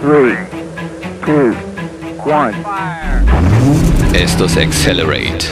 three, 0.00 0.34
two, 1.26 1.52
one. 2.24 2.54
Esto 4.14 4.46
es 4.46 4.56
Accelerate, 4.56 5.44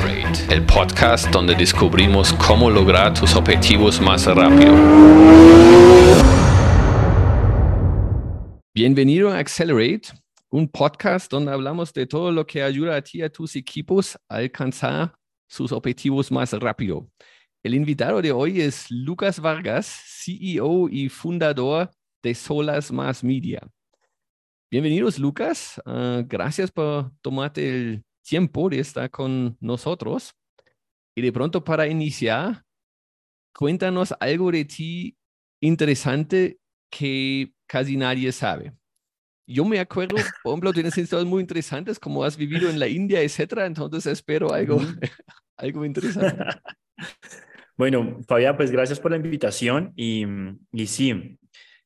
el 0.51 0.65
podcast 0.65 1.31
donde 1.31 1.55
descubrimos 1.55 2.33
cómo 2.33 2.71
lograr 2.71 3.13
tus 3.13 3.37
objetivos 3.37 4.01
más 4.01 4.25
rápido. 4.25 4.73
Bienvenido 8.75 9.31
a 9.31 9.39
Accelerate, 9.39 10.09
un 10.49 10.67
podcast 10.67 11.31
donde 11.31 11.53
hablamos 11.53 11.93
de 11.93 12.07
todo 12.07 12.33
lo 12.33 12.47
que 12.47 12.63
ayuda 12.63 12.97
a 12.97 13.03
ti 13.03 13.19
y 13.19 13.23
a 13.23 13.29
tus 13.29 13.55
equipos 13.55 14.19
a 14.31 14.37
alcanzar 14.37 15.15
sus 15.47 15.73
objetivos 15.73 16.33
más 16.33 16.55
rápido. 16.55 17.07
El 17.63 17.75
invitado 17.75 18.23
de 18.23 18.33
hoy 18.33 18.63
es 18.63 18.91
Lucas 18.91 19.41
Vargas, 19.41 19.87
CEO 19.87 20.89
y 20.89 21.11
fundador 21.11 21.91
de 22.23 22.35
Solas 22.35 22.91
Más 22.91 23.23
Media. 23.23 23.61
Bienvenidos, 24.71 25.19
Lucas. 25.19 25.81
Ah, 25.87 26.23
gracias 26.27 26.71
por 26.71 27.11
tomarte 27.23 27.71
el 27.71 28.05
tiempo 28.23 28.69
de 28.69 28.81
estar 28.81 29.11
con 29.11 29.57
nosotros. 29.61 30.35
Y 31.17 31.23
de 31.23 31.33
pronto, 31.33 31.65
para 31.65 31.87
iniciar, 31.87 32.65
cuéntanos 33.57 34.15
algo 34.21 34.53
de 34.53 34.67
ti 34.67 35.17
interesante 35.63 36.59
que 36.91 37.51
casi 37.67 37.97
nadie 37.97 38.31
sabe. 38.31 38.75
Yo 39.47 39.65
me 39.65 39.81
acuerdo, 39.81 40.17
por 40.43 40.53
ejemplo, 40.53 40.75
tienes 40.75 40.99
historias 40.99 41.27
muy 41.27 41.41
interesantes, 41.41 41.99
como 41.99 42.23
has 42.23 42.37
vivido 42.37 42.69
en 42.69 42.79
la 42.79 42.89
India, 42.89 43.23
etcétera. 43.23 43.65
Entonces 43.65 44.05
espero 44.05 44.53
algo, 44.53 44.79
algo 45.57 45.85
interesante. 45.87 46.45
Bueno, 47.79 48.19
Fabián, 48.27 48.57
pues 48.57 48.73
gracias 48.73 48.99
por 48.99 49.13
la 49.13 49.19
invitación 49.19 49.93
y, 49.95 50.27
y 50.73 50.87
sí, 50.89 51.39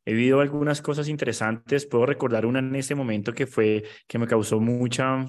he 0.04 0.12
vivido 0.12 0.40
algunas 0.40 0.82
cosas 0.82 1.08
interesantes. 1.08 1.86
Puedo 1.86 2.06
recordar 2.06 2.46
una 2.46 2.58
en 2.58 2.74
este 2.74 2.94
momento 2.94 3.32
que 3.32 3.46
fue, 3.46 3.84
que 4.06 4.18
me 4.18 4.26
causó 4.26 4.60
mucha, 4.60 5.26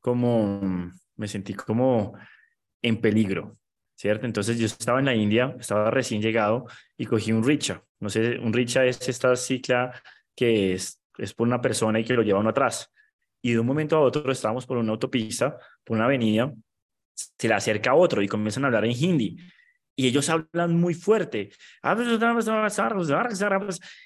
como, 0.00 0.90
me 1.16 1.28
sentí 1.28 1.54
como 1.54 2.14
en 2.82 3.00
peligro, 3.00 3.56
¿cierto? 3.94 4.26
Entonces 4.26 4.58
yo 4.58 4.66
estaba 4.66 4.98
en 4.98 5.06
la 5.06 5.14
India, 5.14 5.56
estaba 5.58 5.90
recién 5.90 6.20
llegado 6.20 6.66
y 6.96 7.06
cogí 7.06 7.32
un 7.32 7.42
richa. 7.42 7.82
No 8.00 8.10
sé, 8.10 8.38
un 8.38 8.52
richa 8.52 8.84
es 8.84 9.08
esta 9.08 9.34
cicla 9.36 9.92
que 10.36 10.74
es, 10.74 11.00
es 11.16 11.32
por 11.32 11.46
una 11.46 11.60
persona 11.60 11.98
y 11.98 12.04
que 12.04 12.14
lo 12.14 12.22
lleva 12.22 12.40
uno 12.40 12.50
atrás. 12.50 12.92
Y 13.40 13.52
de 13.52 13.60
un 13.60 13.66
momento 13.66 13.96
a 13.96 14.00
otro 14.00 14.30
estábamos 14.30 14.66
por 14.66 14.76
una 14.76 14.92
autopista, 14.92 15.58
por 15.82 15.96
una 15.96 16.06
avenida, 16.06 16.52
se 17.14 17.48
le 17.48 17.54
acerca 17.54 17.94
otro 17.94 18.22
y 18.22 18.28
comienzan 18.28 18.64
a 18.64 18.66
hablar 18.68 18.84
en 18.84 18.92
hindi. 18.92 19.36
Y 19.96 20.08
ellos 20.08 20.28
hablan 20.28 20.78
muy 20.78 20.94
fuerte. 20.94 21.50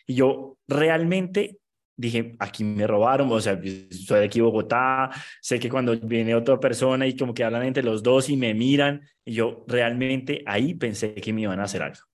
Y 0.07 0.15
yo 0.15 0.59
realmente 0.67 1.59
dije, 1.99 2.37
aquí 2.39 2.65
me 2.65 2.87
robaron, 2.87 3.31
o 3.33 3.41
sea, 3.41 3.61
soy 3.91 4.21
de 4.21 4.25
aquí 4.25 4.41
Bogotá, 4.41 5.11
sé 5.41 5.59
que 5.59 5.69
cuando 5.69 5.99
viene 5.99 6.35
otra 6.35 6.61
persona 6.61 7.07
y 7.07 7.17
como 7.17 7.35
que 7.35 7.43
hablan 7.43 7.65
entre 7.65 7.83
los 7.83 8.03
dos 8.03 8.31
y 8.31 8.37
me 8.37 8.55
miran, 8.55 9.03
y 9.25 9.33
yo 9.35 9.65
realmente 9.67 10.43
ahí 10.47 10.75
pensé 10.75 11.15
que 11.15 11.33
me 11.33 11.43
iban 11.43 11.59
a 11.59 11.65
hacer 11.65 11.83
algo. 11.83 12.08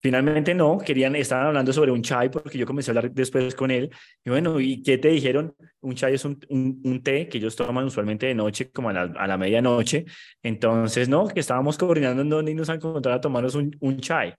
Finalmente 0.00 0.54
no, 0.54 0.78
querían, 0.78 1.16
estaban 1.16 1.48
hablando 1.48 1.72
sobre 1.72 1.90
un 1.90 2.02
chai 2.02 2.30
porque 2.30 2.56
yo 2.56 2.66
comencé 2.66 2.90
a 2.90 2.92
hablar 2.92 3.10
después 3.10 3.54
con 3.54 3.70
él. 3.70 3.90
Y 4.24 4.30
bueno, 4.30 4.60
¿y 4.60 4.80
qué 4.82 4.96
te 4.98 5.08
dijeron? 5.08 5.54
Un 5.80 5.94
chai 5.96 6.14
es 6.14 6.24
un, 6.24 6.38
un, 6.48 7.02
té 7.02 7.28
que 7.28 7.38
ellos 7.38 7.56
toman 7.56 7.84
usualmente 7.84 8.26
de 8.26 8.34
noche, 8.34 8.70
como 8.70 8.90
a 8.90 8.92
la, 8.92 9.02
a 9.02 9.26
la, 9.26 9.36
medianoche. 9.36 10.04
Entonces, 10.42 11.08
no, 11.08 11.26
que 11.26 11.40
estábamos 11.40 11.76
coordinando 11.76 12.22
en 12.22 12.28
dónde 12.28 12.54
nos 12.54 12.68
encontrar 12.68 13.16
a 13.16 13.20
tomarnos 13.20 13.56
un, 13.56 13.76
un 13.80 13.98
chai. 13.98 14.34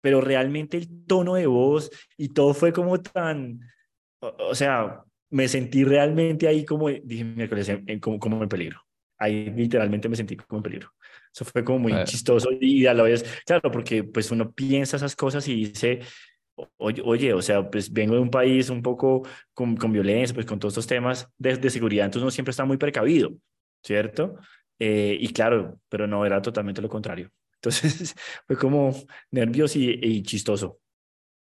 Pero 0.00 0.20
realmente 0.22 0.78
el 0.78 1.04
tono 1.06 1.34
de 1.34 1.46
voz 1.46 1.90
y 2.16 2.30
todo 2.30 2.54
fue 2.54 2.72
como 2.72 2.98
tan, 3.00 3.60
o, 4.20 4.34
o 4.50 4.54
sea, 4.54 5.02
me 5.30 5.48
sentí 5.48 5.84
realmente 5.84 6.48
ahí 6.48 6.64
como, 6.64 6.88
dije 6.88 7.24
miércoles, 7.24 7.70
como, 8.00 8.18
como 8.18 8.42
en 8.42 8.48
peligro. 8.48 8.80
Ahí 9.18 9.50
literalmente 9.50 10.08
me 10.08 10.16
sentí 10.16 10.36
como 10.36 10.58
en 10.58 10.62
peligro. 10.62 10.90
Eso 11.36 11.44
fue 11.44 11.62
como 11.62 11.80
muy 11.80 11.92
chistoso 12.04 12.48
y 12.58 12.86
a 12.86 12.94
la 12.94 13.02
vez, 13.02 13.22
claro, 13.44 13.70
porque 13.70 14.02
pues 14.02 14.30
uno 14.30 14.52
piensa 14.52 14.96
esas 14.96 15.14
cosas 15.14 15.46
y 15.48 15.66
dice, 15.66 16.00
oye, 16.78 17.02
oye, 17.04 17.34
o 17.34 17.42
sea, 17.42 17.70
pues 17.70 17.92
vengo 17.92 18.14
de 18.14 18.20
un 18.20 18.30
país 18.30 18.70
un 18.70 18.80
poco 18.80 19.22
con, 19.52 19.76
con 19.76 19.92
violencia, 19.92 20.34
pues 20.34 20.46
con 20.46 20.58
todos 20.58 20.72
estos 20.72 20.86
temas 20.86 21.28
de, 21.36 21.58
de, 21.58 21.68
seguridad, 21.68 22.06
entonces 22.06 22.22
uno 22.22 22.30
siempre 22.30 22.52
está 22.52 22.64
muy 22.64 22.78
precavido, 22.78 23.34
¿cierto? 23.84 24.36
Eh, 24.78 25.18
y 25.20 25.28
claro, 25.34 25.78
pero 25.90 26.06
no, 26.06 26.24
era 26.24 26.40
totalmente 26.40 26.80
lo 26.80 26.88
contrario. 26.88 27.30
Entonces 27.56 28.14
fue 28.46 28.56
como 28.56 28.94
nervioso 29.30 29.78
y, 29.78 29.98
y 30.02 30.22
chistoso. 30.22 30.80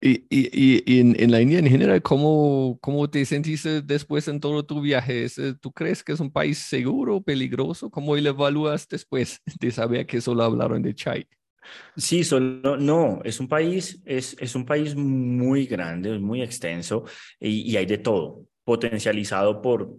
Y, 0.06 0.26
y, 0.30 0.84
y 0.86 1.00
en, 1.00 1.16
en, 1.18 1.32
la 1.32 1.40
India 1.40 1.60
en 1.60 1.66
general, 1.66 2.02
¿cómo, 2.02 2.78
¿cómo 2.82 3.10
te 3.10 3.24
sentiste 3.24 3.82
después 3.82 4.28
en 4.28 4.42
todo 4.42 4.66
tu 4.66 4.82
viaje? 4.82 5.28
¿Tú 5.62 5.72
crees 5.72 6.04
que 6.04 6.12
es 6.12 6.20
un 6.20 6.30
país 6.30 6.58
seguro, 6.58 7.22
peligroso? 7.22 7.90
¿Cómo 7.90 8.14
lo 8.14 8.30
evalúas 8.30 8.86
después 8.90 9.42
de 9.62 9.72
saber 9.72 10.06
que 10.06 10.20
solo 10.20 10.44
hablaron 10.44 10.82
de 10.82 10.94
chai? 10.94 11.26
Sí, 11.96 12.26
solo, 12.26 12.76
no, 12.76 13.22
es 13.24 13.40
un 13.40 13.48
país, 13.48 14.02
es, 14.04 14.36
es 14.42 14.56
un 14.56 14.66
país 14.66 14.94
muy 14.94 15.68
grande, 15.68 16.20
muy 16.20 16.42
extenso 16.42 17.06
y, 17.40 17.62
y 17.72 17.78
hay 17.78 17.86
de 17.86 18.00
todo, 18.00 18.46
potencializado 18.66 19.62
por 19.62 19.90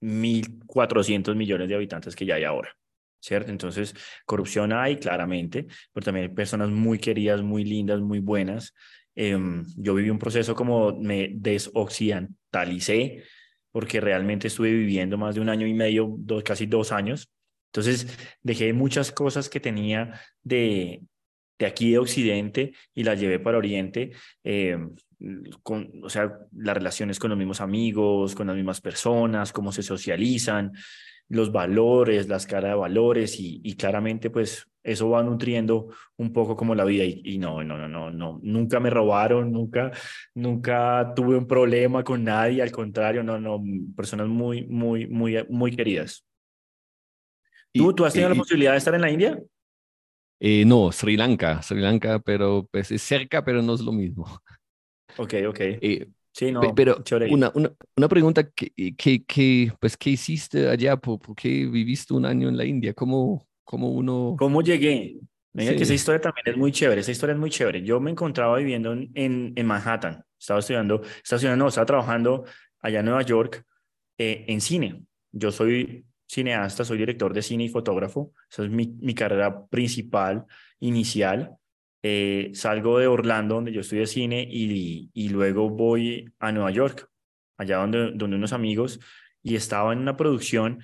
1.400 0.00 1.36
millones 1.36 1.68
de 1.68 1.76
habitantes 1.76 2.16
que 2.16 2.26
ya 2.26 2.34
hay 2.34 2.42
ahora. 2.42 2.76
¿cierto? 3.20 3.50
Entonces, 3.50 3.94
corrupción 4.24 4.72
hay 4.72 4.96
claramente, 4.96 5.66
pero 5.92 6.04
también 6.04 6.28
hay 6.28 6.34
personas 6.34 6.70
muy 6.70 6.98
queridas, 6.98 7.42
muy 7.42 7.64
lindas, 7.64 8.00
muy 8.00 8.20
buenas. 8.20 8.74
Eh, 9.20 9.36
yo 9.76 9.94
viví 9.96 10.10
un 10.10 10.18
proceso 10.20 10.54
como 10.54 10.96
me 10.96 11.30
desoccidentalicé, 11.34 13.24
porque 13.72 14.00
realmente 14.00 14.46
estuve 14.46 14.70
viviendo 14.70 15.18
más 15.18 15.34
de 15.34 15.40
un 15.40 15.48
año 15.48 15.66
y 15.66 15.74
medio, 15.74 16.14
dos, 16.18 16.44
casi 16.44 16.66
dos 16.66 16.92
años. 16.92 17.28
Entonces, 17.72 18.06
dejé 18.42 18.72
muchas 18.72 19.10
cosas 19.10 19.48
que 19.48 19.58
tenía 19.58 20.20
de, 20.44 21.02
de 21.58 21.66
aquí 21.66 21.90
de 21.90 21.98
Occidente 21.98 22.74
y 22.94 23.02
las 23.02 23.18
llevé 23.18 23.40
para 23.40 23.58
Oriente. 23.58 24.12
Eh, 24.44 24.78
con, 25.64 25.90
o 26.00 26.08
sea, 26.08 26.38
las 26.52 26.76
relaciones 26.76 27.18
con 27.18 27.30
los 27.30 27.38
mismos 27.38 27.60
amigos, 27.60 28.36
con 28.36 28.46
las 28.46 28.54
mismas 28.54 28.80
personas, 28.80 29.52
cómo 29.52 29.72
se 29.72 29.82
socializan, 29.82 30.70
los 31.28 31.52
valores, 31.52 32.28
la 32.28 32.36
escala 32.36 32.68
de 32.68 32.74
valores 32.74 33.38
y, 33.38 33.60
y 33.62 33.76
claramente 33.76 34.30
pues 34.30 34.68
eso 34.82 35.10
va 35.10 35.22
nutriendo 35.22 35.88
un 36.16 36.32
poco 36.32 36.56
como 36.56 36.74
la 36.74 36.84
vida 36.84 37.04
y, 37.04 37.20
y, 37.24 37.38
no, 37.38 37.62
no, 37.62 37.76
no, 37.76 37.88
no, 37.88 38.10
no, 38.10 38.40
nunca 38.42 38.80
me 38.80 38.90
robaron, 38.90 39.52
nunca, 39.52 39.92
nunca 40.34 41.12
tuve 41.14 41.36
un 41.36 41.46
problema 41.46 42.02
con 42.02 42.24
nadie, 42.24 42.62
al 42.62 42.72
contrario, 42.72 43.22
no, 43.22 43.38
no, 43.38 43.62
personas 43.94 44.28
muy, 44.28 44.66
muy, 44.66 45.06
muy, 45.06 45.44
muy 45.48 45.76
queridas. 45.76 46.24
¿Tú, 47.72 47.92
¿tú 47.92 48.04
has 48.04 48.12
tenido 48.12 48.30
y, 48.30 48.34
la 48.34 48.38
posibilidad 48.38 48.72
de 48.72 48.78
estar 48.78 48.94
en 48.94 49.00
la 49.02 49.10
India? 49.10 49.38
Eh, 50.40 50.64
no, 50.64 50.90
Sri 50.92 51.16
Lanka, 51.16 51.62
Sri 51.62 51.80
Lanka, 51.80 52.18
pero 52.20 52.66
pues 52.70 52.90
es 52.90 53.02
cerca, 53.02 53.44
pero 53.44 53.60
no 53.60 53.74
es 53.74 53.80
lo 53.80 53.92
mismo. 53.92 54.24
Ok, 55.16 55.34
ok. 55.48 55.60
Eh, 55.60 56.08
Sí, 56.32 56.52
no, 56.52 56.60
pero 56.74 57.02
una, 57.30 57.50
una, 57.54 57.72
una, 57.96 58.08
pregunta, 58.08 58.48
¿qué, 58.50 58.72
qué, 58.96 59.24
qué, 59.24 59.72
pues, 59.80 59.96
¿qué 59.96 60.10
hiciste 60.10 60.68
allá? 60.68 60.96
¿Por, 60.96 61.18
¿Por, 61.18 61.34
qué 61.34 61.66
viviste 61.66 62.14
un 62.14 62.24
año 62.24 62.48
en 62.48 62.56
la 62.56 62.64
India? 62.64 62.94
¿Cómo, 62.94 63.48
cómo 63.64 63.90
uno...? 63.90 64.36
¿Cómo 64.38 64.62
llegué? 64.62 65.18
Mira 65.52 65.72
sí. 65.72 65.76
que 65.76 65.82
esa 65.82 65.94
historia 65.94 66.20
también 66.20 66.44
es 66.46 66.56
muy 66.56 66.70
chévere, 66.70 67.00
esa 67.00 67.10
historia 67.10 67.32
es 67.32 67.40
muy 67.40 67.50
chévere. 67.50 67.82
Yo 67.82 67.98
me 67.98 68.10
encontraba 68.10 68.56
viviendo 68.58 68.92
en, 68.92 69.10
en 69.14 69.66
Manhattan, 69.66 70.22
estaba 70.38 70.60
estudiando, 70.60 71.02
estaba 71.02 71.36
estudiando, 71.36 71.64
no, 71.64 71.68
estaba 71.68 71.86
trabajando 71.86 72.44
allá 72.80 73.00
en 73.00 73.06
Nueva 73.06 73.22
York 73.22 73.64
eh, 74.18 74.44
en 74.48 74.60
cine. 74.60 75.02
Yo 75.32 75.50
soy 75.50 76.04
cineasta, 76.26 76.84
soy 76.84 76.98
director 76.98 77.32
de 77.32 77.42
cine 77.42 77.64
y 77.64 77.68
fotógrafo, 77.68 78.32
esa 78.50 78.64
es 78.64 78.70
mi, 78.70 78.94
mi 79.00 79.14
carrera 79.14 79.66
principal, 79.66 80.44
inicial. 80.80 81.56
Eh, 82.02 82.50
salgo 82.54 82.98
de 82.98 83.06
Orlando, 83.06 83.56
donde 83.56 83.72
yo 83.72 83.80
estudié 83.80 84.06
cine, 84.06 84.46
y, 84.48 85.10
y 85.12 85.28
luego 85.30 85.68
voy 85.68 86.32
a 86.38 86.52
Nueva 86.52 86.70
York, 86.70 87.08
allá 87.56 87.78
donde, 87.78 88.12
donde 88.14 88.36
unos 88.36 88.52
amigos, 88.52 89.00
y 89.42 89.56
estaba 89.56 89.92
en 89.92 90.00
una 90.00 90.16
producción. 90.16 90.82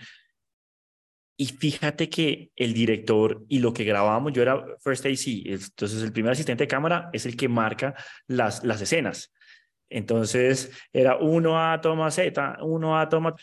Y 1.37 1.47
fíjate 1.47 2.09
que 2.09 2.51
el 2.57 2.75
director 2.75 3.45
y 3.49 3.59
lo 3.59 3.73
que 3.73 3.85
grabábamos, 3.85 4.33
yo 4.33 4.43
era 4.43 4.65
First 4.83 5.07
AC, 5.07 5.43
entonces 5.47 6.03
el 6.03 6.13
primer 6.13 6.33
asistente 6.33 6.65
de 6.65 6.69
cámara 6.69 7.11
es 7.13 7.27
el 7.27 7.37
que 7.37 7.49
marca 7.49 7.95
las, 8.29 8.63
las 8.65 8.81
escenas. 8.81 9.33
Entonces 9.89 10.73
era 10.93 11.17
uno 11.17 11.61
a 11.61 11.81
toma 11.81 12.11
Z, 12.11 12.59
uno 12.63 12.99
a 12.99 13.09
toma. 13.09 13.35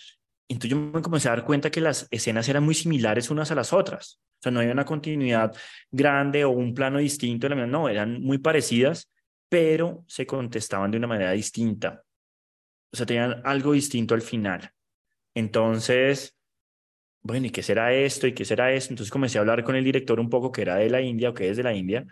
Entonces 0.52 0.72
yo 0.72 0.78
me 0.78 1.02
comencé 1.02 1.30
a 1.30 1.32
dar 1.32 1.46
cuenta 1.46 1.72
que 1.72 1.82
las 1.82 2.08
escenas 2.12 2.48
eran 2.50 2.64
muy 2.64 2.76
similares 2.76 3.30
unas 3.30 3.52
a 3.52 3.56
las 3.56 3.72
otras. 3.72 4.20
O 4.40 4.44
sea, 4.44 4.52
no 4.52 4.60
había 4.60 4.74
una 4.74 4.86
continuidad 4.86 5.56
grande 5.90 6.44
o 6.44 6.50
un 6.50 6.74
plano 6.74 7.00
distinto. 7.00 7.48
No, 7.50 7.88
eran 7.88 8.22
muy 8.22 8.38
parecidas, 8.38 9.10
pero 9.50 10.04
se 10.08 10.26
contestaban 10.26 10.92
de 10.92 10.98
una 10.98 11.08
manera 11.08 11.32
distinta. 11.32 12.04
O 12.92 12.98
sea, 12.98 13.06
tenían 13.06 13.42
algo 13.46 13.72
distinto 13.72 14.14
al 14.14 14.22
final. 14.22 14.70
Entonces, 15.34 16.36
bueno, 17.22 17.48
¿y 17.48 17.52
qué 17.52 17.64
será 17.64 17.94
esto? 17.94 18.28
¿Y 18.28 18.34
qué 18.34 18.44
será 18.44 18.74
esto? 18.74 18.92
Entonces 18.94 19.12
comencé 19.12 19.38
a 19.38 19.42
hablar 19.42 19.64
con 19.64 19.76
el 19.76 19.84
director 19.84 20.20
un 20.20 20.30
poco 20.30 20.52
que 20.52 20.64
era 20.64 20.76
de 20.76 20.90
la 20.90 21.02
India 21.02 21.30
o 21.30 21.34
que 21.34 21.50
es 21.50 21.56
de 21.56 21.64
la 21.64 21.74
India. 21.74 22.06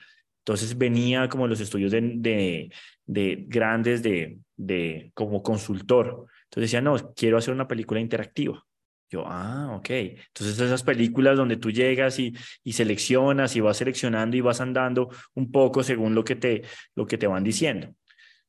Entonces 0.46 0.78
venía 0.78 1.28
como 1.28 1.48
los 1.48 1.60
estudios 1.60 1.92
de, 1.92 2.02
de, 2.16 2.72
de 3.06 3.46
grandes 3.48 4.02
de, 4.02 4.40
de 4.56 5.12
como 5.14 5.44
consultor. 5.44 6.28
Entonces 6.50 6.72
decía, 6.72 6.82
no, 6.82 7.14
quiero 7.14 7.38
hacer 7.38 7.54
una 7.54 7.68
película 7.68 8.00
interactiva. 8.00 8.66
Yo, 9.12 9.24
ah, 9.26 9.76
ok. 9.76 9.90
Entonces 9.90 10.60
esas 10.60 10.84
películas 10.84 11.38
donde 11.38 11.58
tú 11.58 11.72
llegas 11.72 12.20
y, 12.20 12.34
y 12.64 12.74
seleccionas 12.74 13.56
y 13.56 13.60
vas 13.60 13.78
seleccionando 13.78 14.36
y 14.36 14.42
vas 14.42 14.62
andando 14.62 15.10
un 15.36 15.52
poco 15.52 15.84
según 15.84 16.16
lo 16.16 16.24
que 16.24 16.36
te, 16.36 16.64
lo 16.96 17.06
que 17.06 17.18
te 17.18 17.28
van 17.28 17.44
diciendo. 17.44 17.94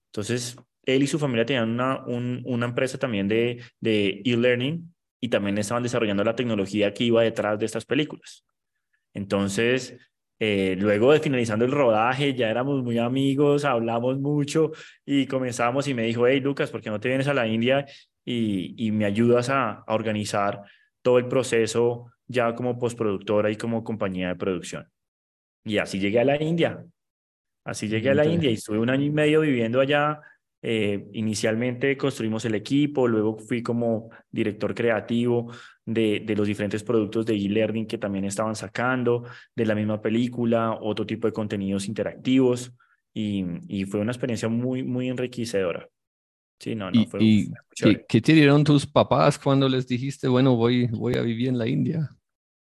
Entonces, 0.06 0.56
él 0.84 1.02
y 1.02 1.06
su 1.06 1.18
familia 1.18 1.46
tenían 1.46 1.70
una, 1.70 2.04
un, 2.06 2.42
una 2.44 2.66
empresa 2.66 2.98
también 2.98 3.28
de 3.28 3.62
e-learning 3.80 4.94
y 5.20 5.28
también 5.28 5.58
estaban 5.58 5.82
desarrollando 5.82 6.24
la 6.24 6.34
tecnología 6.34 6.92
que 6.94 7.04
iba 7.04 7.22
detrás 7.22 7.58
de 7.58 7.66
estas 7.66 7.84
películas. 7.84 8.44
Entonces, 9.12 9.96
eh, 10.42 10.74
luego 10.78 11.12
de 11.12 11.20
finalizando 11.20 11.66
el 11.66 11.70
rodaje, 11.70 12.34
ya 12.34 12.48
éramos 12.48 12.82
muy 12.82 12.96
amigos, 12.96 13.66
hablamos 13.66 14.18
mucho 14.18 14.72
y 15.04 15.26
comenzamos 15.26 15.86
y 15.86 15.92
me 15.92 16.04
dijo, 16.04 16.26
hey 16.26 16.40
Lucas, 16.40 16.70
¿por 16.70 16.80
qué 16.80 16.88
no 16.88 16.98
te 16.98 17.08
vienes 17.08 17.28
a 17.28 17.34
la 17.34 17.46
India 17.46 17.84
y, 18.24 18.90
me 18.92 19.04
ayudas 19.04 19.50
a, 19.50 19.84
organizar 19.88 20.62
todo 21.02 21.18
el 21.18 21.28
proceso 21.28 22.12
ya 22.26 22.54
como 22.54 22.78
postproductora 22.78 23.50
y 23.50 23.56
como 23.56 23.84
compañía 23.84 24.28
de 24.28 24.36
producción. 24.36 24.88
Y 25.64 25.78
así 25.78 25.98
llegué 25.98 26.20
a 26.20 26.24
la 26.24 26.42
India. 26.42 26.84
Así 27.64 27.88
llegué 27.88 28.10
a 28.10 28.14
la 28.14 28.24
India 28.24 28.50
y 28.50 28.54
estuve 28.54 28.78
un 28.78 28.90
año 28.90 29.04
y 29.04 29.10
medio 29.10 29.40
viviendo 29.40 29.80
allá. 29.80 30.20
Eh, 30.62 31.08
inicialmente 31.12 31.96
construimos 31.96 32.44
el 32.44 32.54
equipo, 32.54 33.08
luego 33.08 33.38
fui 33.38 33.62
como 33.62 34.10
director 34.30 34.74
creativo 34.74 35.52
de, 35.92 36.20
de 36.20 36.36
los 36.36 36.46
diferentes 36.46 36.84
productos 36.84 37.26
de 37.26 37.34
e-learning 37.34 37.86
que 37.86 37.98
también 37.98 38.24
estaban 38.24 38.54
sacando, 38.54 39.24
de 39.56 39.66
la 39.66 39.74
misma 39.74 40.00
película, 40.00 40.78
otro 40.80 41.04
tipo 41.04 41.26
de 41.26 41.32
contenidos 41.32 41.88
interactivos 41.88 42.72
y, 43.12 43.44
y 43.68 43.84
fue 43.84 44.00
una 44.00 44.12
experiencia 44.12 44.48
muy, 44.48 44.84
muy 44.84 45.08
enriquecedora. 45.08 45.88
Sí, 46.60 46.74
no, 46.74 46.90
no, 46.90 47.06
fue, 47.06 47.22
y 47.22 47.50
¿qué, 48.06 48.20
te 48.20 48.34
dieron 48.34 48.62
tus 48.62 48.86
papás 48.86 49.38
cuando 49.38 49.68
les 49.68 49.88
dijiste, 49.88 50.28
bueno, 50.28 50.56
voy, 50.56 50.86
voy 50.88 51.16
a 51.16 51.22
vivir 51.22 51.48
en 51.48 51.58
la 51.58 51.66
India? 51.66 52.10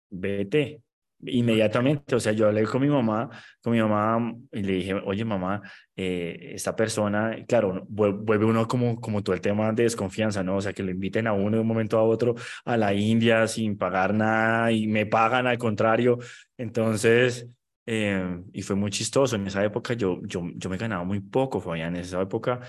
Vete, 0.09 0.81
inmediatamente, 1.25 2.15
o 2.15 2.19
sea, 2.19 2.31
yo 2.31 2.47
hablé 2.47 2.63
con 2.63 2.81
mi 2.81 2.87
mamá, 2.87 3.29
con 3.61 3.73
mi 3.73 3.81
mamá 3.81 4.35
y 4.51 4.61
le 4.61 4.73
dije, 4.73 4.93
oye 4.93 5.25
mamá, 5.25 5.61
eh, 5.95 6.51
esta 6.53 6.75
persona, 6.75 7.35
claro, 7.47 7.85
vuelve 7.89 8.45
uno 8.45 8.67
como, 8.67 8.99
como 8.99 9.23
todo 9.23 9.33
el 9.35 9.41
tema 9.41 9.71
de 9.71 9.83
desconfianza, 9.83 10.43
¿no? 10.43 10.57
O 10.57 10.61
sea, 10.61 10.73
que 10.73 10.83
le 10.83 10.91
inviten 10.91 11.27
a 11.27 11.33
uno 11.33 11.57
de 11.57 11.61
un 11.61 11.67
momento 11.67 11.97
a 11.97 12.03
otro 12.03 12.35
a 12.65 12.77
la 12.77 12.93
India 12.93 13.47
sin 13.47 13.77
pagar 13.77 14.13
nada 14.13 14.71
y 14.71 14.87
me 14.87 15.05
pagan 15.05 15.47
al 15.47 15.57
contrario. 15.57 16.19
Entonces, 16.57 17.47
eh, 17.85 18.41
y 18.53 18.61
fue 18.61 18.75
muy 18.75 18.91
chistoso. 18.91 19.35
En 19.35 19.47
esa 19.47 19.63
época 19.63 19.93
yo, 19.93 20.19
yo, 20.23 20.43
yo 20.55 20.69
me 20.69 20.77
ganaba 20.77 21.03
muy 21.03 21.19
poco, 21.21 21.59
Fabián. 21.59 21.95
En 21.95 22.01
esa 22.01 22.21
época 22.21 22.59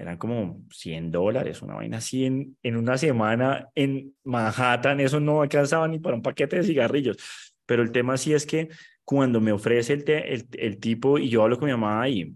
eran 0.00 0.16
como 0.16 0.62
100 0.70 1.10
dólares, 1.10 1.60
una 1.60 1.74
vaina 1.74 1.98
así 1.98 2.24
en, 2.24 2.56
en 2.62 2.76
una 2.76 2.96
semana 2.96 3.68
en 3.74 4.14
Manhattan, 4.24 4.98
eso 5.00 5.20
no 5.20 5.42
alcanzaba 5.42 5.86
ni 5.88 5.98
para 5.98 6.16
un 6.16 6.22
paquete 6.22 6.56
de 6.56 6.62
cigarrillos. 6.62 7.49
Pero 7.70 7.84
el 7.84 7.92
tema 7.92 8.16
sí 8.16 8.34
es 8.34 8.46
que 8.46 8.68
cuando 9.04 9.40
me 9.40 9.52
ofrece 9.52 9.92
el, 9.92 10.02
el, 10.10 10.48
el, 10.54 10.78
tipo 10.78 11.18
y 11.18 11.28
yo 11.28 11.44
hablo 11.44 11.56
con 11.56 11.66
mi 11.66 11.72
mamá 11.72 12.08
y, 12.08 12.34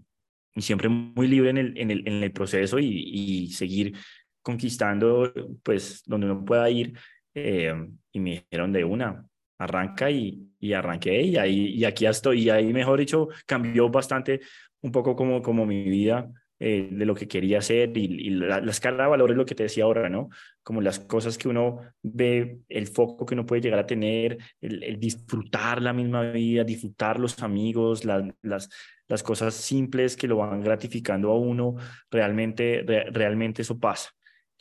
y 0.55 0.61
siempre 0.61 0.87
muy 0.87 1.27
libre 1.27 1.49
en 1.49 1.57
el, 1.57 1.77
en 1.77 1.91
el, 1.91 2.07
en 2.07 2.23
el 2.23 2.31
proceso 2.31 2.79
y, 2.79 2.85
y, 2.85 3.51
seguir 3.51 3.97
conquistando, 4.41 5.33
pues, 5.61 6.03
donde 6.05 6.27
uno 6.27 6.45
pueda 6.45 6.69
ir, 6.69 6.97
eh, 7.33 7.73
y 8.13 8.19
me 8.21 8.45
dijeron 8.49 8.71
de 8.71 8.85
una, 8.85 9.25
arranca 9.59 10.09
y, 10.09 10.47
y 10.57 10.71
arranqué 10.71 11.21
y 11.23 11.35
ahí 11.35 11.65
y 11.75 11.83
aquí 11.83 12.05
estoy 12.05 12.43
y 12.43 12.49
ahí 12.49 12.71
mejor 12.71 12.99
dicho 12.99 13.27
cambió 13.45 13.89
bastante 13.89 14.39
un 14.81 14.93
poco 14.93 15.17
como 15.17 15.41
como 15.41 15.65
mi 15.65 15.83
vida 15.83 16.31
eh, 16.59 16.87
de 16.91 17.05
lo 17.05 17.15
que 17.15 17.27
quería 17.27 17.59
hacer 17.59 17.95
y, 17.97 18.29
la, 18.29 18.59
escala 18.59 19.03
de 19.03 19.09
valores, 19.09 19.35
lo 19.35 19.45
que 19.45 19.55
te 19.55 19.63
decía 19.63 19.83
ahora, 19.83 20.09
¿no? 20.09 20.29
Como 20.63 20.81
las 20.81 20.99
cosas 20.99 21.37
que 21.37 21.49
uno 21.49 21.79
ve, 22.01 22.59
el 22.69 22.87
foco 22.87 23.25
que 23.25 23.33
uno 23.33 23.45
puede 23.45 23.61
llegar 23.61 23.79
a 23.79 23.85
tener, 23.85 24.37
el, 24.61 24.99
disfrutar 24.99 25.81
la 25.81 25.93
misma 25.93 26.31
vida, 26.31 26.63
disfrutar 26.63 27.19
los 27.19 27.41
amigos, 27.43 28.05
las, 28.05 28.69
las 29.07 29.23
cosas 29.23 29.53
simples 29.53 30.15
que 30.15 30.27
lo 30.27 30.37
van 30.37 30.61
gratificando 30.61 31.31
a 31.31 31.37
uno, 31.37 31.75
realmente, 32.09 32.83
realmente 33.11 33.61
eso 33.61 33.79
pasa. 33.79 34.11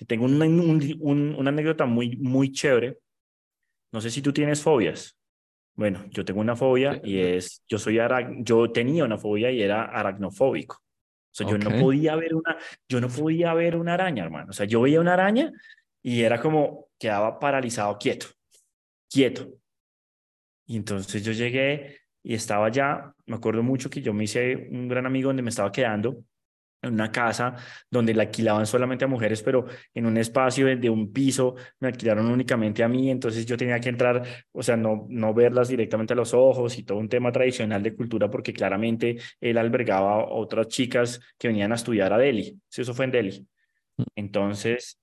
Tengo 0.06 0.25
una, 0.25 0.47
una 0.47 1.50
anécdota 1.50 1.87
muy, 1.87 2.17
muy 2.17 2.52
chévere. 2.52 2.99
No 3.93 4.00
sé 4.00 4.11
si 4.11 4.20
tú 4.20 4.32
tienes 4.32 4.61
fobias. 4.61 5.17
Bueno, 5.76 6.05
yo 6.11 6.25
tengo 6.25 6.40
una 6.40 6.56
fobia 6.56 7.00
y 7.02 7.19
es, 7.19 7.62
yo 7.69 7.79
soy, 7.79 7.99
yo 8.40 8.70
tenía 8.70 9.05
una 9.05 9.19
fobia 9.19 9.50
y 9.50 9.62
era 9.62 9.85
aracnofóbico. 9.85 10.81
O 11.34 11.36
sea, 11.36 11.48
yo 11.48 11.58
no 11.58 11.76
podía 11.81 12.14
ver 12.14 12.32
una, 12.32 12.56
yo 12.88 13.00
no 13.00 13.08
podía 13.08 13.52
ver 13.54 13.75
una 13.75 13.94
araña, 13.94 14.22
hermano. 14.22 14.50
O 14.50 14.52
sea, 14.52 14.66
yo 14.66 14.82
veía 14.82 15.00
una 15.00 15.14
araña 15.14 15.50
y 16.00 16.22
era 16.22 16.40
como 16.40 16.90
quedaba 16.96 17.40
paralizado, 17.40 17.98
quieto, 17.98 18.28
quieto. 19.10 19.48
Y 20.64 20.76
entonces 20.76 21.25
yo 21.25 21.32
llegué 21.32 21.98
y 22.22 22.34
estaba 22.34 22.69
ya, 22.69 23.12
me 23.26 23.34
acuerdo 23.34 23.64
mucho 23.64 23.90
que 23.90 24.00
yo 24.00 24.14
me 24.14 24.25
hice 24.25 24.69
un 24.70 24.86
gran 24.86 25.06
amigo 25.06 25.31
donde 25.31 25.42
me 25.42 25.50
estaba 25.50 25.72
quedando 25.72 26.22
en 26.84 26.94
una 26.94 27.10
casa 27.10 27.56
donde 27.90 28.14
la 28.14 28.25
alquilaban 28.25 28.66
solamente 28.66 29.04
a 29.04 29.08
mujeres, 29.08 29.42
pero 29.42 29.66
en 29.92 30.06
un 30.06 30.16
espacio 30.16 30.66
de, 30.66 30.90
un 30.90 31.12
piso 31.12 31.54
me 31.81 31.88
alquilaron 31.88 32.26
únicamente 32.26 32.82
a 32.82 32.88
mí, 32.88 33.10
entonces 33.10 33.46
yo 33.46 33.56
tenía 33.56 33.81
que 33.81 33.88
entrar, 33.88 34.22
o 34.52 34.62
sea, 34.62 34.76
no, 34.76 35.06
no 35.08 35.34
verlas 35.34 35.69
directamente 35.69 36.12
a 36.12 36.16
los 36.16 36.34
ojos 36.34 36.78
y 36.78 36.84
todo 36.84 36.98
un 36.98 37.08
tema 37.08 37.32
tradicional 37.32 37.82
de 37.82 37.94
cultura, 37.94 38.31
porque 38.31 38.52
claramente 38.52 39.19
él 39.40 39.58
albergaba 39.58 40.14
a 40.14 40.25
otras 40.25 40.69
chicas 40.69 41.20
que 41.38 41.48
venían 41.48 41.72
a 41.72 41.76
estudiar 41.76 42.12
a 42.12 42.19
Delhi, 42.19 42.58
sí, 42.69 42.82
eso 42.82 42.94
fue 42.94 43.06
en 43.06 43.10
Delhi. 43.10 43.46
Mm. 43.96 44.02
Entonces, 44.16 45.00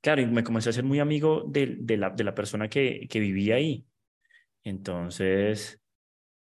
claro, 0.00 0.22
y 0.22 0.26
me 0.26 0.44
comencé 0.44 0.70
a 0.70 0.72
ser 0.72 0.84
muy 0.84 1.00
amigo 1.00 1.44
de, 1.46 1.76
de, 1.78 1.96
la, 1.96 2.10
de 2.10 2.24
la 2.24 2.34
persona 2.34 2.68
que, 2.68 3.06
que 3.08 3.20
vivía 3.20 3.56
ahí. 3.56 3.84
Entonces, 4.64 5.80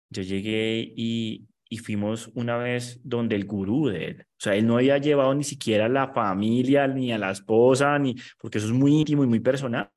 yo 0.09 0.24
llegué 0.24 0.94
y, 0.95 1.47
y 1.74 1.78
fuimos 1.78 2.30
una 2.36 2.56
vez 2.58 3.00
donde 3.04 3.36
el 3.36 3.46
gurú 3.46 3.88
de 3.88 4.06
él, 4.06 4.22
o 4.22 4.36
sea, 4.38 4.56
él 4.56 4.68
no 4.68 4.75
había 4.75 5.00
llevado 5.00 5.34
ni 5.34 5.44
siquiera 5.44 5.88
a 5.88 5.90
la 5.90 6.14
familia, 6.14 6.88
ni 6.88 7.12
a 7.12 7.18
la 7.18 7.31
esposa, 7.31 7.98
ni 7.98 8.16
porque 8.38 8.60
eso 8.60 8.68
es 8.68 8.74
muy 8.74 9.00
íntimo 9.00 9.24
y 9.24 9.28
muy 9.28 9.40
personal. 9.40 9.90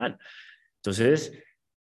Entonces, 0.77 1.31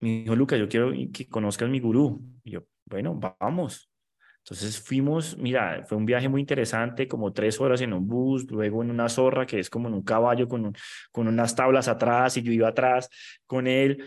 me 0.00 0.22
dijo, 0.22 0.34
Lucas, 0.34 0.58
yo 0.58 0.66
quiero 0.66 0.92
que 1.12 1.28
conozcas 1.28 1.68
mi 1.68 1.78
gurú. 1.78 2.22
Y 2.42 2.52
yo, 2.52 2.62
bueno, 2.86 3.20
vamos. 3.38 3.90
Entonces 4.38 4.80
fuimos, 4.80 5.36
mira, 5.36 5.84
fue 5.86 5.98
un 5.98 6.06
viaje 6.06 6.26
muy 6.26 6.40
interesante, 6.40 7.06
como 7.06 7.34
tres 7.34 7.60
horas 7.60 7.82
en 7.82 7.92
un 7.92 8.08
bus, 8.08 8.50
luego 8.50 8.82
en 8.82 8.90
una 8.90 9.10
zorra 9.10 9.44
que 9.44 9.58
es 9.58 9.68
como 9.68 9.88
en 9.88 9.94
un 9.94 10.02
caballo 10.04 10.48
con, 10.48 10.74
con 11.10 11.28
unas 11.28 11.54
tablas 11.54 11.86
atrás 11.86 12.38
y 12.38 12.42
yo 12.42 12.50
iba 12.50 12.68
atrás 12.68 13.10
con 13.46 13.66
él. 13.66 14.02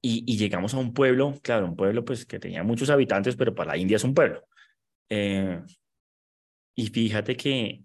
Y, 0.00 0.22
y, 0.32 0.38
llegamos 0.38 0.74
a 0.74 0.78
un 0.78 0.94
pueblo, 0.94 1.34
claro, 1.42 1.66
un 1.66 1.74
pueblo 1.74 2.04
pues 2.04 2.24
que 2.24 2.38
tenía 2.38 2.62
muchos 2.62 2.88
habitantes, 2.88 3.34
pero 3.34 3.52
para 3.52 3.72
la 3.72 3.76
India 3.76 3.96
es 3.96 4.04
un 4.04 4.14
pueblo. 4.14 4.44
Eh, 5.10 5.60
y 6.74 6.86
fíjate 6.86 7.36
que 7.36 7.82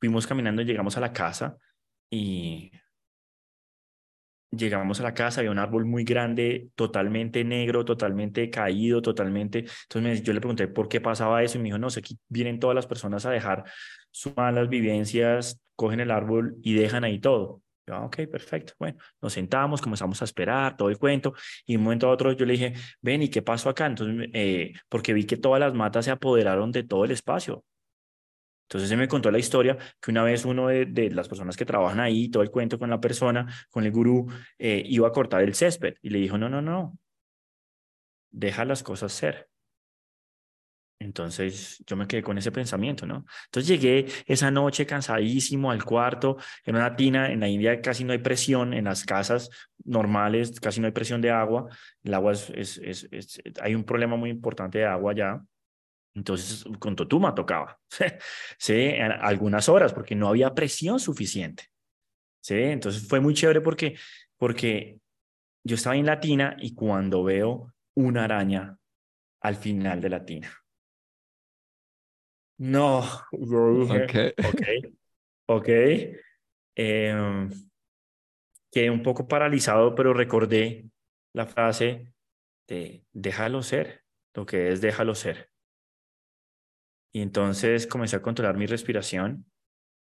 fuimos 0.00 0.26
caminando, 0.26 0.62
llegamos 0.62 0.96
a 0.96 1.00
la 1.00 1.12
casa 1.12 1.56
y 2.10 2.70
llegamos 4.50 5.00
a 5.00 5.02
la 5.02 5.14
casa, 5.14 5.40
había 5.40 5.50
un 5.50 5.58
árbol 5.58 5.84
muy 5.84 6.04
grande, 6.04 6.70
totalmente 6.74 7.44
negro, 7.44 7.84
totalmente 7.84 8.50
caído, 8.50 9.02
totalmente. 9.02 9.64
Entonces 9.84 10.22
yo 10.22 10.32
le 10.32 10.40
pregunté 10.40 10.68
por 10.68 10.88
qué 10.88 11.00
pasaba 11.00 11.42
eso 11.42 11.58
y 11.58 11.60
me 11.60 11.66
dijo, 11.66 11.78
no 11.78 11.90
sé, 11.90 12.00
aquí 12.00 12.18
vienen 12.28 12.58
todas 12.58 12.74
las 12.74 12.86
personas 12.86 13.26
a 13.26 13.30
dejar 13.30 13.64
sus 14.10 14.36
malas 14.36 14.68
vivencias, 14.68 15.60
cogen 15.76 16.00
el 16.00 16.10
árbol 16.10 16.56
y 16.62 16.74
dejan 16.74 17.04
ahí 17.04 17.20
todo. 17.20 17.62
Ah, 17.92 18.04
ok, 18.04 18.16
perfecto. 18.30 18.74
Bueno, 18.78 18.98
nos 19.20 19.32
sentamos, 19.32 19.80
comenzamos 19.80 20.20
a 20.22 20.24
esperar 20.24 20.76
todo 20.76 20.88
el 20.90 20.98
cuento 20.98 21.34
y 21.66 21.72
de 21.72 21.78
un 21.78 21.84
momento 21.84 22.08
a 22.08 22.10
otro 22.10 22.32
yo 22.32 22.44
le 22.46 22.52
dije, 22.52 22.74
ven, 23.00 23.22
¿y 23.22 23.28
qué 23.28 23.42
pasó 23.42 23.68
acá? 23.70 23.86
Entonces, 23.86 24.28
eh, 24.32 24.72
porque 24.88 25.12
vi 25.12 25.24
que 25.24 25.36
todas 25.36 25.60
las 25.60 25.74
matas 25.74 26.04
se 26.04 26.10
apoderaron 26.10 26.72
de 26.72 26.84
todo 26.84 27.04
el 27.04 27.10
espacio. 27.12 27.64
Entonces 28.68 28.90
se 28.90 28.96
me 28.98 29.08
contó 29.08 29.30
la 29.30 29.38
historia 29.38 29.78
que 30.00 30.10
una 30.10 30.22
vez 30.22 30.44
uno 30.44 30.68
de, 30.68 31.10
las 31.10 31.26
personas 31.26 31.56
que 31.56 31.64
trabajan 31.64 32.00
ahí, 32.00 32.28
todo 32.28 32.42
el 32.42 32.50
cuento 32.50 32.78
con 32.78 32.90
la 32.90 33.00
persona, 33.00 33.46
con 33.70 33.84
el 33.84 33.92
gurú, 33.92 34.26
eh, 34.58 34.82
iba 34.86 35.08
a 35.08 35.12
cortar 35.12 35.42
el 35.42 35.54
césped 35.54 35.94
y 36.02 36.10
le 36.10 36.18
dijo, 36.18 36.36
no, 36.36 36.50
no, 36.50 36.60
no, 36.60 36.98
deja 38.30 38.64
las 38.64 38.82
cosas 38.82 39.12
ser. 39.12 39.47
Entonces 41.00 41.82
yo 41.86 41.96
me 41.96 42.08
quedé 42.08 42.22
con 42.22 42.38
ese 42.38 42.50
pensamiento, 42.50 43.06
¿no? 43.06 43.24
Entonces 43.46 43.68
llegué 43.68 44.06
esa 44.26 44.50
noche 44.50 44.84
cansadísimo 44.84 45.70
al 45.70 45.84
cuarto, 45.84 46.38
en 46.64 46.74
una 46.74 46.96
tina, 46.96 47.30
en 47.30 47.40
la 47.40 47.48
India 47.48 47.80
casi 47.80 48.02
no 48.02 48.12
hay 48.12 48.18
presión, 48.18 48.74
en 48.74 48.84
las 48.84 49.04
casas 49.04 49.48
normales 49.84 50.58
casi 50.60 50.80
no 50.80 50.86
hay 50.86 50.92
presión 50.92 51.20
de 51.20 51.30
agua, 51.30 51.68
el 52.02 52.14
agua 52.14 52.32
es, 52.32 52.50
es, 52.50 53.08
es, 53.10 53.40
hay 53.60 53.74
un 53.74 53.84
problema 53.84 54.16
muy 54.16 54.30
importante 54.30 54.78
de 54.78 54.86
agua 54.86 55.14
ya, 55.14 55.40
entonces 56.14 56.64
con 56.80 56.96
Totuma 56.96 57.34
tocaba, 57.34 57.78
¿sí? 58.58 58.92
Algunas 59.20 59.68
horas 59.68 59.92
porque 59.92 60.16
no 60.16 60.28
había 60.28 60.52
presión 60.52 60.98
suficiente, 60.98 61.64
¿sí? 62.40 62.56
Entonces 62.56 63.06
fue 63.06 63.20
muy 63.20 63.34
chévere 63.34 63.60
porque, 63.60 63.96
porque 64.36 64.98
yo 65.64 65.76
estaba 65.76 65.96
en 65.96 66.06
la 66.06 66.18
tina 66.18 66.56
y 66.58 66.74
cuando 66.74 67.22
veo 67.22 67.72
una 67.94 68.24
araña 68.24 68.76
al 69.40 69.54
final 69.54 70.00
de 70.00 70.08
la 70.08 70.24
tina, 70.24 70.50
No, 72.58 73.00
Ok. 73.32 74.34
ok, 74.44 74.62
ok. 75.46 75.68
Em, 76.74 77.50
quedé 78.70 78.90
un 78.90 79.02
poco 79.02 79.28
paralizado, 79.28 79.94
pero 79.94 80.12
recordé 80.14 80.90
la 81.32 81.46
frase 81.46 82.12
de 82.66 83.04
déjalo 83.12 83.62
ser, 83.62 84.04
lo 84.34 84.46
que 84.46 84.70
es 84.72 84.80
déjalo 84.80 85.14
ser. 85.14 85.50
Y 87.12 87.22
entonces 87.22 87.86
comencé 87.86 88.16
a 88.16 88.22
controlar 88.22 88.56
mi 88.56 88.66
respiración 88.66 89.46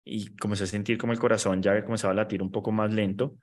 y 0.03 0.35
comencé 0.37 0.65
a 0.65 0.67
sentir 0.67 0.97
como 0.97 1.13
el 1.13 1.19
corazón 1.19 1.61
ya 1.61 1.81
comenzaba 1.83 2.11
a 2.13 2.15
latir 2.15 2.41
un 2.41 2.51
poco 2.51 2.71
más 2.71 2.93
lento. 2.93 3.37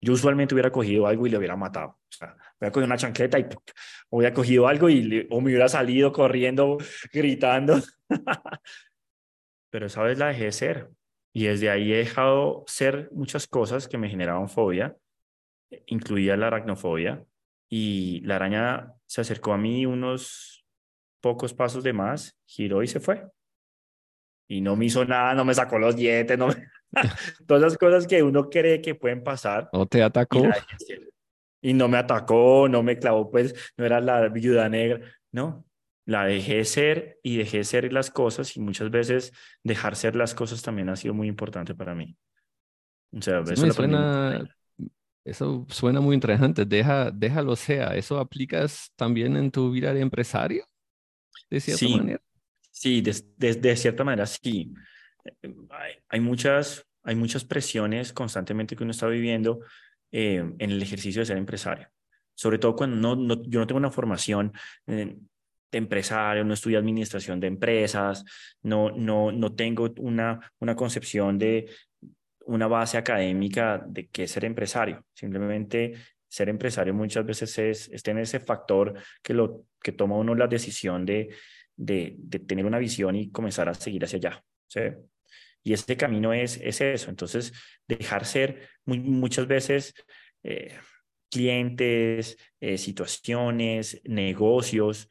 Yo 0.00 0.12
usualmente 0.12 0.54
hubiera 0.54 0.70
cogido 0.70 1.06
algo 1.06 1.26
y 1.26 1.30
le 1.30 1.38
hubiera 1.38 1.56
matado. 1.56 1.88
O 1.88 2.12
sea, 2.16 2.36
hubiera 2.58 2.72
cogido 2.72 2.86
una 2.86 2.96
chancleta 2.96 3.38
y 3.38 3.46
hubiera 4.10 4.34
cogido 4.34 4.68
algo 4.68 4.88
y 4.88 5.02
le- 5.02 5.26
o 5.30 5.40
me 5.40 5.48
hubiera 5.50 5.68
salido 5.68 6.12
corriendo, 6.12 6.78
gritando. 7.12 7.80
Pero 9.70 9.86
esa 9.86 10.02
vez 10.02 10.18
la 10.18 10.28
dejé 10.28 10.52
ser. 10.52 10.90
Y 11.32 11.46
desde 11.46 11.70
ahí 11.70 11.92
he 11.92 11.96
dejado 11.96 12.64
ser 12.66 13.08
muchas 13.12 13.46
cosas 13.46 13.88
que 13.88 13.98
me 13.98 14.08
generaban 14.08 14.48
fobia, 14.48 14.96
incluida 15.86 16.36
la 16.36 16.46
aracnofobia. 16.46 17.24
Y 17.68 18.20
la 18.20 18.36
araña 18.36 18.92
se 19.06 19.22
acercó 19.22 19.52
a 19.52 19.58
mí 19.58 19.84
unos 19.84 20.64
pocos 21.20 21.54
pasos 21.54 21.82
de 21.82 21.92
más, 21.92 22.38
giró 22.46 22.82
y 22.82 22.86
se 22.86 23.00
fue. 23.00 23.26
Y 24.46 24.60
no 24.60 24.76
me 24.76 24.84
hizo 24.84 25.04
nada, 25.04 25.34
no 25.34 25.44
me 25.44 25.54
sacó 25.54 25.78
los 25.78 25.96
dientes, 25.96 26.38
no 26.38 26.48
me... 26.48 26.54
todas 27.46 27.62
las 27.62 27.78
cosas 27.78 28.06
que 28.06 28.22
uno 28.22 28.50
cree 28.50 28.80
que 28.82 28.94
pueden 28.94 29.22
pasar. 29.24 29.72
¿O 29.72 29.84
te 29.86 30.02
Y, 30.30 30.40
atacó? 30.42 30.50
ser. 30.78 31.10
Y 31.62 31.74
no 31.74 31.88
me 31.88 31.98
atacó, 31.98 32.68
no 32.68 32.82
me 32.82 32.98
clavó, 32.98 33.30
pues 33.30 33.54
no 33.76 33.84
era 33.86 34.00
la 34.00 34.28
viuda 34.28 34.68
negra. 34.68 35.00
No, 35.32 35.66
la 36.06 36.26
dejé 36.26 36.64
ser 36.64 37.18
y 37.22 37.38
dejé 37.38 37.64
ser 37.64 37.92
las 37.92 38.10
cosas 38.10 38.56
y 38.56 38.60
muchas 38.60 38.90
veces 38.90 39.32
dejar 39.64 39.96
ser 39.96 40.16
las 40.16 40.34
cosas 40.34 40.62
también 40.62 40.88
ha 40.90 40.96
sido 40.96 41.14
muy 41.14 41.28
importante 41.28 41.74
para 41.74 41.94
mí. 41.94 42.16
O 43.12 43.22
sea, 43.22 43.40
Eso 43.48 43.70
eso 43.70 43.70
suena, 43.70 44.50
eso 45.24 45.66
suena 45.70 46.00
muy 46.00 46.14
interesante. 46.14 46.64
Deja, 46.66 47.10
déjalo 47.10 47.56
sea. 47.56 47.96
¿Eso 47.96 48.18
aplicas 48.20 48.92
también 48.96 49.36
en 49.36 49.50
tu 49.50 49.70
vida 49.72 49.94
de 49.94 50.00
empresario? 50.00 50.66
De 51.50 51.60
cierta 51.60 51.88
Sí, 51.88 51.90
manera. 51.90 52.22
sí, 52.70 53.00
de, 53.00 53.14
de- 53.36 53.54
de 53.54 53.76
cierta 53.76 54.04
manera 54.04 54.26
sí. 54.26 54.74
Hay 56.08 56.20
muchas, 56.20 56.86
hay 57.02 57.14
muchas 57.14 57.44
presiones 57.44 58.12
constantemente 58.12 58.76
que 58.76 58.82
uno 58.82 58.92
está 58.92 59.06
viviendo 59.06 59.60
eh, 60.12 60.36
en 60.58 60.70
el 60.70 60.82
ejercicio 60.82 61.22
de 61.22 61.26
ser 61.26 61.36
empresario. 61.36 61.88
Sobre 62.34 62.58
todo 62.58 62.74
cuando 62.76 62.96
no, 62.96 63.16
no- 63.16 63.42
yo 63.44 63.60
no 63.60 63.66
tengo 63.66 63.78
una 63.78 63.90
formación 63.90 64.52
eh, 64.86 65.16
de 65.72 65.78
empresario, 65.78 66.44
no 66.44 66.54
estudié 66.54 66.76
administración 66.76 67.40
de 67.40 67.48
empresas, 67.48 68.24
no, 68.62 68.90
no, 68.90 69.32
no 69.32 69.54
tengo 69.54 69.92
una, 69.98 70.52
una 70.60 70.76
concepción 70.76 71.38
de 71.38 71.68
una 72.46 72.66
base 72.66 72.98
académica 72.98 73.82
de 73.86 74.08
qué 74.08 74.24
es 74.24 74.30
ser 74.30 74.44
empresario. 74.44 75.04
Simplemente 75.14 75.94
ser 76.28 76.48
empresario 76.48 76.94
muchas 76.94 77.24
veces 77.24 77.58
es, 77.58 77.88
es 77.88 78.02
tener 78.02 78.24
ese 78.24 78.40
factor 78.40 78.94
que, 79.22 79.34
lo, 79.34 79.64
que 79.82 79.92
toma 79.92 80.16
uno 80.16 80.34
la 80.34 80.46
decisión 80.46 81.04
de, 81.06 81.30
de, 81.76 82.14
de 82.18 82.38
tener 82.40 82.66
una 82.66 82.78
visión 82.78 83.16
y 83.16 83.30
comenzar 83.30 83.68
a 83.68 83.74
seguir 83.74 84.04
hacia 84.04 84.18
allá. 84.18 84.44
¿sí? 84.68 84.80
Y 85.64 85.72
ese 85.72 85.96
camino 85.96 86.32
es, 86.32 86.58
es 86.58 86.80
eso. 86.80 87.10
Entonces, 87.10 87.52
dejar 87.88 88.26
ser 88.26 88.68
muchas 88.84 89.46
veces 89.46 89.94
eh, 90.42 90.76
clientes, 91.30 92.36
eh, 92.60 92.76
situaciones, 92.78 94.00
negocios, 94.04 95.08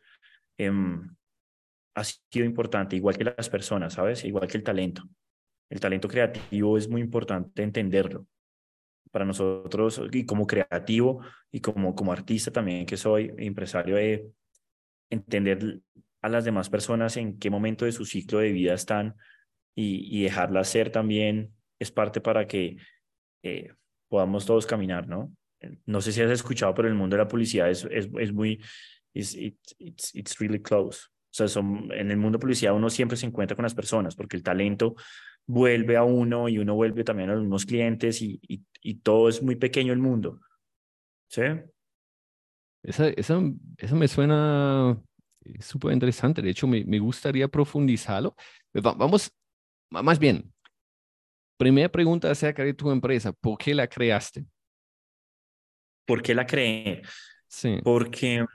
em, 0.58 1.16
ha 1.96 2.04
sido 2.04 2.46
importante, 2.46 2.96
igual 2.96 3.18
que 3.18 3.26
las 3.26 3.50
personas, 3.50 3.94
¿sabes? 3.94 4.24
Igual 4.24 4.48
que 4.48 4.58
el 4.58 4.64
talento. 4.64 5.04
El 5.70 5.80
talento 5.80 6.08
creativo 6.08 6.78
es 6.78 6.88
muy 6.88 7.02
importante 7.02 7.64
entenderlo. 7.64 8.28
Para 9.12 9.26
nosotros, 9.26 10.02
y 10.12 10.26
como 10.26 10.48
creativo 10.48 11.24
y 11.52 11.62
como, 11.62 11.96
como 11.96 12.12
artista 12.12 12.52
también 12.52 12.86
que 12.86 12.98
soy, 12.98 13.32
empresario, 13.38 13.96
de 13.96 14.28
entender 15.10 15.82
a 16.22 16.30
las 16.30 16.46
demás 16.46 16.70
personas 16.70 17.18
en 17.18 17.38
qué 17.38 17.50
momento 17.50 17.86
de 17.86 17.92
su 17.92 18.06
ciclo 18.06 18.40
de 18.40 18.52
vida 18.52 18.74
están 18.74 19.16
y, 19.76 20.20
y 20.20 20.24
dejarlas 20.24 20.70
ser 20.70 20.90
también 20.92 21.54
es 21.80 21.92
parte 21.92 22.22
para 22.22 22.48
que 22.48 22.78
eh, 23.44 23.74
podamos 24.08 24.46
todos 24.46 24.66
caminar, 24.66 25.08
¿no? 25.08 25.32
No 25.86 26.02
sé 26.02 26.12
si 26.12 26.22
has 26.22 26.32
escuchado, 26.32 26.74
pero 26.74 26.88
el 26.88 26.94
mundo 26.94 27.16
de 27.16 27.24
la 27.24 27.28
publicidad 27.28 27.70
es, 27.70 27.88
es, 27.90 28.10
es 28.20 28.34
muy, 28.34 28.62
it's, 29.14 29.34
it's, 29.34 30.14
it's, 30.14 30.38
really 30.40 30.62
close. 30.62 31.08
O 31.08 31.36
sea, 31.36 31.48
son, 31.48 31.90
en 31.94 32.12
el 32.12 32.18
mundo 32.18 32.38
de 32.38 32.42
publicidad 32.42 32.76
uno 32.76 32.90
siempre 32.90 33.18
se 33.18 33.26
encuentra 33.26 33.56
con 33.56 33.64
las 33.64 33.74
personas 33.74 34.16
porque 34.16 34.36
el 34.38 34.44
talento 34.44 34.96
vuelve 35.46 35.98
a 35.98 36.04
uno 36.04 36.48
y 36.50 36.58
uno 36.58 36.76
vuelve 36.76 37.04
también 37.04 37.30
a 37.30 37.40
unos 37.40 37.66
clientes 37.66 38.22
y, 38.22 38.40
y, 38.48 38.62
y 38.82 38.96
todo 38.96 39.30
es 39.30 39.42
muy 39.42 39.56
pequeño 39.56 39.94
el 39.94 40.00
mundo. 40.00 40.40
¿Sí? 41.30 41.42
Esa, 42.84 43.08
esa, 43.08 43.42
eso 43.78 43.96
me 43.96 44.08
suena 44.08 45.02
eh, 45.46 45.62
súper 45.62 45.94
interesante. 45.94 46.42
De 46.42 46.50
hecho, 46.50 46.68
me, 46.68 46.84
me 46.86 47.00
gustaría 47.00 47.48
profundizarlo. 47.48 48.36
Va- 48.76 48.94
vamos, 48.94 49.32
más 50.02 50.18
bien, 50.18 50.52
primera 51.58 51.90
pregunta 51.90 52.32
acerca 52.32 52.64
de 52.64 52.74
tu 52.74 52.90
empresa. 52.92 53.32
¿Por 53.34 53.58
qué 53.58 53.76
la 53.76 53.88
creaste? 53.88 54.46
¿Por 56.06 56.22
qué 56.22 56.34
la 56.34 56.46
creé? 56.46 57.02
Sí. 57.48 57.80
Porque 57.84 58.46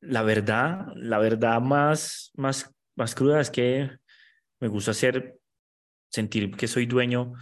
la 0.00 0.22
verdad, 0.22 0.86
la 0.96 1.18
verdad 1.18 1.60
más, 1.60 2.30
más, 2.34 2.74
más 2.96 3.14
cruda 3.14 3.40
es 3.40 3.50
que 3.50 3.90
me 4.60 4.68
gusta 4.68 4.92
hacer, 4.92 5.38
sentir 6.10 6.56
que 6.56 6.66
soy 6.66 6.86
dueño 6.86 7.34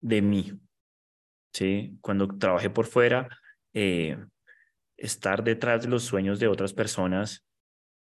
de 0.00 0.22
mí. 0.22 0.60
¿sí? 1.52 1.98
Cuando 2.00 2.28
trabajé 2.38 2.70
por 2.70 2.86
fuera, 2.86 3.28
eh, 3.72 4.16
estar 4.96 5.42
detrás 5.44 5.82
de 5.82 5.88
los 5.88 6.04
sueños 6.04 6.38
de 6.40 6.48
otras 6.48 6.72
personas 6.72 7.46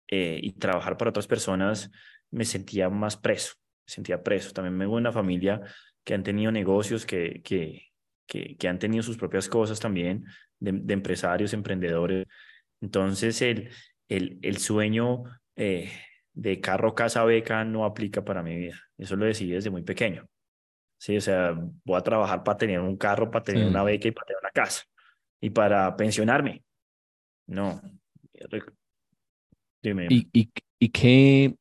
eh, 0.08 0.38
y 0.42 0.52
trabajar 0.52 0.96
para 0.96 1.10
otras 1.10 1.26
personas, 1.26 1.90
me 2.30 2.44
sentía 2.44 2.88
más 2.88 3.16
preso, 3.16 3.54
sentía 3.86 4.22
preso. 4.22 4.52
También 4.52 4.76
me 4.76 4.86
veo 4.86 4.94
una 4.96 5.12
familia 5.12 5.60
que 6.04 6.14
han 6.14 6.22
tenido 6.22 6.50
negocios, 6.52 7.06
que, 7.06 7.40
que, 7.42 7.92
que, 8.26 8.56
que 8.56 8.68
han 8.68 8.78
tenido 8.78 9.02
sus 9.02 9.16
propias 9.16 9.48
cosas 9.48 9.80
también, 9.80 10.24
de, 10.58 10.72
de 10.72 10.94
empresarios, 10.94 11.52
emprendedores. 11.52 12.26
Entonces, 12.80 13.40
el, 13.42 13.70
el, 14.08 14.38
el 14.42 14.58
sueño 14.58 15.24
eh, 15.56 15.90
de 16.32 16.60
carro, 16.60 16.94
casa, 16.94 17.24
beca 17.24 17.64
no 17.64 17.84
aplica 17.84 18.24
para 18.24 18.42
mi 18.42 18.56
vida. 18.56 18.80
Eso 18.98 19.16
lo 19.16 19.26
decidí 19.26 19.52
desde 19.52 19.70
muy 19.70 19.82
pequeño. 19.82 20.26
Sí, 20.98 21.16
o 21.16 21.20
sea, 21.20 21.52
voy 21.84 21.98
a 21.98 22.02
trabajar 22.02 22.44
para 22.44 22.56
tener 22.58 22.80
un 22.80 22.96
carro, 22.96 23.30
para 23.30 23.44
tener 23.44 23.64
Sí. 23.64 23.68
una 23.68 23.82
beca 23.82 24.08
y 24.08 24.12
para 24.12 24.26
tener 24.26 24.40
una 24.40 24.50
casa. 24.50 24.84
Y 25.40 25.50
para 25.50 25.96
pensionarme. 25.96 26.62
No. 27.48 27.80
Dime. 29.82 30.06
¿Y, 30.10 30.28
y, 30.32 30.50
y 30.78 30.88
qué, 30.90 31.54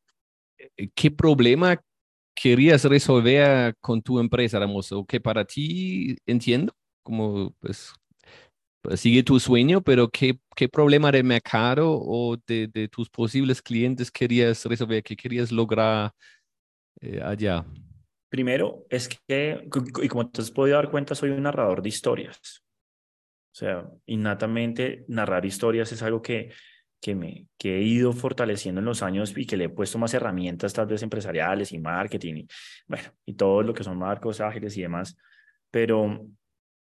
qué 0.93 1.11
problema 1.11 1.81
querías 2.41 2.83
resolver 2.85 3.75
con 3.79 4.01
tu 4.01 4.19
empresa, 4.19 4.59
Ramos? 4.59 4.91
¿O 4.91 5.05
que 5.05 5.19
para 5.19 5.45
ti, 5.45 6.15
entiendo, 6.25 6.73
como 7.03 7.53
pues, 7.59 7.93
pues, 8.81 8.99
sigue 8.99 9.21
tu 9.21 9.39
sueño, 9.39 9.81
pero 9.81 10.09
qué, 10.09 10.39
qué 10.55 10.67
problema 10.67 11.11
de 11.11 11.21
mercado 11.21 11.91
o 11.91 12.37
de, 12.47 12.67
de 12.67 12.87
tus 12.87 13.09
posibles 13.09 13.61
clientes 13.61 14.09
querías 14.09 14.65
resolver, 14.65 15.03
qué 15.03 15.15
querías 15.15 15.51
lograr 15.51 16.11
eh, 16.99 17.21
allá? 17.23 17.63
Primero, 18.29 18.85
es 18.89 19.07
que, 19.27 19.67
y 20.01 20.07
como 20.07 20.29
te 20.31 20.41
has 20.41 20.49
podido 20.49 20.77
dar 20.77 20.89
cuenta, 20.89 21.13
soy 21.13 21.29
un 21.29 21.43
narrador 21.43 21.81
de 21.81 21.89
historias. 21.89 22.63
O 23.53 23.55
sea, 23.55 23.87
innatamente 24.05 25.03
narrar 25.09 25.45
historias 25.45 25.91
es 25.91 26.01
algo 26.01 26.21
que, 26.21 26.51
que, 27.01 27.15
me, 27.15 27.47
que 27.57 27.77
he 27.77 27.81
ido 27.81 28.13
fortaleciendo 28.13 28.79
en 28.79 28.85
los 28.85 29.01
años 29.01 29.33
y 29.35 29.45
que 29.45 29.57
le 29.57 29.65
he 29.65 29.69
puesto 29.69 29.97
más 29.97 30.13
herramientas, 30.13 30.73
tal 30.73 30.87
vez 30.87 31.01
empresariales 31.03 31.71
y 31.71 31.79
marketing, 31.79 32.35
y, 32.35 32.47
bueno, 32.87 33.09
y 33.25 33.33
todo 33.33 33.63
lo 33.63 33.73
que 33.73 33.83
son 33.83 33.97
marcos 33.97 34.39
ágiles 34.39 34.77
y 34.77 34.83
demás. 34.83 35.17
Pero 35.71 36.27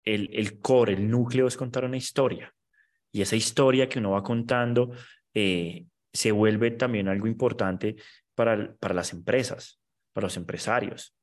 el, 0.05 0.31
el 0.33 0.61
core, 0.61 0.93
el 0.93 1.11
núcleo 1.11 1.47
es 1.47 1.57
contar 1.57 1.85
una 1.85 1.97
historia. 1.97 2.53
Y 3.13 3.23
esa 3.23 3.37
historia 3.37 3.89
que 3.89 3.99
uno 3.99 4.13
va 4.13 4.23
contando 4.23 4.93
eh, 5.35 5.87
se 6.13 6.33
vuelve 6.33 6.71
también 6.73 7.09
algo 7.09 7.27
importante 7.27 7.97
para, 8.35 8.75
para 8.77 8.95
las 8.95 9.13
empresas, 9.13 9.81
para 10.13 10.27
los 10.27 10.37
empresarios 10.37 11.15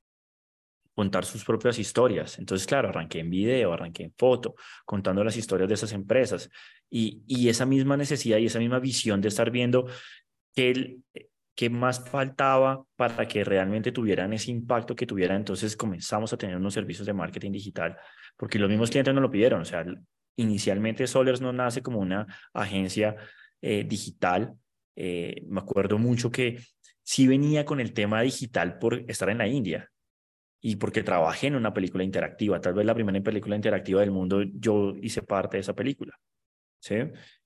contar 0.98 1.26
sus 1.26 1.46
propias 1.46 1.78
historias. 1.78 2.40
Entonces, 2.40 2.66
claro, 2.66 2.90
arranqué 2.90 3.20
en 3.20 3.30
video, 3.30 3.72
arranqué 3.72 4.02
en 4.02 4.14
foto, 4.18 4.56
contando 4.84 5.24
las 5.24 5.38
historias 5.38 5.70
de 5.70 5.76
esas 5.76 5.92
empresas 5.92 6.50
y, 6.90 7.48
esa 7.48 7.68
misma 7.68 7.96
necesidad 7.96 8.40
y 8.40 8.48
esa 8.48 8.58
misma 8.58 8.80
visión 8.80 9.22
de 9.22 9.28
estar 9.28 9.52
viendo 9.52 9.86
qué, 10.56 10.98
qué 11.54 11.70
más 11.70 12.10
faltaba 12.10 12.84
para 12.96 13.28
que 13.28 13.44
realmente 13.44 13.92
tuvieran 13.92 14.34
ese 14.34 14.50
impacto 14.50 14.96
que 14.96 15.06
tuvieran. 15.06 15.38
Entonces 15.38 15.78
comenzamos 15.78 16.34
a 16.34 16.38
tener 16.38 16.58
unos 16.58 16.74
servicios 16.74 17.06
de 17.06 17.14
marketing 17.14 17.52
digital 17.52 17.96
porque 18.36 18.58
los 18.58 18.68
mismos 18.68 18.90
clientes 18.90 19.14
nos 19.14 19.22
lo 19.22 19.30
pidieron. 19.30 19.62
O 19.62 19.66
sea, 19.66 19.86
inicialmente 20.36 21.06
Solers 21.06 21.42
no 21.42 21.54
nace 21.54 21.84
como 21.84 22.00
una 22.00 22.26
agencia 22.56 23.16
eh, 23.62 23.86
digital. 23.88 24.56
Eh, 24.96 25.44
me 25.48 25.60
acuerdo 25.60 26.00
mucho 26.00 26.32
que 26.32 26.60
sí 27.04 27.28
venía 27.28 27.66
con 27.66 27.80
el 27.80 27.94
tema 27.94 28.24
digital 28.24 28.80
por 28.80 28.96
estar 29.08 29.30
en 29.30 29.38
la 29.38 29.48
India 29.48 29.92
y 30.62 30.78
porque 30.78 31.04
trabajé 31.04 31.48
en 31.48 31.56
una 31.56 31.74
película 31.74 32.04
interactiva, 32.04 32.60
tal 32.60 32.74
vez 32.74 32.86
la 32.86 32.96
primera 32.96 33.22
película 33.22 33.56
interactiva 33.56 34.02
del 34.02 34.12
mundo, 34.12 34.42
yo 34.44 34.96
hice 35.02 35.22
parte 35.22 35.58
de 35.58 35.62
esa 35.62 35.76
película. 35.76 36.18
¿sí? 36.80 36.96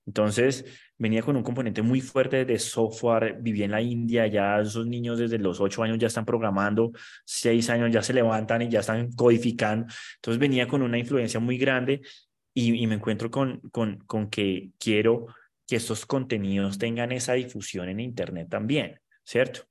Entonces, 0.06 0.64
venía 0.98 1.22
con 1.22 1.36
un 1.36 1.42
componente 1.42 1.82
muy 1.82 2.00
fuerte 2.00 2.44
de 2.44 2.58
software, 2.58 3.36
vivía 3.40 3.66
en 3.66 3.70
la 3.70 3.80
India, 3.80 4.26
ya 4.26 4.60
esos 4.60 4.86
niños 4.86 5.18
desde 5.18 5.38
los 5.38 5.60
ocho 5.60 5.82
años 5.82 5.98
ya 5.98 6.08
están 6.08 6.24
programando, 6.24 6.92
seis 7.24 7.70
años 7.70 7.90
ya 7.92 8.02
se 8.02 8.12
levantan 8.12 8.62
y 8.62 8.68
ya 8.68 8.80
están 8.80 9.12
codificando. 9.12 9.86
Entonces, 10.16 10.38
venía 10.38 10.66
con 10.66 10.82
una 10.82 10.98
influencia 10.98 11.38
muy 11.38 11.58
grande 11.58 12.00
y, 12.54 12.82
y 12.82 12.86
me 12.86 12.96
encuentro 12.96 13.30
con, 13.30 13.60
con, 13.70 13.98
con 14.06 14.28
que 14.28 14.72
quiero 14.78 15.26
que 15.66 15.76
estos 15.76 16.04
contenidos 16.06 16.78
tengan 16.78 17.12
esa 17.12 17.34
difusión 17.34 17.88
en 17.88 18.00
Internet 18.00 18.48
también, 18.50 19.00
¿cierto? 19.24 19.62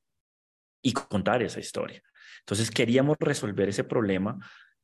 Y 0.81 0.93
contar 0.93 1.43
esa 1.43 1.60
historia. 1.60 2.01
Entonces 2.41 2.71
queríamos 2.71 3.17
resolver 3.19 3.69
ese 3.69 3.83
problema 3.83 4.38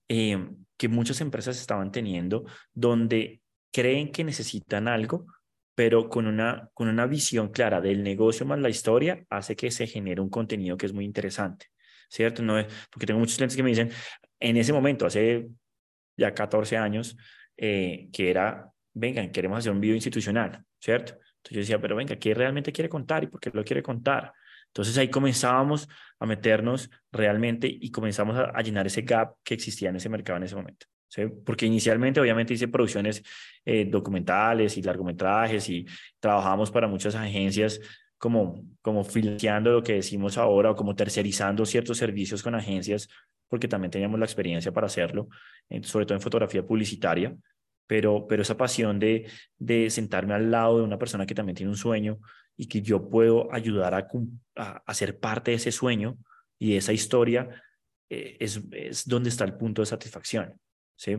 eh, 0.09 0.49
que 0.77 0.87
muchas 0.87 1.21
empresas 1.21 1.59
estaban 1.59 1.91
teniendo, 1.91 2.45
donde 2.73 3.41
creen 3.71 4.11
que 4.11 4.23
necesitan 4.23 4.87
algo, 4.87 5.25
pero 5.75 6.09
con 6.09 6.27
una, 6.27 6.69
con 6.73 6.87
una 6.87 7.05
visión 7.05 7.49
clara 7.49 7.81
del 7.81 8.03
negocio 8.03 8.45
más 8.45 8.59
la 8.59 8.69
historia, 8.69 9.23
hace 9.29 9.55
que 9.55 9.69
se 9.69 9.85
genere 9.85 10.21
un 10.21 10.29
contenido 10.29 10.77
que 10.77 10.85
es 10.85 10.93
muy 10.93 11.05
interesante, 11.05 11.67
¿cierto? 12.09 12.41
No 12.41 12.57
es, 12.57 12.65
porque 12.89 13.05
tengo 13.05 13.19
muchos 13.19 13.35
clientes 13.35 13.55
que 13.55 13.63
me 13.63 13.69
dicen, 13.69 13.91
en 14.39 14.57
ese 14.57 14.73
momento, 14.73 15.05
hace 15.05 15.47
ya 16.15 16.33
14 16.33 16.77
años, 16.77 17.17
eh, 17.57 18.09
que 18.11 18.29
era, 18.29 18.71
vengan, 18.93 19.31
queremos 19.31 19.59
hacer 19.59 19.71
un 19.71 19.81
video 19.81 19.95
institucional, 19.95 20.63
¿cierto? 20.79 21.13
Entonces 21.13 21.51
yo 21.51 21.59
decía, 21.59 21.81
pero 21.81 21.95
venga, 21.95 22.15
¿qué 22.15 22.33
realmente 22.33 22.71
quiere 22.71 22.89
contar 22.89 23.23
y 23.23 23.27
por 23.27 23.39
qué 23.39 23.51
lo 23.53 23.63
quiere 23.63 23.83
contar? 23.83 24.33
Entonces 24.77 24.95
ahí 24.99 25.09
comenzábamos 25.09 25.89
a 26.19 26.27
meternos 26.27 26.91
realmente 27.11 27.67
y 27.67 27.89
comenzamos 27.89 28.37
a, 28.37 28.61
llenar 28.61 28.85
ese 28.85 29.01
gap 29.01 29.33
que 29.43 29.55
existía 29.55 29.89
en 29.89 29.95
ese 29.95 30.07
mercado 30.07 30.37
en 30.37 30.43
ese 30.43 30.55
momento. 30.55 30.85
Porque 31.43 31.65
inicialmente 31.65 32.19
obviamente 32.19 32.53
hice 32.53 32.67
producciones 32.67 33.23
eh, 33.65 33.85
documentales 33.85 34.77
y 34.77 34.83
largometrajes 34.83 35.67
y 35.69 35.87
trabajábamos 36.19 36.69
para 36.69 36.87
muchas 36.87 37.15
agencias 37.15 37.79
como, 38.19 38.63
como 38.83 39.03
lo 39.03 39.81
que 39.81 39.93
decimos 39.93 40.37
ahora 40.37 40.69
o 40.69 40.75
como 40.75 40.95
tercerizando 40.95 41.65
ciertos 41.65 41.97
servicios 41.97 42.43
con 42.43 42.53
agencias 42.53 43.09
porque 43.47 43.67
también 43.67 43.89
teníamos 43.89 44.19
la 44.19 44.25
experiencia 44.25 44.71
para 44.71 44.85
hacerlo, 44.85 45.27
sobre 45.81 46.05
todo 46.05 46.15
en 46.15 46.21
fotografía 46.21 46.63
publicitaria, 46.63 47.35
pero, 47.87 48.27
pero 48.27 48.43
esa 48.43 48.57
pasión 48.57 48.99
de, 48.99 49.25
de 49.57 49.89
sentarme 49.89 50.35
al 50.35 50.51
lado 50.51 50.77
de 50.77 50.83
una 50.83 50.99
persona 50.99 51.25
que 51.25 51.33
también 51.33 51.55
tiene 51.55 51.71
un 51.71 51.77
sueño 51.77 52.19
y 52.57 52.67
que 52.67 52.81
yo 52.81 53.07
puedo 53.09 53.53
ayudar 53.53 53.93
a, 53.93 54.07
a, 54.85 54.93
ser 54.93 55.19
parte 55.19 55.51
de 55.51 55.57
ese 55.57 55.71
sueño 55.71 56.17
y 56.59 56.71
de 56.71 56.77
esa 56.77 56.91
historia, 56.91 57.63
eh, 58.09 58.37
es, 58.39 58.61
es 58.71 59.07
donde 59.07 59.29
está 59.29 59.45
el 59.45 59.55
punto 59.55 59.81
de 59.81 59.85
satisfacción, 59.85 60.59
¿sí? 60.95 61.15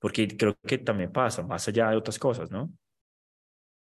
Porque 0.00 0.28
creo 0.28 0.56
que 0.66 0.78
también 0.78 1.12
pasa, 1.12 1.42
más 1.42 1.66
allá 1.66 1.90
de 1.90 1.96
otras 1.96 2.18
cosas, 2.18 2.50
¿no? 2.50 2.72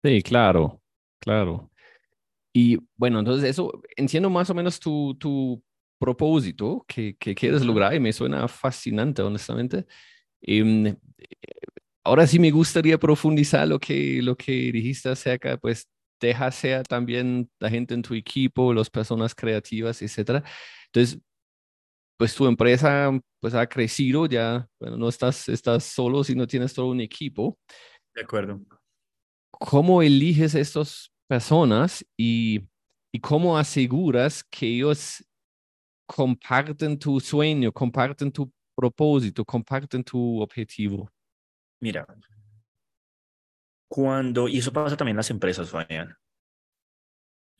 Sí, 0.05 0.23
claro, 0.23 0.81
claro. 1.21 1.71
Y 2.55 2.79
bueno, 2.97 3.19
entonces 3.19 3.51
eso, 3.51 3.83
entiendo 3.97 4.31
más 4.31 4.51
o 4.51 4.55
menos 4.55 4.79
tu, 4.79 5.17
tu 5.19 5.63
propósito 5.99 6.85
que, 6.87 7.17
que 7.17 7.35
quieres 7.35 7.65
lograr 7.65 7.95
y 7.95 8.01
me 8.01 8.13
suena 8.13 8.47
fascinante, 8.47 9.23
honestamente. 9.23 9.87
Em, 10.41 10.97
ahora 12.05 12.27
sí 12.27 12.39
me 12.39 12.51
gustaría 12.51 12.99
profundizar 12.99 13.67
lo 13.69 13.79
que, 13.79 14.21
lo 14.23 14.37
que 14.37 14.73
dijiste 14.73 15.09
acerca, 15.09 15.57
pues 15.57 15.89
deja 16.21 16.51
ser 16.51 16.87
también 16.87 17.51
la 17.59 17.69
gente 17.69 17.95
en 17.95 18.03
tu 18.03 18.15
equipo, 18.15 18.73
las 18.73 18.91
personas 18.91 19.35
creativas, 19.35 20.03
etcétera. 20.03 20.43
Entonces, 20.87 21.21
pues 22.17 22.35
tu 22.35 22.47
empresa 22.47 23.11
pues 23.41 23.55
ha 23.55 23.67
crecido 23.67 24.27
ya, 24.27 24.69
bueno, 24.79 24.97
no 24.97 25.09
estás, 25.09 25.49
estás 25.49 25.85
solo, 25.85 26.23
sino 26.23 26.47
tienes 26.47 26.73
todo 26.73 26.87
un 26.87 27.01
equipo. 27.01 27.59
De 28.15 28.23
acuerdo. 28.23 28.61
¿Cómo 29.51 30.03
eliges 30.03 30.55
estas 30.55 31.13
personas 31.29 32.05
y, 32.17 32.61
y 33.13 33.21
cómo 33.21 33.59
aseguras 33.59 34.45
que 34.45 34.67
ellos 34.67 35.25
comparten 36.07 36.99
tu 36.99 37.19
sueño, 37.19 37.73
comparten 37.73 38.31
tu 38.31 38.53
propósito, 38.77 39.45
comparten 39.45 40.05
tu 40.05 40.41
objetivo? 40.41 41.11
Mira, 41.83 42.07
cuando, 43.89 44.47
y 44.47 44.59
eso 44.59 44.73
pasa 44.73 44.97
también 44.97 45.15
en 45.15 45.17
las 45.17 45.31
empresas, 45.31 45.69
Fabián, 45.69 46.17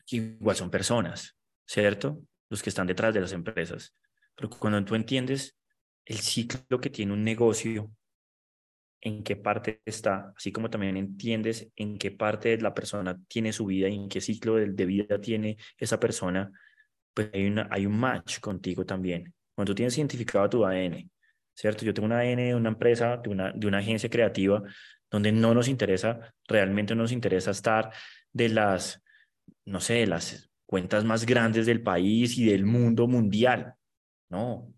igual 0.07 0.55
son 0.55 0.71
personas, 0.71 1.35
¿cierto? 1.67 2.21
Los 2.49 2.63
que 2.63 2.69
están 2.69 2.87
detrás 2.87 3.13
de 3.13 3.19
las 3.19 3.33
empresas. 3.33 3.93
Pero 4.33 4.49
cuando 4.49 4.81
tú 4.85 4.95
entiendes 4.95 5.57
el 6.05 6.19
ciclo 6.19 6.79
que 6.79 6.89
tiene 6.89 7.11
un 7.11 7.21
negocio, 7.25 7.91
en 9.01 9.25
qué 9.25 9.35
parte 9.35 9.81
está, 9.83 10.33
así 10.37 10.53
como 10.53 10.69
también 10.69 10.95
entiendes 10.95 11.69
en 11.75 11.97
qué 11.97 12.11
parte 12.11 12.55
de 12.55 12.61
la 12.61 12.73
persona 12.73 13.19
tiene 13.27 13.51
su 13.51 13.65
vida 13.65 13.89
y 13.89 13.95
en 13.95 14.07
qué 14.07 14.21
ciclo 14.21 14.55
de, 14.55 14.85
vida 14.85 15.19
tiene 15.19 15.57
esa 15.77 15.99
persona, 15.99 16.49
pues 17.13 17.29
hay, 17.33 17.47
una, 17.47 17.67
hay 17.69 17.85
un 17.85 17.99
match 17.99 18.39
contigo 18.39 18.85
también. 18.85 19.33
Cuando 19.53 19.71
tú 19.71 19.75
tienes 19.75 19.97
identificado 19.97 20.49
tu 20.49 20.65
ADN, 20.65 21.11
¿cierto? 21.55 21.85
Yo 21.85 21.93
tengo 21.93 22.05
una 22.05 22.19
ADN 22.19 22.37
de 22.37 22.55
una 22.55 22.69
empresa, 22.69 23.17
de 23.17 23.29
una, 23.29 23.51
de 23.51 23.67
una 23.67 23.79
agencia 23.79 24.09
creativa, 24.09 24.63
donde 25.09 25.31
no 25.31 25.53
nos 25.53 25.67
interesa, 25.67 26.33
realmente 26.47 26.95
no 26.95 27.03
nos 27.03 27.11
interesa 27.11 27.51
estar 27.51 27.91
de 28.31 28.49
las, 28.49 29.03
no 29.65 29.79
sé, 29.79 30.07
las 30.07 30.49
cuentas 30.65 31.03
más 31.03 31.25
grandes 31.25 31.65
del 31.65 31.83
país 31.83 32.37
y 32.37 32.45
del 32.45 32.65
mundo 32.65 33.07
mundial. 33.07 33.75
No, 34.29 34.73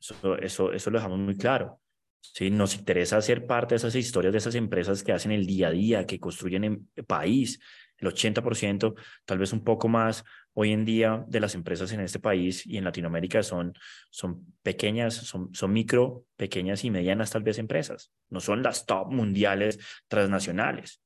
eso, 0.00 0.36
eso, 0.38 0.72
eso 0.72 0.90
lo 0.90 0.98
dejamos 0.98 1.18
muy 1.18 1.36
claro. 1.36 1.80
Sí, 2.20 2.50
nos 2.50 2.76
interesa 2.76 3.20
ser 3.22 3.46
parte 3.46 3.74
de 3.74 3.76
esas 3.76 3.94
historias 3.94 4.32
de 4.32 4.38
esas 4.38 4.54
empresas 4.54 5.02
que 5.02 5.12
hacen 5.12 5.32
el 5.32 5.46
día 5.46 5.68
a 5.68 5.70
día, 5.70 6.06
que 6.06 6.20
construyen 6.20 6.88
el 6.94 7.04
país. 7.04 7.60
El 7.96 8.08
80%, 8.08 8.94
tal 9.24 9.38
vez 9.38 9.52
un 9.52 9.62
poco 9.62 9.88
más, 9.88 10.24
hoy 10.54 10.72
en 10.72 10.84
día 10.84 11.24
de 11.28 11.40
las 11.40 11.54
empresas 11.54 11.92
en 11.92 12.00
este 12.00 12.18
país 12.18 12.66
y 12.66 12.76
en 12.76 12.84
Latinoamérica 12.84 13.42
son, 13.42 13.74
son 14.10 14.54
pequeñas, 14.62 15.14
son, 15.14 15.54
son 15.54 15.72
micro, 15.72 16.26
pequeñas 16.36 16.84
y 16.84 16.90
medianas 16.90 17.30
tal 17.30 17.42
vez 17.42 17.58
empresas. 17.58 18.12
No 18.28 18.40
son 18.40 18.62
las 18.62 18.86
top 18.86 19.10
mundiales 19.10 19.78
transnacionales. 20.08 21.00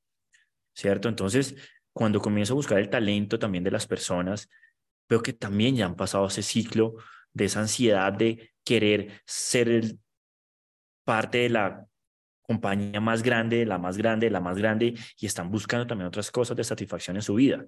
¿Cierto? 0.73 1.07
Entonces, 1.07 1.55
cuando 1.93 2.21
comienzo 2.21 2.53
a 2.53 2.55
buscar 2.55 2.79
el 2.79 2.89
talento 2.89 3.39
también 3.39 3.63
de 3.63 3.71
las 3.71 3.87
personas, 3.87 4.49
veo 5.07 5.21
que 5.21 5.33
también 5.33 5.75
ya 5.75 5.85
han 5.85 5.95
pasado 5.95 6.27
ese 6.27 6.43
ciclo 6.43 6.95
de 7.31 7.45
esa 7.45 7.61
ansiedad 7.61 8.11
de 8.11 8.51
querer 8.63 9.21
ser 9.25 9.69
el, 9.69 9.99
parte 11.05 11.37
de 11.37 11.49
la 11.49 11.87
compañía 12.41 12.99
más 12.99 13.23
grande, 13.23 13.65
la 13.65 13.77
más 13.77 13.97
grande, 13.97 14.29
la 14.29 14.41
más 14.41 14.57
grande, 14.57 14.95
y 15.17 15.25
están 15.25 15.49
buscando 15.49 15.87
también 15.87 16.07
otras 16.07 16.29
cosas 16.31 16.57
de 16.57 16.63
satisfacción 16.63 17.15
en 17.15 17.21
su 17.21 17.35
vida. 17.35 17.65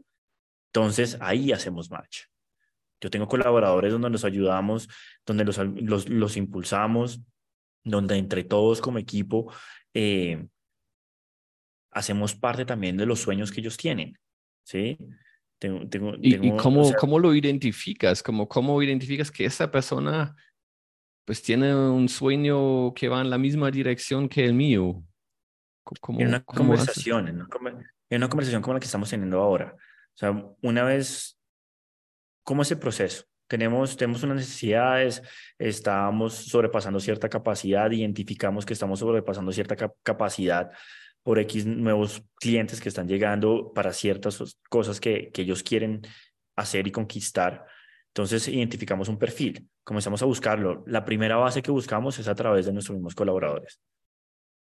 Entonces, 0.67 1.17
ahí 1.21 1.51
hacemos 1.51 1.89
match. 1.89 2.23
Yo 3.01 3.09
tengo 3.09 3.27
colaboradores 3.27 3.91
donde 3.91 4.09
nos 4.09 4.25
ayudamos, 4.25 4.89
donde 5.25 5.45
los, 5.45 5.57
los, 5.57 6.09
los 6.09 6.37
impulsamos, 6.37 7.21
donde 7.83 8.17
entre 8.17 8.43
todos 8.43 8.81
como 8.81 8.97
equipo 8.97 9.51
eh, 9.93 10.47
hacemos 11.91 12.35
parte 12.35 12.65
también 12.65 12.97
de 12.97 13.05
los 13.05 13.19
sueños 13.19 13.51
que 13.51 13.61
ellos 13.61 13.77
tienen. 13.77 14.17
¿sí? 14.63 14.97
Tengo, 15.59 15.87
tengo, 15.87 16.13
¿Y, 16.21 16.55
cómo, 16.57 16.91
cómo 16.93 17.19
lo 17.19 17.33
identificas? 17.33 18.21
¿Cómo, 18.21 18.47
¿Cómo 18.47 18.81
identificas 18.81 19.31
que 19.31 19.45
esa 19.45 19.71
persona 19.71 20.35
pues 21.27 21.43
tiene 21.43 21.75
un 21.75 22.07
sueño 22.07 22.93
que 22.93 23.09
va 23.09 23.19
en 23.19 23.29
la 23.29 23.37
misma 23.37 23.69
dirección 23.69 24.29
que 24.29 24.45
el 24.45 24.53
mío. 24.53 25.03
¿Cómo, 25.99 26.21
en 26.21 26.29
una 26.29 26.39
conversación, 26.41 27.27
en 27.27 27.41
una, 27.41 27.47
en 28.09 28.17
una, 28.17 28.29
conversación 28.29 28.61
como 28.61 28.75
la 28.75 28.79
que 28.79 28.85
estamos 28.85 29.09
teniendo 29.09 29.41
ahora. 29.41 29.75
O 30.17 30.19
sea, 30.19 30.45
una 30.63 30.83
vez, 30.83 31.39
¿cómo 32.43 32.63
es 32.63 32.71
el 32.71 32.79
proceso? 32.79 33.25
Tenemos, 33.47 33.95
tenemos 33.95 34.23
unas 34.23 34.37
necesidades, 34.37 35.21
estamos 35.59 36.33
sobrepasando 36.33 36.99
cierta 36.99 37.29
capacidad, 37.29 37.91
identificamos 37.91 38.65
que 38.65 38.73
estamos 38.73 38.97
sobrepasando 38.97 39.51
cierta 39.51 39.75
capacidad 40.01 40.71
por 41.21 41.37
X 41.37 41.67
nuevos 41.67 42.23
clientes 42.39 42.81
que 42.81 42.89
están 42.89 43.07
llegando 43.07 43.71
para 43.73 43.93
ciertas 43.93 44.57
cosas 44.69 44.99
que, 44.99 45.29
que 45.31 45.43
ellos 45.43 45.61
quieren 45.61 46.01
hacer 46.55 46.87
y 46.87 46.91
conquistar. 46.91 47.67
Entonces 48.07 48.47
identificamos 48.47 49.09
un 49.09 49.19
perfil, 49.19 49.69
comenzamos 49.83 50.23
a 50.23 50.25
buscarlo. 50.25 50.83
La 50.87 51.05
primera 51.05 51.37
base 51.37 51.61
que 51.61 51.69
buscamos 51.69 52.17
es 52.17 52.27
a 52.27 52.33
través 52.33 52.65
de 52.65 52.73
nuestros 52.73 52.95
mismos 52.95 53.13
colaboradores. 53.13 53.79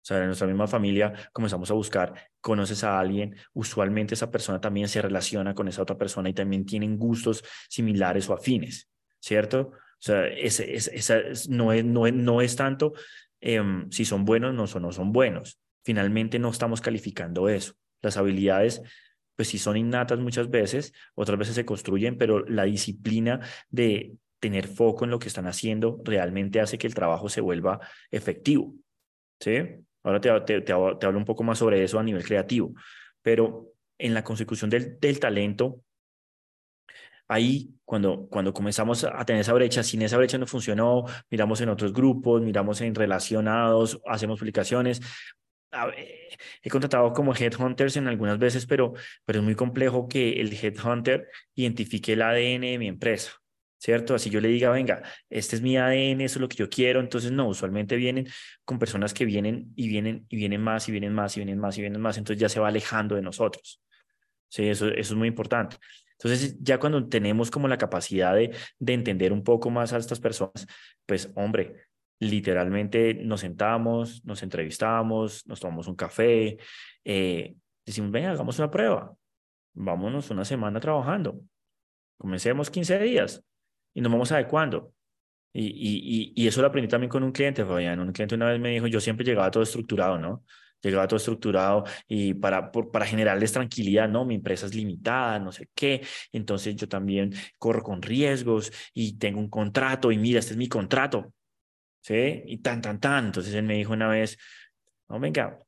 O 0.02 0.06
sea, 0.10 0.18
de 0.18 0.26
nuestra 0.26 0.48
misma 0.48 0.68
familia 0.68 1.14
comenzamos 1.34 1.70
a 1.72 1.74
buscar, 1.74 2.14
conoces 2.42 2.84
a 2.84 3.00
alguien, 3.00 3.36
usualmente 3.54 4.14
esa 4.14 4.32
persona 4.32 4.62
también 4.62 4.88
se 4.88 5.02
relaciona 5.02 5.54
con 5.54 5.68
esa 5.68 5.82
otra 5.82 5.98
persona 5.98 6.30
y 6.30 6.34
también 6.34 6.66
tienen 6.66 6.98
gustos 6.98 7.44
similares 7.68 8.30
o 8.30 8.34
afines, 8.34 8.90
¿cierto? 9.20 9.72
O 9.74 10.02
sea, 10.02 10.28
ese, 10.28 10.74
esa 10.74 11.20
no, 11.50 11.74
es, 11.74 11.84
no, 11.84 12.08
es, 12.08 12.14
no 12.14 12.42
es 12.42 12.56
tanto 12.56 12.94
em, 13.42 13.92
si 13.92 14.06
son 14.06 14.24
buenos 14.24 14.54
no, 14.54 14.68
son, 14.68 14.84
no 14.84 14.92
son 14.92 15.12
buenos. 15.12 15.60
Finalmente 15.84 16.40
no 16.40 16.50
estamos 16.50 16.82
calificando 16.82 17.50
eso. 17.50 17.74
Las 18.02 18.16
habilidades 18.16 18.82
pues 19.36 19.48
sí 19.48 19.58
son 19.58 19.78
innatas 19.78 20.20
muchas 20.20 20.50
veces, 20.50 20.94
otras 21.16 21.40
veces 21.40 21.56
se 21.56 21.66
construyen, 21.66 22.18
pero 22.18 22.46
la 22.46 22.64
disciplina 22.64 23.40
de 23.70 24.18
tener 24.40 24.68
foco 24.68 25.06
en 25.06 25.12
lo 25.12 25.20
que 25.20 25.30
están 25.30 25.48
haciendo 25.48 26.02
realmente 26.04 26.60
hace 26.60 26.78
que 26.78 26.88
el 26.88 26.94
trabajo 26.94 27.30
se 27.30 27.40
vuelva 27.40 27.80
efectivo. 28.12 28.74
¿Sí? 29.40 29.60
Ahora 30.04 30.22
te, 30.22 30.62
te, 30.62 30.72
hablo 30.72 31.18
un 31.18 31.26
poco 31.26 31.44
más 31.44 31.58
sobre 31.58 31.84
eso 31.84 32.00
a 32.00 32.04
nivel 32.04 32.24
creativo, 32.24 32.74
pero 33.22 33.74
en 33.98 34.14
la 34.14 34.24
consecución 34.24 34.70
del, 34.70 35.00
del 35.00 35.20
talento, 35.20 35.82
ahí 37.28 37.76
cuando, 37.86 38.28
cuando 38.28 38.54
comenzamos 38.54 39.04
a 39.04 39.24
tener 39.26 39.42
esa 39.42 39.54
brecha, 39.54 39.84
sin 39.84 40.02
esa 40.02 40.18
brecha 40.18 40.38
no 40.38 40.48
funcionó, 40.48 41.06
miramos 41.30 41.62
en 41.62 41.70
otros 41.70 41.94
grupos, 41.94 42.42
miramos 42.42 42.82
en 42.82 42.96
relacionados, 42.96 44.02
hacemos 44.08 44.40
publicaciones. 44.40 45.02
he 46.62 46.70
contratado 46.70 47.14
como 47.14 47.34
headhunters 47.34 47.98
en 47.98 48.08
algunas 48.08 48.40
veces, 48.40 48.66
pero, 48.66 48.94
pero 49.26 49.40
es 49.40 49.46
muy 49.46 49.56
complejo 49.56 50.08
que 50.08 50.42
el 50.42 50.54
headhunter 50.54 51.28
identifique 51.56 52.14
el 52.14 52.22
ADN 52.22 52.62
de 52.62 52.78
mi 52.80 52.88
empresa. 52.88 53.34
¿Cierto? 53.80 54.14
Así 54.14 54.30
yo 54.30 54.42
le 54.42 54.50
diga, 54.50 54.70
venga, 54.70 55.02
este 55.30 55.56
es 55.56 55.62
mi 55.62 55.78
ADN, 55.78 56.22
eso 56.22 56.38
es 56.38 56.42
lo 56.42 56.50
que 56.50 56.58
yo 56.58 56.70
quiero. 56.70 57.00
Entonces, 57.00 57.32
no, 57.32 57.48
usualmente 57.48 57.96
vienen 57.96 58.28
con 58.66 58.78
personas 58.78 59.14
que 59.14 59.26
vienen 59.26 59.74
y 59.76 59.88
vienen 59.88 60.26
y 60.30 60.38
vienen 60.38 60.62
más 60.62 60.88
y 60.88 60.92
vienen 60.92 61.14
más 61.14 61.36
y 61.38 61.40
vienen 61.40 61.60
más 61.60 61.78
y 61.78 61.82
vienen 61.82 62.02
más. 62.02 62.18
Entonces 62.18 62.40
ya 62.40 62.50
se 62.50 62.60
va 62.60 62.68
alejando 62.68 63.16
de 63.16 63.22
nosotros. 63.22 63.82
Sí, 64.50 64.68
eso, 64.68 64.88
eso 64.90 65.14
es 65.14 65.18
muy 65.18 65.28
importante. 65.28 65.78
Entonces, 66.14 66.58
ya 66.62 66.80
cuando 66.80 67.08
tenemos 67.08 67.50
como 67.50 67.68
la 67.68 67.78
capacidad 67.78 68.36
de, 68.36 68.54
de 68.78 68.94
entender 68.94 69.32
un 69.32 69.44
poco 69.44 69.70
más 69.70 69.94
a 69.94 69.98
estas 69.98 70.20
personas, 70.20 70.68
pues, 71.06 71.32
hombre, 71.36 71.88
literalmente 72.20 73.14
nos 73.14 73.40
sentamos, 73.40 74.24
nos 74.26 74.44
entrevistamos, 74.44 75.48
nos 75.48 75.60
tomamos 75.60 75.88
un 75.88 75.96
café, 75.96 76.58
eh, 77.06 77.56
decimos, 77.86 78.12
venga, 78.12 78.32
hagamos 78.32 78.60
una 78.60 78.70
prueba, 78.70 79.16
vámonos 79.74 80.30
una 80.30 80.44
semana 80.44 80.82
trabajando, 80.82 81.40
comencemos 82.18 82.70
15 82.70 83.00
días, 83.00 83.42
y 84.00 84.02
nos 84.02 84.12
vamos 84.14 84.32
adecuando. 84.32 84.94
Y, 85.52 85.66
y, 85.66 86.34
y, 86.36 86.48
eso 86.48 86.62
lo 86.62 86.68
aprendí 86.68 86.88
también 86.88 87.10
con 87.10 87.22
un 87.22 87.34
cliente, 87.34 87.66
Fabián. 87.66 88.00
Un 88.00 88.14
cliente 88.14 88.36
una 88.36 88.50
vez 88.50 88.60
me 88.60 88.70
dijo, 88.70 88.88
yo 88.88 89.02
siempre 89.02 89.26
llegaba 89.26 89.52
todo 89.52 89.62
estructurado, 89.64 90.18
¿no? 90.18 90.46
Llegaba 90.82 91.06
todo 91.06 91.18
estructurado 91.18 91.84
y 92.08 92.34
para, 92.34 92.72
por, 92.72 92.92
para 92.92 93.06
generarles 93.06 93.52
tranquilidad, 93.52 94.08
¿no? 94.08 94.24
Mi 94.24 94.36
empresa 94.36 94.68
es 94.68 94.74
limitada, 94.74 95.38
no 95.40 95.52
sé 95.52 95.68
qué. 95.76 96.02
Entonces 96.32 96.78
yo 96.78 96.88
también 96.88 97.34
corro 97.58 97.84
con 97.84 98.02
riesgos 98.02 98.72
y 98.94 99.18
tengo 99.18 99.40
un 99.40 99.50
contrato 99.50 100.14
y 100.14 100.18
mira, 100.18 100.40
este 100.40 100.54
es 100.54 100.58
mi 100.58 100.70
contrato. 100.70 101.34
¿Sí? 102.02 102.44
Y 102.46 102.60
tan, 102.60 102.82
tan, 102.82 103.02
tan. 103.02 103.26
Entonces 103.26 103.54
él 103.54 103.64
me 103.64 103.74
dijo 103.76 103.92
una 103.92 104.08
vez, 104.08 104.38
no, 105.10 105.20
venga, 105.20 105.60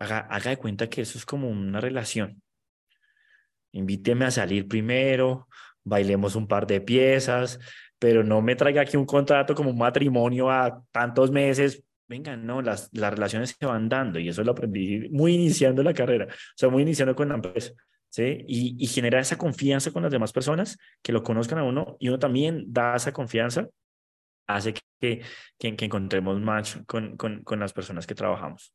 haga, 0.00 0.18
haga 0.18 0.50
de 0.50 0.56
cuenta 0.56 0.88
que 0.88 1.02
eso 1.02 1.16
es 1.16 1.24
como 1.24 1.48
una 1.48 1.80
relación. 1.80 2.42
Invíteme 3.70 4.24
a 4.24 4.32
salir 4.32 4.66
primero, 4.66 5.48
bailemos 5.84 6.36
un 6.36 6.46
par 6.46 6.66
de 6.66 6.80
piezas, 6.80 7.58
pero 7.98 8.22
no 8.22 8.40
me 8.42 8.56
traiga 8.56 8.82
aquí 8.82 8.96
un 8.96 9.06
contrato 9.06 9.54
como 9.54 9.70
un 9.70 9.78
matrimonio 9.78 10.50
a 10.50 10.82
tantos 10.92 11.30
meses. 11.30 11.82
Venga, 12.08 12.36
no, 12.36 12.62
las, 12.62 12.88
las 12.92 13.12
relaciones 13.12 13.56
se 13.58 13.66
van 13.66 13.88
dando 13.88 14.18
y 14.18 14.28
eso 14.28 14.42
lo 14.42 14.52
aprendí 14.52 15.08
muy 15.10 15.34
iniciando 15.34 15.82
la 15.82 15.92
carrera, 15.92 16.26
o 16.26 16.56
sea, 16.56 16.68
muy 16.68 16.82
iniciando 16.82 17.14
con 17.14 17.28
la 17.28 17.34
empresa. 17.34 17.72
¿Sí? 18.10 18.42
Y, 18.48 18.74
y 18.78 18.86
generar 18.86 19.20
esa 19.20 19.36
confianza 19.36 19.90
con 19.90 20.02
las 20.02 20.10
demás 20.10 20.32
personas, 20.32 20.78
que 21.02 21.12
lo 21.12 21.22
conozcan 21.22 21.58
a 21.58 21.64
uno 21.64 21.98
y 22.00 22.08
uno 22.08 22.18
también 22.18 22.64
da 22.66 22.96
esa 22.96 23.12
confianza, 23.12 23.68
hace 24.46 24.72
que, 24.98 25.20
que, 25.58 25.76
que 25.76 25.84
encontremos 25.84 26.40
match 26.40 26.78
con, 26.86 27.18
con, 27.18 27.42
con 27.42 27.60
las 27.60 27.74
personas 27.74 28.06
que 28.06 28.14
trabajamos. 28.14 28.72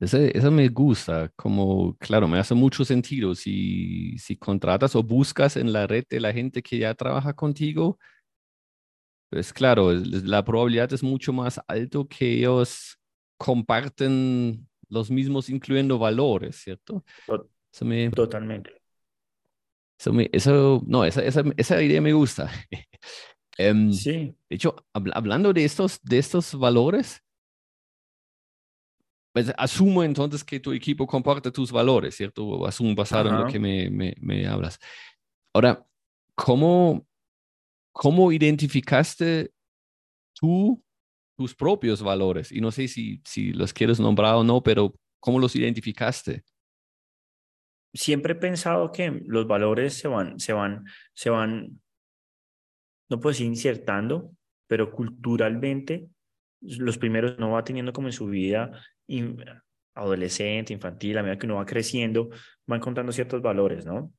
Eso 0.00 0.50
me 0.50 0.68
gusta, 0.68 1.30
como, 1.36 1.96
claro, 1.96 2.28
me 2.28 2.38
hace 2.38 2.54
mucho 2.54 2.84
sentido. 2.84 3.34
Si, 3.34 4.18
si 4.18 4.36
contratas 4.36 4.94
o 4.96 5.02
buscas 5.02 5.56
en 5.56 5.72
la 5.72 5.86
red 5.86 6.04
de 6.10 6.20
la 6.20 6.32
gente 6.32 6.62
que 6.62 6.78
ya 6.78 6.94
trabaja 6.94 7.32
contigo, 7.32 7.98
pues 9.30 9.52
claro, 9.52 9.92
la 9.92 10.44
probabilidad 10.44 10.92
es 10.92 11.02
mucho 11.02 11.32
más 11.32 11.60
alto 11.66 12.06
que 12.06 12.34
ellos 12.34 12.98
comparten 13.36 14.68
los 14.88 15.10
mismos, 15.10 15.48
incluyendo 15.48 15.98
valores, 15.98 16.56
¿cierto? 16.56 17.04
Eso 17.72 17.84
me, 17.84 18.10
Totalmente. 18.10 18.70
Eso, 19.98 20.12
me, 20.12 20.28
eso 20.32 20.82
no, 20.86 21.04
esa, 21.04 21.22
esa, 21.22 21.42
esa 21.56 21.82
idea 21.82 22.00
me 22.00 22.12
gusta. 22.12 22.50
um, 23.58 23.90
sí. 23.92 24.36
De 24.48 24.56
hecho, 24.56 24.76
hablando 24.92 25.52
de 25.52 25.64
estos, 25.64 26.00
de 26.02 26.18
estos 26.18 26.54
valores, 26.54 27.23
pues, 29.34 29.52
asumo 29.58 30.04
entonces 30.04 30.44
que 30.44 30.60
tu 30.60 30.72
equipo 30.72 31.08
comparte 31.08 31.50
tus 31.50 31.72
valores, 31.72 32.14
¿cierto? 32.14 32.64
Asumo 32.64 32.94
basado 32.94 33.30
en 33.30 33.36
lo 33.36 33.46
que 33.48 33.58
me, 33.58 33.90
me, 33.90 34.14
me, 34.20 34.46
hablas. 34.46 34.78
Ahora, 35.52 35.84
¿cómo, 36.36 37.04
¿cómo 37.92 38.30
identificaste 38.30 39.52
tú 40.34 40.80
tus 41.36 41.52
propios 41.52 42.00
valores? 42.00 42.52
Y 42.52 42.60
no 42.60 42.70
sé 42.70 42.86
si, 42.86 43.20
si 43.24 43.52
los 43.52 43.72
quieres 43.72 43.98
nombrar 43.98 44.36
o 44.36 44.44
no, 44.44 44.62
pero 44.62 44.94
¿cómo 45.18 45.40
los 45.40 45.56
identificaste? 45.56 46.44
Siempre 47.92 48.34
he 48.34 48.36
pensado 48.36 48.92
que 48.92 49.20
los 49.26 49.48
valores 49.48 49.94
se 49.94 50.06
van, 50.06 50.38
se 50.38 50.52
van, 50.52 50.84
se 51.12 51.30
van, 51.30 51.80
no 53.10 53.18
puedo 53.18 53.32
decir 53.32 53.46
insertando, 53.46 54.30
pero 54.68 54.92
culturalmente 54.92 56.08
los 56.64 56.98
primeros 56.98 57.38
no 57.38 57.50
va 57.50 57.64
teniendo 57.64 57.92
como 57.92 58.08
en 58.08 58.12
su 58.12 58.26
vida 58.26 58.72
adolescente, 59.94 60.72
infantil, 60.72 61.18
a 61.18 61.22
medida 61.22 61.38
que 61.38 61.46
uno 61.46 61.56
va 61.56 61.66
creciendo, 61.66 62.30
va 62.70 62.76
encontrando 62.76 63.12
ciertos 63.12 63.42
valores, 63.42 63.86
¿no? 63.86 64.12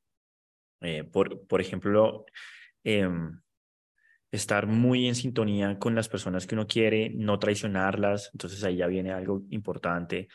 Eh, 0.82 1.04
por, 1.04 1.46
por 1.48 1.62
ejemplo, 1.62 2.26
em, 2.84 3.40
estar 4.32 4.68
muy 4.68 5.08
en 5.08 5.16
sintonía 5.16 5.80
con 5.80 5.96
las 5.96 6.10
personas 6.10 6.46
que 6.46 6.56
uno 6.56 6.68
quiere, 6.68 7.12
no 7.16 7.40
traicionarlas, 7.40 8.30
entonces 8.34 8.64
ahí 8.64 8.78
ya 8.78 8.88
viene 8.88 9.12
algo 9.12 9.44
importante, 9.50 10.28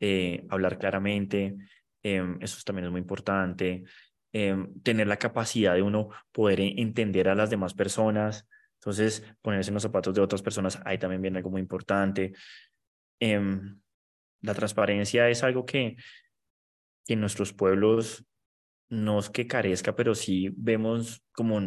eh, 0.00 0.46
hablar 0.48 0.78
claramente, 0.78 1.56
em, 2.02 2.38
eso 2.40 2.58
también 2.64 2.86
es 2.86 2.90
muy 2.90 3.00
importante, 3.00 3.84
em, 4.32 4.80
tener 4.82 5.06
la 5.06 5.16
capacidad 5.16 5.74
de 5.74 5.82
uno 5.82 6.10
poder 6.32 6.60
entender 6.60 7.28
a 7.28 7.34
las 7.34 7.50
demás 7.50 7.74
personas, 7.74 8.48
entonces 8.80 9.24
ponerse 9.42 9.70
en 9.70 9.74
los 9.74 9.82
zapatos 9.82 10.14
de 10.14 10.20
otras 10.20 10.42
personas, 10.42 10.80
ahí 10.84 10.98
también 10.98 11.22
viene 11.22 11.38
algo 11.38 11.50
muy 11.50 11.60
importante. 11.60 12.32
La 13.20 14.54
transparencia 14.54 15.28
es 15.28 15.42
algo 15.42 15.66
que, 15.66 15.96
en 17.08 17.20
nuestros 17.20 17.52
pueblos 17.52 18.24
no 18.90 19.18
es 19.18 19.30
que 19.30 19.46
carezca, 19.46 19.96
pero 19.96 20.14
sí 20.14 20.50
vemos 20.56 21.22
como 21.32 21.60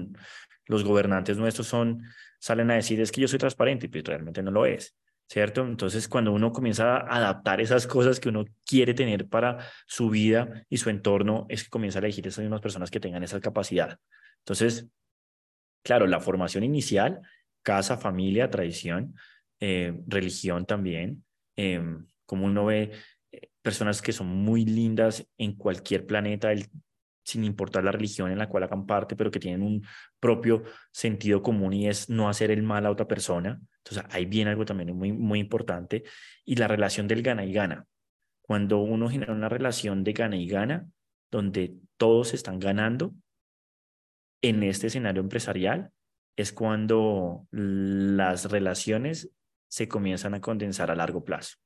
los 0.65 0.83
gobernantes 0.83 1.37
nuestros 1.37 1.67
son, 1.67 2.03
salen 2.39 2.71
a 2.71 2.75
decir 2.75 3.01
es 3.01 3.11
que 3.11 3.21
yo 3.21 3.27
soy 3.27 3.39
transparente, 3.39 3.89
pero 3.89 4.05
realmente 4.05 4.41
no 4.41 4.51
lo 4.51 4.65
es, 4.65 4.95
¿cierto? 5.27 5.61
Entonces, 5.61 6.07
cuando 6.07 6.31
uno 6.31 6.51
comienza 6.51 6.97
a 6.97 7.17
adaptar 7.17 7.59
esas 7.59 7.87
cosas 7.87 8.19
que 8.19 8.29
uno 8.29 8.45
quiere 8.65 8.93
tener 8.93 9.27
para 9.27 9.67
su 9.85 10.09
vida 10.09 10.65
y 10.69 10.77
su 10.77 10.89
entorno, 10.89 11.45
es 11.49 11.63
que 11.63 11.69
comienza 11.69 11.99
a 11.99 12.01
elegir 12.01 12.25
esas 12.27 12.43
mismas 12.43 12.61
personas 12.61 12.89
que 12.89 12.99
tengan 12.99 13.23
esa 13.23 13.39
capacidad. 13.41 13.99
Entonces, 14.39 14.87
claro, 15.83 16.07
la 16.07 16.19
formación 16.19 16.63
inicial, 16.63 17.21
casa, 17.61 17.97
familia, 17.97 18.49
tradición, 18.49 19.15
eh, 19.59 19.93
religión 20.07 20.65
también, 20.65 21.23
em, 21.55 22.05
como 22.25 22.45
uno 22.45 22.65
ve 22.65 22.91
eh, 23.31 23.49
personas 23.61 24.01
que 24.01 24.13
son 24.13 24.27
muy 24.27 24.65
lindas 24.65 25.27
en 25.37 25.55
cualquier 25.55 26.05
planeta, 26.05 26.51
sin 27.23 27.43
importar 27.43 27.83
la 27.83 27.91
religión 27.91 28.31
en 28.31 28.39
la 28.39 28.49
cual 28.49 28.63
hagan 28.63 28.85
parte, 28.85 29.15
pero 29.15 29.31
que 29.31 29.39
tienen 29.39 29.61
un 29.61 29.85
propio 30.19 30.63
sentido 30.91 31.41
común 31.41 31.73
y 31.73 31.87
es 31.87 32.09
no 32.09 32.29
hacer 32.29 32.51
el 32.51 32.63
mal 32.63 32.85
a 32.85 32.91
otra 32.91 33.07
persona. 33.07 33.61
Entonces 33.83 34.03
ahí 34.13 34.25
viene 34.25 34.51
algo 34.51 34.65
también 34.65 34.95
muy, 34.95 35.11
muy 35.11 35.39
importante. 35.39 36.03
Y 36.45 36.55
la 36.55 36.67
relación 36.67 37.07
del 37.07 37.21
gana 37.21 37.45
y 37.45 37.53
gana. 37.53 37.85
Cuando 38.41 38.79
uno 38.79 39.09
genera 39.09 39.33
una 39.33 39.49
relación 39.49 40.03
de 40.03 40.13
gana 40.13 40.35
y 40.35 40.47
gana, 40.47 40.87
donde 41.31 41.75
todos 41.97 42.33
están 42.33 42.59
ganando, 42.59 43.13
en 44.41 44.63
este 44.63 44.87
escenario 44.87 45.21
empresarial, 45.21 45.91
es 46.35 46.51
cuando 46.51 47.47
las 47.51 48.49
relaciones 48.49 49.31
se 49.67 49.87
comienzan 49.87 50.33
a 50.33 50.41
condensar 50.41 50.91
a 50.91 50.95
largo 50.95 51.23
plazo. 51.23 51.57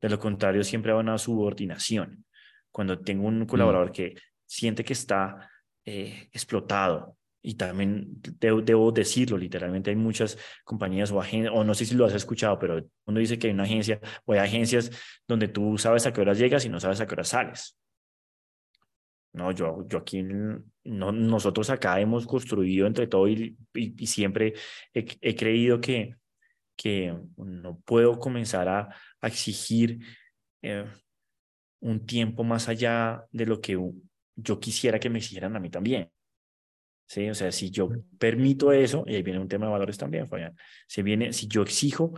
De 0.00 0.08
lo 0.08 0.18
contrario, 0.18 0.62
siempre 0.64 0.92
va 0.92 1.00
una 1.00 1.18
subordinación. 1.18 2.24
Cuando 2.70 3.00
tengo 3.00 3.26
un 3.26 3.40
mm. 3.40 3.46
colaborador 3.46 3.92
que 3.92 4.14
siente 4.44 4.84
que 4.84 4.92
está 4.92 5.50
eh, 5.84 6.28
explotado, 6.32 7.16
y 7.46 7.54
también 7.54 8.20
debo, 8.40 8.90
decirlo, 8.90 9.38
literalmente 9.38 9.90
hay 9.90 9.96
muchas 9.96 10.36
compañías 10.64 11.12
o 11.12 11.20
agencias, 11.20 11.54
o 11.54 11.62
no 11.62 11.74
sé 11.74 11.84
si 11.84 11.94
lo 11.94 12.04
has 12.04 12.12
escuchado, 12.12 12.58
pero 12.58 12.84
uno 13.04 13.20
dice 13.20 13.38
que 13.38 13.46
hay 13.46 13.52
una 13.52 13.62
agencia, 13.62 14.00
o 14.24 14.32
hay 14.32 14.40
agencias 14.40 14.90
donde 15.28 15.46
tú 15.46 15.78
sabes 15.78 16.06
a 16.06 16.12
qué 16.12 16.20
horas 16.20 16.38
llegas 16.38 16.64
y 16.64 16.68
no 16.68 16.80
sabes 16.80 17.00
a 17.00 17.06
qué 17.06 17.14
horas 17.14 17.28
sales. 17.28 17.78
No, 19.36 19.52
yo, 19.52 19.86
yo 19.86 19.98
aquí, 19.98 20.22
no, 20.22 21.12
nosotros 21.12 21.68
acá 21.68 22.00
hemos 22.00 22.26
construido 22.26 22.86
entre 22.86 23.06
todo 23.06 23.28
y, 23.28 23.54
y, 23.74 24.06
siempre 24.06 24.54
he, 24.94 25.36
creído 25.36 25.78
que, 25.78 26.16
que 26.74 27.14
no 27.36 27.78
puedo 27.84 28.18
comenzar 28.18 28.66
a, 28.66 28.88
exigir 29.20 29.98
eh, 30.62 30.86
un 31.80 32.06
tiempo 32.06 32.44
más 32.44 32.70
allá 32.70 33.26
de 33.30 33.44
lo 33.44 33.60
que 33.60 33.78
yo 34.36 34.58
quisiera 34.58 34.98
que 34.98 35.10
me 35.10 35.18
exigieran 35.18 35.54
a 35.54 35.60
mí 35.60 35.68
también. 35.68 36.10
¿Sí? 37.06 37.28
O 37.28 37.34
sea, 37.34 37.52
si 37.52 37.70
yo 37.70 37.90
permito 38.18 38.72
eso, 38.72 39.04
y 39.06 39.16
ahí 39.16 39.22
viene 39.22 39.38
un 39.38 39.48
tema 39.48 39.66
de 39.66 39.72
valores 39.72 39.98
también, 39.98 40.28
Fabián, 40.28 40.56
si, 40.88 41.02
viene, 41.02 41.34
si 41.34 41.46
yo 41.46 41.60
exijo 41.60 42.14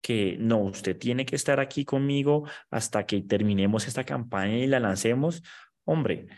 que 0.00 0.38
no, 0.40 0.60
usted 0.60 0.96
tiene 0.96 1.26
que 1.26 1.36
estar 1.36 1.60
aquí 1.60 1.84
conmigo 1.84 2.48
hasta 2.70 3.04
que 3.04 3.20
terminemos 3.20 3.86
esta 3.86 4.04
campaña 4.04 4.56
y 4.56 4.66
la 4.66 4.80
lancemos, 4.80 5.42
hombre, 5.84 6.28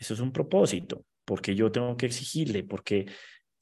eso 0.00 0.14
es 0.14 0.20
un 0.20 0.32
propósito, 0.32 1.04
porque 1.24 1.54
yo 1.54 1.70
tengo 1.70 1.96
que 1.96 2.06
exigirle, 2.06 2.64
porque 2.64 3.06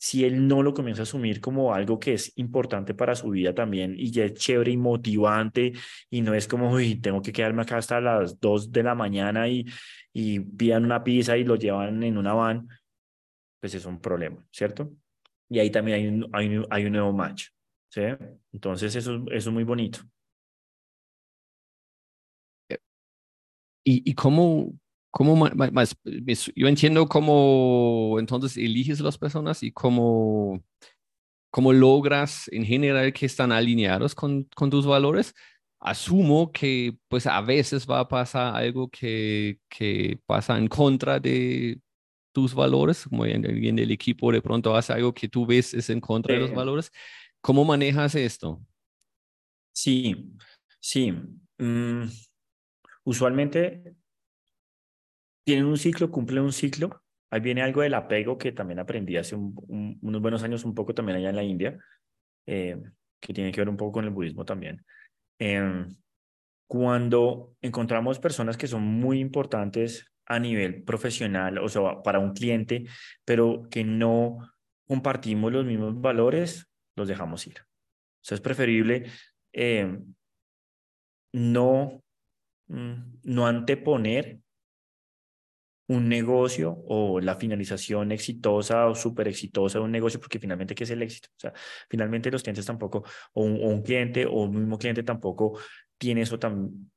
si 0.01 0.25
él 0.25 0.47
no 0.47 0.63
lo 0.63 0.73
comienza 0.73 1.03
a 1.03 1.05
asumir 1.05 1.41
como 1.41 1.75
algo 1.75 1.99
que 1.99 2.15
es 2.15 2.33
importante 2.39 2.95
para 2.95 3.17
su 3.17 3.31
vida 3.31 3.53
también 3.53 3.95
y 3.99 4.13
ya 4.13 4.25
es 4.25 4.35
chévere 4.35 4.71
y 4.71 4.77
motivante 4.77 5.73
y 6.09 6.23
no 6.23 6.35
es 6.35 6.47
como, 6.47 6.71
uy, 6.71 7.01
tengo 7.01 7.21
que 7.21 7.33
quedarme 7.33 7.63
acá 7.63 7.79
hasta 7.79 8.01
las 8.01 8.39
2 8.39 8.71
de 8.71 8.85
la 8.85 8.95
mañana 8.95 9.49
y, 9.49 9.67
y 10.13 10.39
pidan 10.39 10.85
una 10.85 11.03
pizza 11.03 11.37
y 11.37 11.43
lo 11.43 11.57
llevan 11.57 12.03
en 12.05 12.17
una 12.17 12.33
van, 12.33 12.69
pues 13.61 13.75
es 13.75 13.85
un 13.87 14.01
problema, 14.01 14.45
¿cierto? 14.53 14.93
Y 15.49 15.59
ahí 15.59 15.71
también 15.71 15.97
hay 15.99 16.07
un, 16.07 16.31
hay 16.33 16.57
un, 16.57 16.67
hay 16.71 16.85
un 16.85 16.93
nuevo 16.93 17.13
match, 17.13 17.49
¿sí? 17.91 18.03
Entonces 18.53 18.95
eso, 18.95 19.17
eso 19.33 19.51
es 19.51 19.53
muy 19.53 19.65
bonito. 19.65 19.99
¿Y, 23.85 24.09
y 24.11 24.15
cómo, 24.15 24.75
cómo 25.11 25.37
más, 25.37 25.97
yo 26.55 26.69
entiendo 26.69 27.07
cómo 27.09 28.17
entonces 28.19 28.57
eliges 28.57 29.01
las 29.01 29.19
personas 29.19 29.63
y 29.63 29.73
cómo, 29.73 30.63
cómo 31.51 31.73
logras 31.73 32.49
en 32.53 32.65
general 32.65 33.13
que 33.13 33.27
están 33.27 33.53
alineados 33.53 34.15
con, 34.15 34.45
con 34.55 34.71
tus 34.71 34.87
valores? 34.87 35.35
Asumo 35.81 36.51
que 36.53 36.97
pues 37.09 37.27
a 37.27 37.41
veces 37.41 37.87
va 37.87 38.01
a 38.01 38.09
pasar 38.09 38.57
algo 38.57 38.89
que, 38.91 39.59
que 39.69 40.19
pasa 40.27 40.59
en 40.59 40.69
contra 40.69 41.21
de, 41.21 41.81
tus 42.33 42.55
valores, 42.55 43.05
como 43.05 43.27
en, 43.27 43.45
en, 43.45 43.79
el 43.81 43.91
equipo 43.91 44.31
de 44.31 44.41
pronto 44.41 44.77
hace 44.77 44.93
algo 44.93 45.13
que 45.13 45.29
tú 45.29 45.45
ves 45.45 45.75
es 45.75 45.91
en 45.91 46.01
contra 46.01 46.35
de 46.35 46.41
los 46.41 46.53
valores. 46.53 46.91
¿Cómo 47.41 47.65
manejas 47.65 48.15
esto? 48.15 48.61
Sí, 49.73 50.33
sí. 50.79 51.13
Mm, 51.59 52.05
usualmente 53.05 53.97
tienen 55.49 55.65
un 55.65 55.79
ciclo, 55.79 56.11
cumplen 56.11 56.43
un 56.43 56.53
ciclo. 56.53 57.03
Ahí 57.31 57.41
viene 57.41 57.63
algo 57.63 57.81
del 57.81 57.95
apego 57.95 58.37
que 58.37 58.53
también 58.53 58.81
aprendí 58.81 59.17
hace 59.17 59.35
unos 59.35 60.21
buenos 60.21 60.43
años, 60.43 60.63
un 60.67 60.75
poco 60.75 60.93
también 60.93 61.17
allá 61.17 61.31
en 61.31 61.37
la 61.37 61.43
India, 61.43 61.79
eh, 62.45 62.79
que 63.19 63.33
tiene 63.33 63.51
que 63.51 63.63
ver 63.63 63.71
un 63.71 63.79
poco 63.79 63.93
con 63.93 64.05
el 64.05 64.11
budismo 64.11 64.45
también. 64.45 64.85
Eh, 65.39 65.87
cuando 66.67 67.57
encontramos 67.63 68.19
personas 68.19 68.59
que 68.59 68.67
son 68.67 68.83
muy 68.83 69.21
importantes 69.21 70.13
a 70.27 70.39
nivel 70.39 70.83
profesional, 70.83 71.57
o 71.57 71.69
sea, 71.71 72.03
para 72.03 72.19
un 72.19 72.35
cliente, 72.35 72.85
pero 73.25 73.69
que 73.71 73.85
no 73.85 74.53
compartimos 74.87 75.51
los 75.51 75.65
mismos 75.65 75.99
valores, 75.99 76.71
los 76.95 77.09
dejamos 77.09 77.47
ir. 77.47 77.61
O 77.61 78.21
sea, 78.21 78.35
es 78.35 78.43
preferible 78.43 79.07
eh, 79.55 79.99
no, 81.33 82.03
mm, 82.67 83.21
no 83.23 83.47
anteponer 83.47 84.41
un 85.89 86.09
negocio 86.09 86.85
o 86.87 87.21
la 87.21 87.37
finalización 87.37 88.13
exitosa 88.13 88.87
o 88.87 88.95
súper 88.95 89.29
exitosa 89.29 89.79
de 89.79 89.85
un 89.85 89.91
negocio, 89.91 90.21
porque 90.21 90.39
finalmente, 90.39 90.75
¿qué 90.75 90.85
es 90.85 90.91
el 90.91 91.03
éxito? 91.03 91.31
O 91.37 91.41
sea, 91.41 91.53
finalmente 91.89 92.31
los 92.31 92.43
clientes 92.43 92.67
tampoco, 92.67 93.05
o 93.33 93.43
un, 93.43 93.55
o 93.57 93.69
un 93.69 93.83
cliente 93.83 94.27
o 94.27 94.43
un 94.43 94.55
mismo 94.55 94.79
cliente 94.79 95.03
tampoco 95.03 95.59
tiene 95.97 96.23
eso 96.23 96.39
tan, 96.39 96.91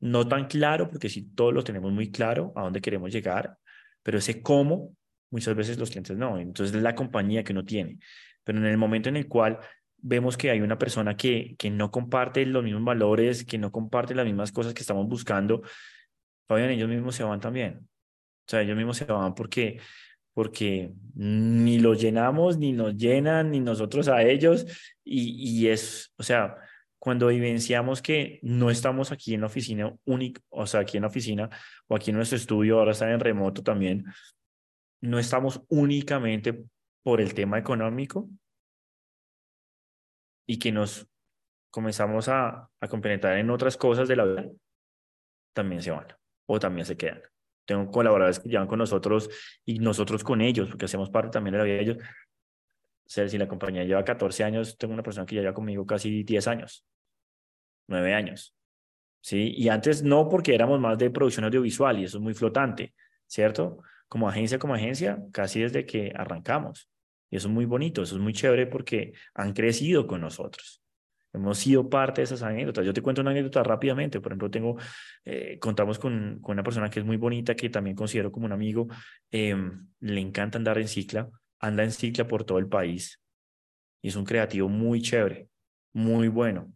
no 0.00 0.28
tan 0.28 0.46
claro, 0.46 0.88
porque 0.88 1.08
si 1.08 1.22
todos 1.30 1.54
lo 1.54 1.64
tenemos 1.64 1.92
muy 1.92 2.10
claro 2.10 2.52
a 2.56 2.62
dónde 2.62 2.80
queremos 2.80 3.10
llegar, 3.10 3.56
pero 4.02 4.18
ese 4.18 4.42
cómo, 4.42 4.94
muchas 5.30 5.54
veces 5.54 5.78
los 5.78 5.90
clientes 5.90 6.16
no. 6.16 6.38
Entonces 6.38 6.76
es 6.76 6.82
la 6.82 6.94
compañía 6.94 7.42
que 7.42 7.54
no 7.54 7.64
tiene. 7.64 7.98
Pero 8.44 8.58
en 8.58 8.66
el 8.66 8.76
momento 8.76 9.08
en 9.08 9.16
el 9.16 9.28
cual 9.28 9.58
vemos 9.96 10.36
que 10.36 10.50
hay 10.50 10.60
una 10.60 10.78
persona 10.78 11.16
que, 11.16 11.54
que 11.58 11.70
no 11.70 11.90
comparte 11.90 12.44
los 12.46 12.64
mismos 12.64 12.84
valores, 12.84 13.44
que 13.44 13.58
no 13.58 13.70
comparte 13.72 14.14
las 14.14 14.26
mismas 14.26 14.52
cosas 14.52 14.74
que 14.74 14.80
estamos 14.80 15.06
buscando, 15.08 15.62
Fabián, 16.48 16.70
ellos 16.70 16.88
mismos 16.88 17.14
se 17.14 17.22
van 17.22 17.40
también. 17.40 17.89
Sea, 18.50 18.62
ellos 18.62 18.76
mismos 18.76 18.96
se 18.96 19.04
van 19.04 19.34
porque, 19.36 19.80
porque 20.34 20.92
ni 21.14 21.78
los 21.78 22.00
llenamos, 22.00 22.58
ni 22.58 22.72
nos 22.72 22.96
llenan, 22.96 23.52
ni 23.52 23.60
nosotros 23.60 24.08
a 24.08 24.22
ellos. 24.22 24.66
Y, 25.04 25.60
y 25.60 25.68
es, 25.68 26.12
o 26.16 26.24
sea, 26.24 26.56
cuando 26.98 27.28
vivenciamos 27.28 28.02
que 28.02 28.40
no 28.42 28.70
estamos 28.70 29.12
aquí 29.12 29.34
en 29.34 29.42
la 29.42 29.46
oficina 29.46 29.94
única, 30.04 30.40
o 30.48 30.66
sea, 30.66 30.80
aquí 30.80 30.96
en 30.96 31.02
la 31.02 31.08
oficina 31.08 31.48
o 31.86 31.94
aquí 31.94 32.10
en 32.10 32.16
nuestro 32.16 32.36
estudio, 32.36 32.80
ahora 32.80 32.90
están 32.90 33.10
en 33.10 33.20
remoto 33.20 33.62
también, 33.62 34.04
no 35.00 35.20
estamos 35.20 35.62
únicamente 35.68 36.64
por 37.04 37.20
el 37.20 37.34
tema 37.34 37.56
económico 37.56 38.28
y 40.48 40.58
que 40.58 40.72
nos 40.72 41.06
comenzamos 41.70 42.28
a, 42.28 42.68
a 42.80 42.88
compenetrar 42.88 43.38
en 43.38 43.50
otras 43.50 43.76
cosas 43.76 44.08
de 44.08 44.16
la 44.16 44.24
vida, 44.24 44.46
también 45.54 45.82
se 45.82 45.92
van 45.92 46.08
o 46.46 46.58
también 46.58 46.84
se 46.84 46.96
quedan. 46.96 47.29
Tengo 47.70 47.88
colaboradores 47.88 48.40
que 48.40 48.48
llevan 48.48 48.66
con 48.66 48.80
nosotros 48.80 49.30
y 49.64 49.78
nosotros 49.78 50.24
con 50.24 50.40
ellos, 50.40 50.68
porque 50.68 50.86
hacemos 50.86 51.08
parte 51.08 51.30
también 51.30 51.52
de 51.52 51.58
la 51.58 51.64
vida 51.64 51.76
de 51.76 51.82
ellos. 51.82 51.96
O 51.98 53.12
sea, 53.12 53.28
si 53.28 53.38
la 53.38 53.46
compañía 53.46 53.84
lleva 53.84 54.04
14 54.04 54.42
años, 54.42 54.76
tengo 54.76 54.92
una 54.92 55.04
persona 55.04 55.24
que 55.24 55.36
ya 55.36 55.42
lleva 55.42 55.54
conmigo 55.54 55.86
casi 55.86 56.24
10 56.24 56.48
años 56.48 56.84
nueve 57.90 58.14
años. 58.14 58.56
¿sí? 59.20 59.52
Y 59.54 59.68
antes 59.68 60.02
no 60.02 60.28
porque 60.30 60.54
éramos 60.54 60.80
más 60.80 60.96
de 60.96 61.10
producción 61.10 61.44
audiovisual 61.44 61.98
y 61.98 62.04
eso 62.04 62.16
es 62.16 62.22
muy 62.22 62.32
flotante, 62.32 62.94
¿cierto? 63.26 63.82
Como 64.08 64.28
agencia, 64.28 64.58
como 64.58 64.74
agencia, 64.74 65.22
casi 65.32 65.60
desde 65.60 65.84
que 65.84 66.12
arrancamos. 66.16 66.88
Y 67.28 67.36
eso 67.36 67.48
es 67.48 67.54
muy 67.54 67.66
bonito, 67.66 68.02
eso 68.02 68.16
es 68.16 68.20
muy 68.22 68.32
chévere 68.32 68.66
porque 68.66 69.12
han 69.34 69.52
crecido 69.52 70.06
con 70.06 70.22
nosotros. 70.22 70.79
Hemos 71.32 71.58
sido 71.58 71.88
parte 71.88 72.20
de 72.20 72.24
esas 72.24 72.42
anécdotas. 72.42 72.84
Yo 72.84 72.92
te 72.92 73.02
cuento 73.02 73.20
una 73.20 73.30
anécdota 73.30 73.62
rápidamente. 73.62 74.20
Por 74.20 74.32
ejemplo, 74.32 74.50
tengo, 74.50 74.76
eh, 75.24 75.58
contamos 75.60 75.98
con, 75.98 76.38
con, 76.40 76.54
una 76.54 76.62
persona 76.62 76.90
que 76.90 77.00
es 77.00 77.06
muy 77.06 77.16
bonita, 77.16 77.54
que 77.54 77.70
también 77.70 77.96
considero 77.96 78.32
como 78.32 78.46
un 78.46 78.52
amigo. 78.52 78.88
Eh, 79.30 79.56
le 80.00 80.20
encanta 80.20 80.58
andar 80.58 80.78
en 80.78 80.88
cicla, 80.88 81.28
anda 81.60 81.84
en 81.84 81.92
cicla 81.92 82.26
por 82.26 82.44
todo 82.44 82.58
el 82.58 82.68
país. 82.68 83.20
Y 84.02 84.08
es 84.08 84.16
un 84.16 84.24
creativo 84.24 84.68
muy 84.68 85.00
chévere, 85.02 85.48
muy 85.92 86.28
bueno 86.28 86.72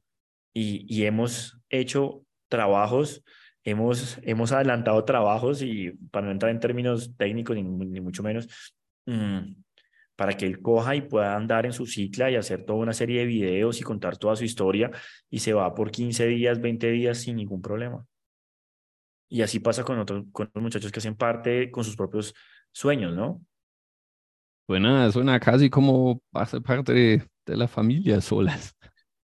y, 0.55 1.05
hemos 1.05 1.59
hecho 1.69 2.25
trabajos, 2.49 3.25
hemos, 3.65 4.19
hemos 4.23 4.53
adelantado 4.53 5.05
trabajos 5.05 5.63
y 5.63 5.91
para 6.11 6.27
no 6.27 6.33
entrar 6.33 6.53
en 6.53 6.61
términos 6.61 7.15
técnicos 7.17 7.57
ni, 7.57 8.01
mucho 8.01 8.23
menos, 8.23 8.49
mm, 9.07 9.55
para 10.17 10.37
que 10.37 10.47
él 10.47 10.61
coja 10.61 10.95
y 10.95 11.03
pueda 11.03 11.37
andar 11.37 11.67
en 11.67 11.73
su 11.73 11.87
cicla 11.87 12.31
y 12.31 12.37
hacer 12.37 12.65
toda 12.65 12.79
una 12.79 12.93
serie 12.93 13.21
de 13.21 13.27
videos 13.27 13.81
y 13.81 13.85
contar 13.85 14.17
toda 14.17 14.37
su 14.37 14.45
historia 14.45 14.91
y 15.29 15.41
se 15.41 15.53
va 15.53 15.75
por 15.75 15.91
15 15.91 16.27
días, 16.27 16.61
20 16.61 16.91
días 16.91 17.19
sin 17.19 17.37
ningún 17.37 17.61
problema. 17.61 18.07
Y 19.29 19.43
así 19.43 19.59
pasa 19.59 19.83
con 19.83 19.99
otros 19.99 20.25
con 20.33 20.51
los 20.55 20.63
muchachos 20.63 20.93
que 20.93 21.01
hacen 21.01 21.17
parte 21.17 21.71
con 21.71 21.83
sus 21.83 21.97
propios 21.97 22.35
sueños, 22.73 23.15
¿no? 23.15 23.43
Suena, 24.67 25.11
suena 25.11 25.41
casi 25.41 25.69
como 25.69 26.23
hacer 26.33 26.63
parte 26.63 26.93
de, 26.93 27.29
de 27.45 27.57
la 27.57 27.69
familia 27.69 28.21
solas. 28.21 28.77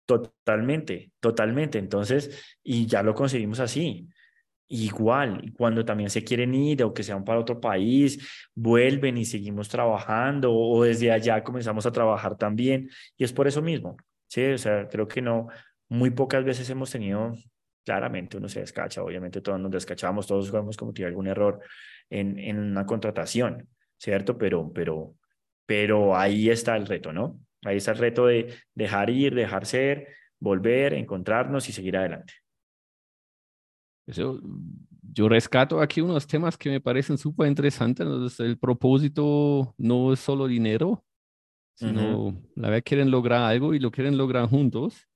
Totalmente, 0.06 1.12
totalmente. 1.20 1.78
Entonces, 1.78 2.56
y 2.62 2.86
ya 2.86 3.02
lo 3.02 3.14
conseguimos 3.14 3.60
así. 3.60 4.08
Igual, 4.70 5.52
cuando 5.57 5.85
también 5.85 6.11
se 6.11 6.22
quieren 6.22 6.54
ir 6.54 6.83
o 6.83 6.92
que 6.92 7.02
sean 7.02 7.24
para 7.24 7.40
otro 7.40 7.59
país, 7.61 8.48
vuelven 8.54 9.16
y 9.16 9.24
seguimos 9.24 9.68
trabajando 9.68 10.52
o 10.54 10.85
desde 10.85 11.11
allá 11.11 11.42
comenzamos 11.42 11.87
a 11.87 11.92
trabajar 11.92 12.37
también. 12.37 12.90
Y 13.16 13.24
es 13.24 13.33
por 13.33 13.48
eso 13.48 13.62
mismo, 13.62 13.96
¿sí? 14.26 14.44
O 14.44 14.59
sea, 14.59 14.87
creo 14.88 15.09
que 15.09 15.22
no, 15.22 15.48
muy 15.88 16.11
pocas 16.11 16.44
veces 16.44 16.68
hemos 16.68 16.90
tenido, 16.90 17.33
claramente 17.85 18.37
uno 18.37 18.48
se 18.48 18.61
descacha, 18.61 19.02
obviamente 19.02 19.40
todos 19.40 19.59
nos 19.59 19.70
descachamos, 19.70 20.26
todos 20.26 20.52
hemos 20.52 20.76
cometido 20.76 21.09
algún 21.09 21.28
error 21.28 21.61
en, 22.11 22.38
en 22.38 22.59
una 22.59 22.85
contratación, 22.85 23.68
¿cierto? 23.96 24.37
Pero, 24.37 24.70
pero, 24.74 25.14
pero 25.64 26.14
ahí 26.16 26.50
está 26.50 26.76
el 26.76 26.87
reto, 26.87 27.12
¿no? 27.12 27.40
Ahí 27.64 27.78
está 27.78 27.92
el 27.92 27.98
reto 27.98 28.26
de 28.26 28.54
dejar 28.74 29.09
ir, 29.09 29.35
dejar 29.35 29.64
ser, 29.66 30.09
volver, 30.38 30.92
encontrarnos 30.94 31.68
y 31.68 31.72
seguir 31.72 31.96
adelante. 31.96 32.35
Yo 34.12 35.29
rescato 35.29 35.81
aquí 35.81 36.01
unos 36.01 36.27
temas 36.27 36.57
que 36.57 36.71
me 36.71 36.81
parecen 36.81 37.18
súper 37.18 37.49
interesantes. 37.49 38.38
El 38.40 38.59
propósito 38.59 39.75
no 39.79 40.12
es 40.12 40.21
solo 40.21 40.47
dinero, 40.47 41.05
sino 41.75 42.40
la 42.55 42.71
vez 42.71 42.83
quieren 42.83 43.11
lograr 43.11 43.42
algo 43.42 43.75
y 43.75 43.79
lo 43.79 43.90
quieren 43.90 44.16
lograr 44.16 44.49
juntos. 44.49 45.07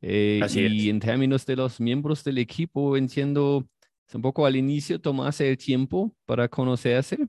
Eh, 0.00 0.40
y 0.54 0.90
en 0.90 1.00
términos 1.00 1.46
de 1.46 1.56
los 1.56 1.80
miembros 1.80 2.24
del 2.24 2.38
equipo, 2.38 2.96
entiendo, 2.96 3.66
es 4.06 4.14
un 4.14 4.22
poco 4.22 4.44
al 4.44 4.56
inicio 4.56 5.00
tomarse 5.00 5.48
el 5.48 5.56
tiempo 5.56 6.14
para 6.26 6.48
conocerse, 6.48 7.28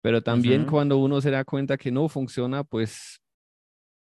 pero 0.00 0.22
también 0.22 0.64
cuando 0.64 0.98
uno 0.98 1.20
se 1.20 1.30
da 1.30 1.44
cuenta 1.44 1.76
que 1.76 1.90
no 1.90 2.08
funciona, 2.08 2.64
pues 2.64 3.20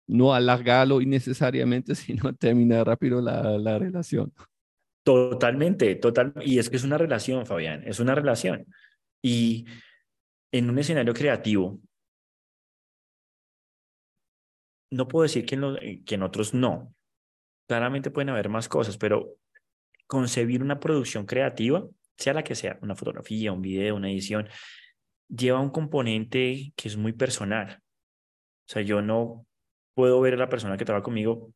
no 0.08 0.34
alargarlo 0.34 1.02
innecesariamente, 1.02 1.96
sino 1.96 2.34
terminar 2.34 2.86
rápido 2.88 3.22
la, 3.22 3.58
la 3.58 3.80
relación. 3.80 4.32
Totalmente, 5.04 5.96
total. 5.96 6.34
Y 6.42 6.60
es 6.60 6.70
que 6.70 6.76
es 6.76 6.84
una 6.84 6.98
relación, 6.98 7.46
Fabián, 7.46 7.84
es 7.86 8.00
una 8.00 8.16
relación. 8.16 8.68
Y 9.22 9.66
en 10.52 10.70
un 10.70 10.78
escenario 10.80 11.14
creativo, 11.14 11.80
no 14.92 15.08
puedo 15.08 15.24
decir 15.24 15.46
que 15.46 15.56
en, 15.56 16.04
que 16.04 16.16
en 16.16 16.24
otros 16.24 16.54
no. 16.54 16.94
Claramente 17.68 18.12
pueden 18.12 18.30
haber 18.30 18.50
más 18.50 18.68
cosas, 18.68 18.98
pero 18.98 19.38
concebir 20.08 20.62
una 20.62 20.80
producción 20.80 21.26
creativa, 21.26 21.88
sea 22.18 22.34
la 22.34 22.44
que 22.44 22.56
sea, 22.56 22.78
una 22.82 22.96
fotografía, 22.96 23.54
un 23.54 23.62
video, 23.62 23.96
una 23.96 24.12
edición, 24.12 24.50
lleva 25.30 25.60
un 25.60 25.70
componente 25.70 26.74
que 26.76 26.88
es 26.90 26.98
muy 26.98 27.14
personal. 27.14 27.82
O 28.68 28.74
sea, 28.74 28.82
yo 28.82 29.02
no 29.02 29.46
puedo 29.94 30.20
ver 30.22 30.34
a 30.34 30.38
la 30.38 30.50
persona 30.50 30.78
que 30.78 30.86
trabaja 30.86 31.04
conmigo, 31.04 31.54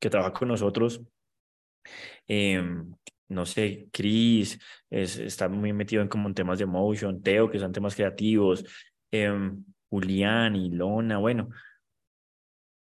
que 0.00 0.10
trabaja 0.10 0.32
con 0.32 0.48
nosotros, 0.48 1.00
em, 2.26 2.94
no 3.28 3.46
sé, 3.46 3.88
Chris 3.92 4.58
es, 4.90 5.18
está 5.18 5.48
muy 5.48 5.72
metido 5.72 6.02
en 6.02 6.08
como 6.08 6.28
en 6.28 6.34
temas 6.34 6.58
de 6.58 6.66
motion, 6.66 7.22
Teo, 7.22 7.50
que 7.50 7.58
son 7.58 7.72
temas 7.72 7.94
creativos, 7.94 8.64
eh, 9.10 9.32
Julián 9.88 10.56
y 10.56 10.70
Lona, 10.70 11.18
bueno, 11.18 11.50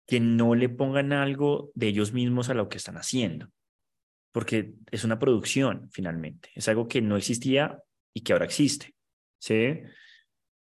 que 0.07 0.21
no 0.21 0.55
le 0.55 0.69
pongan 0.69 1.13
algo 1.13 1.71
de 1.75 1.89
ellos 1.89 2.13
mismos 2.13 2.49
a 2.49 2.55
lo 2.55 2.69
que 2.69 2.79
están 2.79 2.97
haciendo, 2.97 3.49
porque 4.33 4.75
es 4.91 5.05
una 5.05 5.19
producción 5.19 5.89
finalmente, 5.93 6.51
es 6.55 6.69
algo 6.69 6.89
que 6.89 7.01
no 7.01 7.17
existía 7.17 7.79
y 8.15 8.23
que 8.23 8.33
ahora 8.33 8.47
existe, 8.47 8.95
¿sí? 9.39 9.81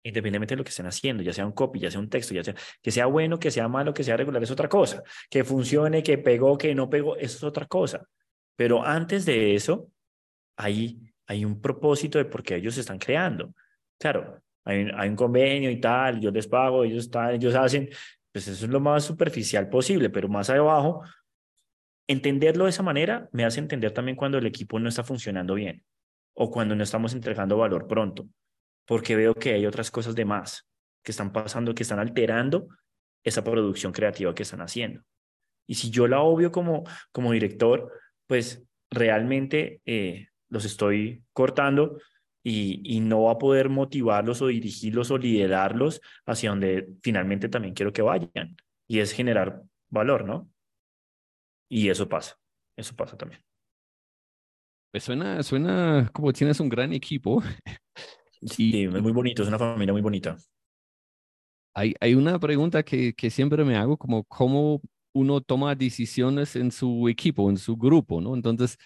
Independientemente 0.04 0.54
de 0.54 0.58
lo 0.58 0.64
que 0.64 0.70
estén 0.70 0.86
haciendo, 0.86 1.24
ya 1.24 1.34
sea 1.34 1.46
un 1.46 1.52
copy, 1.52 1.80
ya 1.80 1.90
sea 1.90 2.00
un 2.00 2.10
texto, 2.10 2.34
ya 2.34 2.44
sea 2.44 2.56
que 2.82 2.92
sea 2.92 3.08
bueno, 3.08 3.40
que 3.40 3.50
sea 3.50 3.68
malo, 3.68 3.94
que 3.94 4.04
sea 4.04 4.16
regular, 4.16 4.42
es 4.44 4.52
otra 4.52 4.70
cosa. 4.70 5.02
Que 5.32 5.44
funcione, 5.44 6.04
que 6.04 6.20
pegó, 6.20 6.60
que 6.60 6.76
no 6.76 6.90
pegó, 6.90 7.16
eso 7.16 7.38
es 7.38 7.44
otra 7.44 7.66
cosa. 7.66 8.08
Pero 8.56 8.86
antes 8.86 9.26
de 9.26 9.56
eso, 9.56 9.90
hay, 10.58 11.00
hay 11.28 11.46
un 11.46 11.62
propósito 11.62 12.18
de 12.18 12.26
por 12.26 12.44
qué 12.44 12.56
ellos 12.56 12.78
están 12.78 12.98
creando. 12.98 13.54
Claro, 14.00 14.42
hay, 14.64 14.88
hay 14.96 15.10
un 15.10 15.16
convenio 15.16 15.70
y 15.70 15.80
tal, 15.80 16.20
yo 16.20 16.32
les 16.32 16.48
pago, 16.48 16.84
ellos, 16.84 17.06
están, 17.06 17.32
ellos 17.32 17.56
hacen, 17.56 17.90
pues 18.32 18.48
eso 18.48 18.66
es 18.66 18.72
lo 18.72 18.80
más 18.80 19.04
superficial 19.04 19.70
posible, 19.70 20.10
pero 20.10 20.28
más 20.28 20.50
abajo, 20.50 21.04
entenderlo 22.08 22.66
de 22.66 22.70
esa 22.70 22.84
manera 22.84 23.30
me 23.32 23.46
hace 23.46 23.60
entender 23.60 23.92
también 23.92 24.16
cuando 24.16 24.38
el 24.38 24.46
equipo 24.46 24.80
no 24.80 24.90
está 24.90 25.04
funcionando 25.04 25.56
bien 25.56 25.84
o 26.36 26.52
cuando 26.52 26.76
no 26.76 26.84
estamos 26.84 27.14
entregando 27.14 27.58
valor 27.58 27.88
pronto 27.88 28.28
porque 28.86 29.16
veo 29.16 29.34
que 29.34 29.54
hay 29.54 29.66
otras 29.66 29.92
cosas 29.92 30.16
de 30.16 30.26
más 30.26 30.68
que 31.04 31.12
están 31.12 31.32
pasando, 31.32 31.76
que 31.76 31.84
están 31.84 32.00
alterando 32.00 32.68
esa 33.24 33.44
producción 33.44 33.92
creativa 33.92 34.34
que 34.34 34.44
están 34.44 34.62
haciendo. 34.62 35.02
Y 35.68 35.76
si 35.76 35.90
yo 35.90 36.08
la 36.08 36.22
obvio 36.22 36.52
como, 36.52 36.84
como 37.12 37.32
director, 37.32 37.92
pues 38.28 38.64
realmente 38.90 39.82
eh, 39.86 40.28
los 40.50 40.66
estoy 40.66 41.24
cortando 41.34 42.00
y, 42.44 42.82
y, 42.84 43.00
no 43.00 43.24
va 43.24 43.34
a 43.34 43.38
poder 43.40 43.70
motivarlos 43.70 44.42
o 44.42 44.48
dirigirlos 44.48 45.10
o 45.10 45.18
liderarlos 45.18 46.00
hacia 46.28 46.52
donde 46.52 46.88
finalmente 47.02 47.50
también 47.50 47.74
quiero 47.74 47.92
que 47.92 48.04
vayan. 48.04 48.56
Y 48.88 49.00
es 49.00 49.14
generar 49.14 49.64
valor, 49.90 50.26
¿no? 50.26 50.48
Y 51.70 51.90
eso 51.90 52.08
pasa, 52.08 52.38
eso 52.78 52.96
pasa 52.96 53.18
también. 53.18 53.44
Pues 54.92 55.04
suena, 55.04 55.44
suena 55.44 56.10
como 56.14 56.32
tienes 56.32 56.60
un 56.60 56.70
gran 56.70 56.94
equipo. 56.94 57.44
Sí, 58.42 58.84
es 58.84 59.02
muy 59.02 59.12
bonito, 59.12 59.42
es 59.42 59.48
una 59.48 59.58
familia 59.58 59.92
muy 59.92 60.04
bonita. 60.04 60.38
Hay, 61.74 61.96
hay 62.00 62.14
una 62.14 62.38
pregunta 62.38 62.84
que, 62.84 63.14
que 63.14 63.32
siempre 63.32 63.64
me 63.66 63.76
hago, 63.76 63.98
como 63.98 64.24
cómo 64.26 64.82
uno 65.16 65.40
toma 65.40 65.76
decisiones 65.76 66.58
en 66.58 66.72
su 66.72 67.08
equipo, 67.08 67.50
en 67.50 67.58
su 67.58 67.78
grupo, 67.78 68.20
¿no? 68.20 68.36
Entonces, 68.36 68.78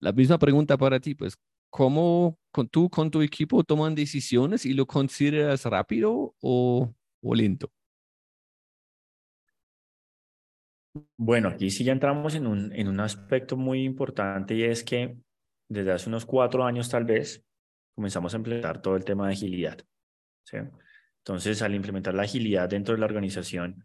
la 0.00 0.12
misma 0.12 0.36
pregunta 0.36 0.76
para 0.76 0.98
ti, 0.98 1.14
pues, 1.14 1.38
¿cómo 1.70 2.36
tú 2.72 2.90
con 2.90 3.12
tu 3.12 3.22
equipo 3.22 3.62
toman 3.62 3.94
decisiones 3.94 4.66
y 4.66 4.74
lo 4.74 4.86
consideras 4.86 5.64
rápido 5.64 6.34
o, 6.40 6.92
lento? 7.22 7.70
Bueno, 11.16 11.48
aquí 11.48 11.70
sí 11.70 11.84
ya 11.84 11.92
entramos 11.92 12.34
en 12.34 12.48
un, 12.48 12.72
en 12.72 12.88
un 12.88 12.98
aspecto 12.98 13.56
muy 13.56 13.84
importante 13.84 14.56
y 14.56 14.64
es 14.64 14.82
que 14.82 15.16
desde 15.68 15.92
hace 15.92 16.08
unos 16.08 16.26
cuatro 16.26 16.64
años 16.64 16.88
tal 16.90 17.04
vez, 17.04 17.44
comenzamos 17.94 18.34
a 18.34 18.38
implementar 18.38 18.82
todo 18.82 18.96
el 18.96 19.04
tema 19.04 19.28
de 19.28 19.34
agilidad. 19.34 19.78
Entonces, 21.18 21.62
al 21.62 21.76
implementar 21.76 22.14
la 22.14 22.24
agilidad 22.24 22.68
dentro 22.68 22.94
de 22.94 23.00
la 23.00 23.06
organización 23.06 23.84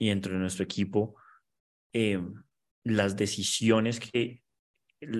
y 0.00 0.08
dentro 0.08 0.32
de 0.32 0.38
nuestro 0.38 0.64
equipo, 0.64 1.14
eh, 1.92 2.20
las 2.84 3.16
decisiones 3.16 4.00
que, 4.00 4.42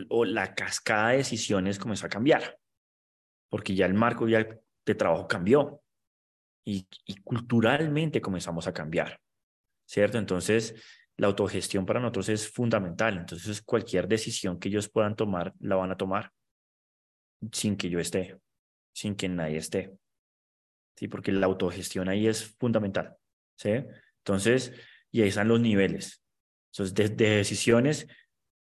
o 0.09 0.25
la 0.25 0.55
cascada 0.55 1.11
de 1.11 1.19
decisiones 1.19 1.79
comenzó 1.79 2.07
a 2.07 2.11
cambiar, 2.11 2.59
porque 3.51 3.75
ya 3.75 3.85
el 3.85 3.95
marco 3.95 4.27
ya 4.27 4.47
de 4.87 4.95
trabajo 4.95 5.29
cambió 5.29 5.83
y, 6.65 6.89
y 7.05 7.17
culturalmente 7.23 8.23
comenzamos 8.23 8.67
a 8.67 8.73
cambiar, 8.73 9.21
¿cierto? 9.87 10.17
Entonces, 10.17 10.75
la 11.19 11.27
autogestión 11.27 11.85
para 11.85 12.01
nosotros 12.01 12.31
es 12.31 12.51
fundamental. 12.51 13.19
Entonces, 13.19 13.61
cualquier 13.61 14.09
decisión 14.09 14.59
que 14.59 14.71
ellos 14.71 14.89
puedan 14.89 15.15
tomar, 15.15 15.53
la 15.61 15.77
van 15.77 15.91
a 15.91 15.97
tomar 15.97 16.33
sin 17.53 17.77
que 17.77 17.91
yo 17.91 18.01
esté, 18.01 18.39
sin 18.95 19.15
que 19.15 19.29
nadie 19.29 19.59
esté. 19.59 19.93
Sí, 20.97 21.09
porque 21.09 21.33
la 21.33 21.47
autogestión 21.47 22.09
ahí 22.09 22.27
es 22.27 22.57
fundamental. 22.57 23.17
¿sí? 23.57 23.73
Entonces, 24.25 24.73
y 25.11 25.23
ahí 25.23 25.29
están 25.29 25.49
los 25.49 25.61
niveles. 25.61 26.23
Entonces, 26.73 26.95
de, 26.95 27.09
decisiones 27.37 28.07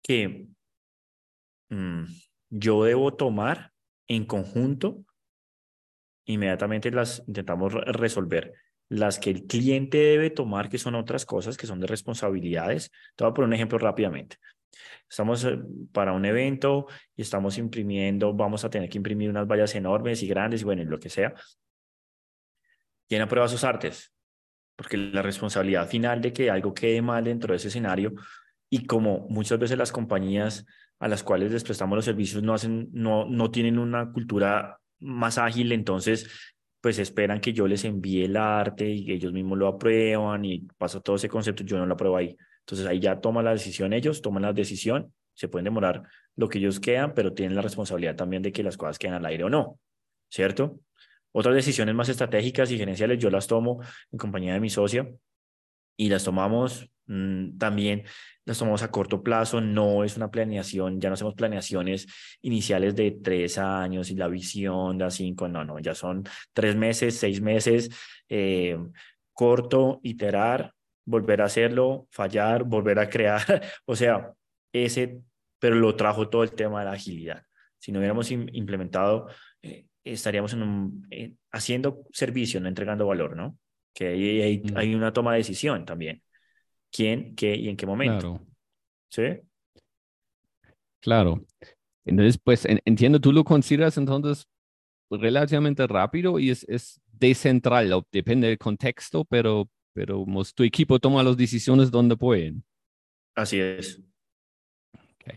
que 0.01 0.47
mm, 1.69 2.05
yo 2.49 2.83
debo 2.83 3.13
tomar 3.13 3.71
en 4.07 4.25
conjunto, 4.25 5.03
inmediatamente 6.25 6.91
las 6.91 7.23
intentamos 7.27 7.73
resolver. 7.73 8.53
Las 8.89 9.19
que 9.19 9.29
el 9.29 9.45
cliente 9.45 9.97
debe 9.97 10.29
tomar, 10.29 10.69
que 10.69 10.77
son 10.77 10.95
otras 10.95 11.25
cosas, 11.25 11.57
que 11.57 11.67
son 11.67 11.79
de 11.79 11.87
responsabilidades. 11.87 12.91
Te 13.15 13.23
voy 13.23 13.31
a 13.31 13.33
poner 13.33 13.47
un 13.47 13.53
ejemplo 13.53 13.77
rápidamente. 13.77 14.37
Estamos 15.09 15.43
eh, 15.45 15.59
para 15.91 16.13
un 16.13 16.25
evento 16.25 16.87
y 17.15 17.21
estamos 17.21 17.57
imprimiendo, 17.57 18.33
vamos 18.33 18.63
a 18.63 18.69
tener 18.69 18.89
que 18.89 18.97
imprimir 18.97 19.29
unas 19.29 19.47
vallas 19.47 19.75
enormes 19.75 20.23
y 20.23 20.27
grandes 20.27 20.61
y 20.61 20.63
bueno, 20.63 20.83
lo 20.83 20.99
que 20.99 21.09
sea. 21.09 21.33
¿Quién 23.07 23.21
aprueba 23.21 23.47
sus 23.47 23.63
artes? 23.63 24.13
Porque 24.75 24.97
la 24.97 25.21
responsabilidad 25.21 25.87
final 25.87 26.21
de 26.21 26.33
que 26.33 26.49
algo 26.49 26.73
quede 26.73 27.01
mal 27.01 27.23
dentro 27.23 27.53
de 27.53 27.57
ese 27.57 27.67
escenario 27.67 28.13
y 28.69 28.85
como 28.85 29.27
muchas 29.29 29.59
veces 29.59 29.77
las 29.77 29.91
compañías 29.91 30.65
a 30.99 31.07
las 31.07 31.23
cuales 31.23 31.51
les 31.51 31.63
prestamos 31.63 31.95
los 31.95 32.05
servicios 32.05 32.41
no, 32.43 32.53
hacen, 32.53 32.89
no, 32.93 33.25
no 33.25 33.51
tienen 33.51 33.77
una 33.77 34.11
cultura 34.11 34.79
más 34.99 35.37
ágil, 35.37 35.71
entonces 35.71 36.51
pues 36.79 36.97
esperan 36.97 37.41
que 37.41 37.53
yo 37.53 37.67
les 37.67 37.85
envíe 37.85 38.23
el 38.23 38.37
arte 38.37 38.89
y 38.89 39.11
ellos 39.11 39.33
mismos 39.33 39.57
lo 39.57 39.67
aprueban 39.67 40.45
y 40.45 40.67
pasa 40.77 40.99
todo 40.99 41.15
ese 41.15 41.29
concepto, 41.29 41.63
yo 41.63 41.77
no 41.77 41.85
lo 41.85 41.93
apruebo 41.93 42.17
ahí. 42.17 42.35
Entonces 42.61 42.87
ahí 42.87 42.99
ya 42.99 43.19
toman 43.19 43.45
la 43.45 43.51
decisión 43.51 43.93
ellos, 43.93 44.21
toman 44.21 44.43
la 44.43 44.53
decisión, 44.53 45.13
se 45.33 45.47
pueden 45.47 45.65
demorar 45.65 46.03
lo 46.35 46.49
que 46.49 46.57
ellos 46.57 46.79
quedan, 46.79 47.13
pero 47.13 47.33
tienen 47.33 47.55
la 47.55 47.61
responsabilidad 47.61 48.15
también 48.15 48.41
de 48.41 48.51
que 48.51 48.63
las 48.63 48.77
cosas 48.77 48.97
queden 48.97 49.15
al 49.15 49.25
aire 49.25 49.43
o 49.43 49.49
no, 49.49 49.79
¿cierto? 50.29 50.79
Otras 51.31 51.55
decisiones 51.55 51.95
más 51.95 52.09
estratégicas 52.09 52.71
y 52.71 52.77
gerenciales 52.77 53.19
yo 53.19 53.29
las 53.29 53.47
tomo 53.47 53.81
en 54.11 54.17
compañía 54.17 54.53
de 54.53 54.59
mi 54.59 54.69
socia 54.69 55.07
y 55.97 56.09
las 56.09 56.23
tomamos 56.23 56.89
mmm, 57.05 57.57
también, 57.57 58.03
las 58.45 58.57
tomamos 58.57 58.83
a 58.83 58.91
corto 58.91 59.21
plazo, 59.21 59.61
no 59.61 60.03
es 60.03 60.17
una 60.17 60.31
planeación, 60.31 60.99
ya 60.99 61.09
no 61.09 61.13
hacemos 61.13 61.35
planeaciones 61.35 62.07
iniciales 62.41 62.95
de 62.95 63.11
tres 63.11 63.57
años 63.57 64.09
y 64.09 64.15
la 64.15 64.27
visión 64.27 64.97
de 64.97 65.11
cinco, 65.11 65.47
no, 65.47 65.63
no, 65.63 65.79
ya 65.79 65.93
son 65.93 66.23
tres 66.53 66.75
meses, 66.75 67.17
seis 67.17 67.41
meses, 67.41 67.89
eh, 68.29 68.77
corto, 69.33 69.99
iterar, 70.03 70.73
volver 71.05 71.41
a 71.41 71.45
hacerlo, 71.45 72.07
fallar, 72.11 72.63
volver 72.63 72.99
a 72.99 73.09
crear, 73.09 73.41
o 73.85 73.95
sea, 73.95 74.31
ese, 74.73 75.21
pero 75.59 75.75
lo 75.75 75.95
trajo 75.95 76.29
todo 76.29 76.43
el 76.43 76.53
tema 76.53 76.79
de 76.79 76.85
la 76.85 76.93
agilidad. 76.93 77.43
Si 77.77 77.91
no 77.91 77.99
hubiéramos 77.99 78.29
implementado, 78.31 79.27
eh, 79.61 79.85
estaríamos 80.03 80.53
en 80.53 80.63
un, 80.63 81.07
eh, 81.11 81.33
haciendo 81.51 82.05
servicio, 82.11 82.59
no 82.59 82.67
entregando 82.67 83.07
valor, 83.07 83.35
¿no? 83.35 83.57
Que 83.93 84.07
ahí 84.07 84.41
hay, 84.41 84.57
mm. 84.59 84.77
hay, 84.77 84.95
una 84.95 85.13
toma 85.13 85.33
de 85.33 85.39
decisión 85.39 85.85
también. 85.85 86.21
¿Quién, 86.91 87.35
qué 87.35 87.55
y 87.55 87.69
en 87.69 87.77
qué 87.77 87.85
momento? 87.85 88.19
Claro. 88.19 88.47
¿Sí? 89.09 89.23
Claro. 90.99 91.45
Entonces, 92.05 92.39
pues 92.43 92.65
entiendo, 92.85 93.19
tú 93.19 93.31
lo 93.31 93.43
consideras 93.43 93.97
entonces 93.97 94.47
relativamente 95.09 95.85
rápido 95.87 96.39
y 96.39 96.49
es, 96.49 96.65
es 96.69 97.01
decentral, 97.11 98.03
depende 98.11 98.47
del 98.47 98.57
contexto, 98.57 99.25
pero 99.25 99.69
pero 99.93 100.25
tu 100.55 100.63
equipo 100.63 100.99
toma 100.99 101.23
las 101.23 101.37
decisiones 101.37 101.91
donde 101.91 102.15
pueden. 102.15 102.63
Así 103.35 103.59
es. 103.59 104.01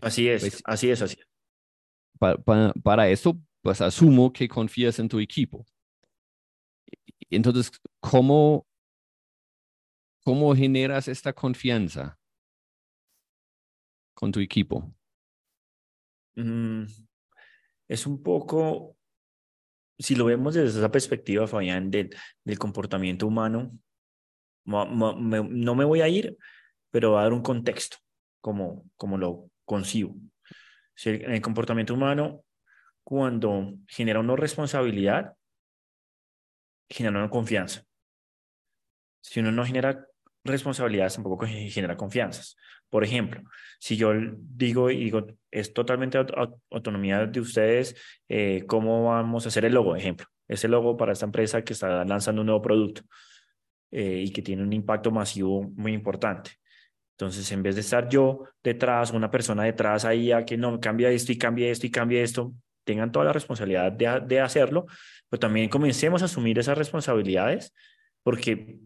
Así 0.01 0.27
es, 0.27 0.41
pues 0.41 0.61
así 0.65 0.89
es, 0.89 1.01
así 1.01 1.17
Para, 2.17 3.09
eso, 3.09 3.39
pues 3.65 3.81
asumo 3.81 4.31
que 4.31 4.47
confías 4.47 4.99
en 4.99 5.09
tu 5.09 5.17
equipo. 5.17 5.65
Entonces, 7.31 7.71
¿cómo, 7.99 8.67
cómo 10.23 10.55
generas 10.55 11.07
esta 11.07 11.33
confianza 11.33 12.15
con 14.13 14.31
tu 14.31 14.39
equipo? 14.39 14.93
mm, 16.35 16.83
es 17.87 18.05
un 18.05 18.21
poco, 18.21 18.95
si 19.97 20.13
lo 20.13 20.25
vemos 20.25 20.53
desde 20.53 20.77
esa 20.77 20.91
perspectiva, 20.91 21.47
Fabián, 21.47 21.89
del, 21.89 22.15
del 22.43 22.59
comportamiento 22.59 23.25
humano, 23.25 23.71
no 24.65 25.75
me 25.75 25.85
voy 25.85 26.01
a 26.01 26.07
ir, 26.07 26.37
pero 26.91 27.13
va 27.13 27.21
a 27.21 27.23
dar 27.23 27.33
un 27.33 27.41
contexto, 27.41 27.97
como, 28.41 28.85
como 28.95 29.17
lo 29.17 29.49
concibo. 29.63 30.15
En 31.03 31.31
el 31.31 31.41
comportamiento 31.41 31.95
humano, 31.95 32.44
cuando 33.05 33.75
genera 33.87 34.19
una 34.19 34.35
responsabilidad, 34.35 35.35
genera 36.89 37.19
una 37.19 37.29
confianza. 37.29 37.83
Si 39.21 39.39
uno 39.39 39.51
no 39.51 39.63
genera 39.63 40.07
responsabilidades, 40.43 41.13
tampoco 41.13 41.45
genera 41.45 41.95
confianzas. 41.95 42.57
Por 42.89 43.03
ejemplo, 43.03 43.41
si 43.79 43.95
yo 43.95 44.11
digo 44.37 44.89
y 44.89 45.05
digo, 45.05 45.27
es 45.51 45.71
totalmente 45.73 46.17
autonomía 46.71 47.25
de 47.27 47.39
ustedes, 47.39 47.95
eh, 48.27 48.63
¿cómo 48.67 49.05
vamos 49.05 49.45
a 49.45 49.49
hacer 49.49 49.65
el 49.65 49.73
logo? 49.73 49.95
Ejemplo, 49.95 50.25
ese 50.47 50.67
logo 50.67 50.97
para 50.97 51.13
esta 51.13 51.25
empresa 51.25 51.63
que 51.63 51.73
está 51.73 52.03
lanzando 52.05 52.41
un 52.41 52.47
nuevo 52.47 52.61
producto 52.61 53.03
eh, 53.91 54.23
y 54.25 54.31
que 54.31 54.41
tiene 54.41 54.63
un 54.63 54.73
impacto 54.73 55.11
masivo 55.11 55.61
muy 55.75 55.93
importante. 55.93 56.51
Entonces, 57.17 57.51
en 57.51 57.61
vez 57.61 57.75
de 57.75 57.81
estar 57.81 58.09
yo 58.09 58.45
detrás, 58.63 59.11
una 59.11 59.29
persona 59.29 59.63
detrás 59.63 60.05
ahí 60.05 60.31
a 60.31 60.43
que 60.43 60.57
no, 60.57 60.79
cambia 60.79 61.09
esto 61.11 61.31
y 61.31 61.37
cambia 61.37 61.69
esto 61.69 61.85
y 61.85 61.91
cambia 61.91 62.21
esto, 62.21 62.53
tengan 62.85 63.11
toda 63.11 63.25
la 63.25 63.33
responsabilidad 63.33 63.91
de, 63.91 64.21
de 64.25 64.39
hacerlo, 64.39 64.85
pero 65.29 65.39
también 65.39 65.69
comencemos 65.69 66.21
a 66.21 66.25
asumir 66.25 66.57
esas 66.59 66.77
responsabilidades, 66.77 67.73
porque 68.23 68.79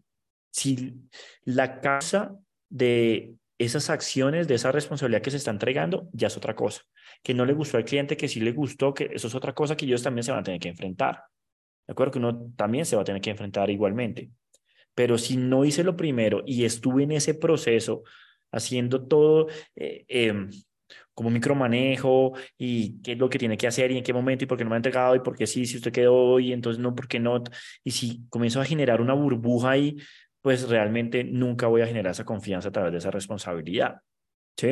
si 0.51 0.95
la 1.43 1.81
causa 1.81 2.35
de 2.69 3.35
esas 3.59 3.89
acciones, 3.89 4.47
de 4.47 4.55
esa 4.55 4.71
responsabilidad 4.71 5.21
que 5.21 5.31
se 5.31 5.37
está 5.37 5.51
entregando, 5.51 6.09
ya 6.13 6.27
es 6.27 6.37
otra 6.37 6.55
cosa. 6.55 6.81
Que 7.21 7.33
no 7.33 7.45
le 7.45 7.53
gustó 7.53 7.77
al 7.77 7.85
cliente, 7.85 8.15
que 8.15 8.29
sí 8.29 8.39
le 8.39 8.53
gustó, 8.53 8.93
que 8.93 9.09
eso 9.13 9.27
es 9.27 9.35
otra 9.35 9.53
cosa 9.53 9.75
que 9.75 9.85
ellos 9.85 10.01
también 10.01 10.23
se 10.23 10.31
van 10.31 10.39
a 10.39 10.43
tener 10.43 10.59
que 10.59 10.69
enfrentar. 10.69 11.23
¿De 11.85 11.91
acuerdo? 11.91 12.13
Que 12.13 12.19
uno 12.19 12.51
también 12.55 12.85
se 12.85 12.95
va 12.95 13.01
a 13.01 13.05
tener 13.05 13.21
que 13.21 13.31
enfrentar 13.31 13.69
igualmente. 13.69 14.31
Pero 14.95 15.17
si 15.17 15.35
no 15.37 15.65
hice 15.65 15.83
lo 15.83 15.97
primero 15.97 16.41
y 16.45 16.63
estuve 16.63 17.03
en 17.03 17.11
ese 17.11 17.33
proceso 17.33 18.03
haciendo 18.51 19.05
todo 19.05 19.47
eh, 19.75 20.05
em, 20.07 20.49
como 21.20 21.32
micromanejo 21.32 22.32
y 22.57 23.01
qué 23.01 23.11
es 23.11 23.17
lo 23.17 23.30
que 23.30 23.38
tiene 23.38 23.57
que 23.57 23.67
hacer 23.67 23.91
y 23.91 23.97
en 23.97 24.05
qué 24.05 24.13
momento 24.13 24.45
y 24.45 24.47
por 24.47 24.57
qué 24.57 24.63
no 24.63 24.70
me 24.70 24.78
ha 24.78 24.78
entregado 24.78 25.17
y 25.17 25.20
por 25.20 25.36
qué 25.36 25.45
sí, 25.47 25.65
si 25.65 25.76
usted 25.76 25.91
quedó 25.91 26.39
y 26.39 26.53
entonces 26.53 26.82
no, 26.82 26.95
por 26.95 27.09
qué 27.09 27.20
no. 27.20 27.43
Y 27.84 27.91
si 27.91 28.26
comienzo 28.30 28.61
a 28.61 28.63
generar 28.63 29.01
una 29.01 29.13
burbuja 29.13 29.72
ahí, 29.72 29.97
pues 30.41 30.70
realmente 30.70 31.26
nunca 31.26 31.67
voy 31.67 31.82
a 31.82 31.88
generar 31.88 32.11
esa 32.11 32.24
confianza 32.24 32.70
a 32.70 32.72
través 32.72 32.93
de 32.93 32.99
esa 32.99 33.11
responsabilidad. 33.11 33.97
¿Sí? 34.55 34.70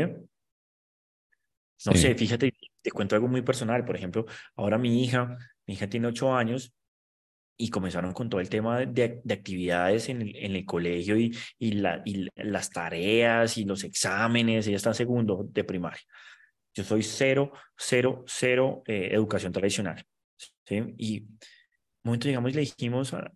No 1.86 1.94
sé, 1.96 2.16
fíjate, 2.16 2.54
te 2.82 2.92
cuento 2.92 3.16
algo 3.16 3.28
muy 3.28 3.42
personal. 3.42 3.84
Por 3.84 3.98
ejemplo, 3.98 4.26
ahora 4.56 4.78
mi 4.78 5.04
hija, 5.04 5.38
mi 5.66 5.74
hija 5.74 5.90
tiene 5.90 6.08
ocho 6.08 6.34
años 6.34 6.74
y 7.58 7.70
comenzaron 7.70 8.14
con 8.14 8.30
todo 8.30 8.40
el 8.40 8.48
tema 8.48 8.80
de, 8.80 9.20
de 9.22 9.34
actividades 9.34 10.08
en 10.08 10.22
el, 10.22 10.34
en 10.34 10.56
el, 10.56 10.64
colegio 10.64 11.18
y, 11.18 11.36
y, 11.60 11.74
la, 11.74 12.04
y 12.06 12.30
las 12.36 12.70
tareas 12.70 13.58
y 13.58 13.66
los 13.66 13.84
exámenes. 13.84 14.66
Ella 14.66 14.78
está 14.78 14.92
en 14.92 14.96
segundo 14.96 15.46
de 15.52 15.66
primaria. 15.66 16.00
Yo 16.78 16.84
soy 16.84 17.02
cero, 17.02 17.52
cero, 17.76 18.24
cero 18.28 18.84
eh, 18.86 19.10
educación 19.12 19.52
tradicional. 19.52 20.06
Y 20.70 21.22
un 21.22 21.40
momento 22.04 22.28
llegamos 22.28 22.52
y 22.52 22.54
le 22.54 22.62
dijimos 22.62 23.16
a, 23.16 23.34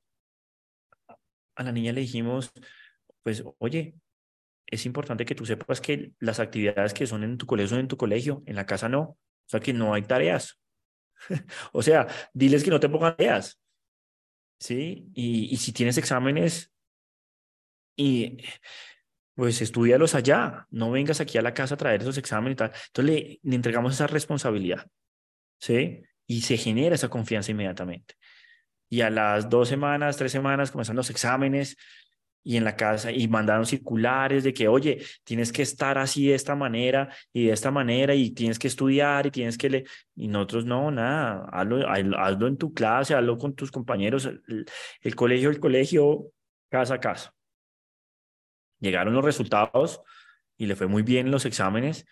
a 1.56 1.64
la 1.64 1.72
niña 1.72 1.92
le 1.92 2.02
dijimos, 2.02 2.52
pues, 3.24 3.44
oye, 3.58 3.96
es 4.68 4.86
importante 4.86 5.26
que 5.26 5.34
tú 5.34 5.48
sepas 5.48 5.82
que 5.82 6.12
las 6.20 6.40
actividades 6.40 6.94
que 6.94 7.08
son 7.08 7.24
en 7.24 7.40
tu 7.40 7.48
colegio 7.48 7.70
son 7.70 7.80
en 7.80 7.88
tu 7.88 7.98
colegio, 7.98 8.44
en 8.46 8.56
la 8.56 8.68
casa 8.68 8.88
no. 8.88 9.02
O 9.02 9.48
sea, 9.48 9.60
que 9.60 9.74
no 9.74 9.96
hay 9.96 10.04
tareas. 10.04 10.62
o 11.74 11.82
sea, 11.82 12.06
diles 12.34 12.64
que 12.64 12.70
no 12.70 12.80
te 12.80 12.90
pongan 12.90 13.18
tareas. 13.18 13.60
¿Sí? 14.60 15.10
Y, 15.16 15.52
y 15.52 15.58
si 15.58 15.74
tienes 15.74 15.98
exámenes, 15.98 16.72
y 17.96 18.38
pues 19.42 19.60
estudialos 19.60 20.14
allá. 20.14 20.68
No 20.70 20.92
vengas 20.92 21.20
aquí 21.20 21.40
a 21.40 21.42
la 21.42 21.56
casa 21.56 21.74
a 21.74 21.78
traer 21.78 22.02
esos 22.02 22.20
exámenes 22.20 22.54
y 22.54 22.58
tal. 22.58 22.72
Entonces 22.88 23.16
le, 23.16 23.40
le 23.42 23.56
entregamos 23.56 23.94
esa 23.94 24.06
responsabilidad. 24.06 24.86
¿Sí? 25.60 26.04
Y 26.28 26.42
se 26.42 26.58
genera 26.58 26.94
esa 26.94 27.10
confianza 27.10 27.50
inmediatamente 27.50 28.16
y 28.92 29.02
a 29.02 29.10
las 29.10 29.50
dos 29.50 29.70
semanas, 29.70 30.18
tres 30.18 30.34
semanas 30.34 30.70
comenzaron 30.70 30.98
los 30.98 31.10
exámenes 31.10 31.78
y 32.44 32.58
en 32.58 32.66
la 32.66 32.76
casa 32.76 33.10
y 33.12 33.28
mandaron 33.30 33.66
circulares 33.66 34.44
de 34.44 34.54
que, 34.54 34.68
oye, 34.68 35.02
tienes 35.24 35.54
que 35.54 35.62
estar 35.62 35.98
así 35.98 36.28
de 36.28 36.36
esta 36.36 36.56
manera 36.56 37.08
y 37.32 37.46
de 37.46 37.54
esta 37.54 37.72
manera 37.72 38.14
y 38.14 38.32
tienes 38.32 38.60
que 38.60 38.68
estudiar 38.68 39.28
y 39.28 39.32
tienes 39.32 39.58
que 39.58 39.70
leer. 39.70 39.86
Y 40.16 40.28
nosotros 40.28 40.66
no, 40.66 40.92
nada, 40.92 41.48
hazlo, 41.54 41.88
hazlo 41.88 42.48
en 42.48 42.58
tu 42.58 42.74
clase, 42.74 43.16
hazlo 43.16 43.38
con 43.38 43.56
tus 43.56 43.72
compañeros, 43.72 44.26
el, 44.26 44.66
el 45.00 45.16
colegio, 45.16 45.50
el 45.50 45.60
colegio, 45.62 46.26
casa 46.70 46.96
a 46.96 47.00
casa. 47.00 47.34
Llegaron 48.82 49.14
los 49.14 49.24
resultados 49.24 50.02
y 50.58 50.66
le 50.66 50.76
fue 50.76 50.88
muy 50.88 51.04
bien 51.04 51.28
en 51.28 51.32
los 51.32 51.46
exámenes 51.46 52.06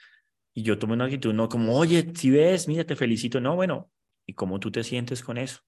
y 0.53 0.63
yo 0.63 0.80
tomé 0.80 0.93
una 0.93 1.05
actitud, 1.05 1.34
no 1.34 1.49
como, 1.49 1.78
oye, 1.78 2.13
si 2.15 2.32
ves, 2.32 2.67
mira, 2.67 2.86
te 2.86 2.95
felicito, 2.95 3.41
no, 3.41 3.55
bueno, 3.55 3.91
¿y 4.26 4.34
cómo 4.34 4.59
tú 4.59 4.72
te 4.72 4.84
sientes 4.84 5.22
con 5.22 5.38
eso? 5.38 5.61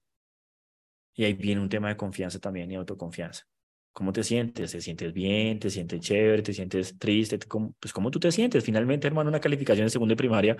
Y 1.14 1.24
ahí 1.24 1.34
viene 1.34 1.60
un 1.60 1.68
tema 1.68 1.88
de 1.88 1.96
confianza 1.96 2.38
también 2.38 2.70
y 2.70 2.76
autoconfianza. 2.76 3.44
¿Cómo 3.92 4.12
te 4.12 4.24
sientes? 4.24 4.72
¿Te 4.72 4.80
sientes 4.80 5.12
bien? 5.12 5.58
¿Te 5.58 5.68
sientes 5.68 6.00
chévere? 6.00 6.42
¿Te 6.42 6.54
sientes 6.54 6.98
triste? 6.98 7.38
Pues 7.78 7.92
cómo 7.92 8.10
tú 8.10 8.18
te 8.18 8.32
sientes. 8.32 8.64
Finalmente, 8.64 9.06
hermano, 9.06 9.28
una 9.28 9.40
calificación 9.40 9.86
de 9.86 9.90
segunda 9.90 10.14
y 10.14 10.16
primaria, 10.16 10.56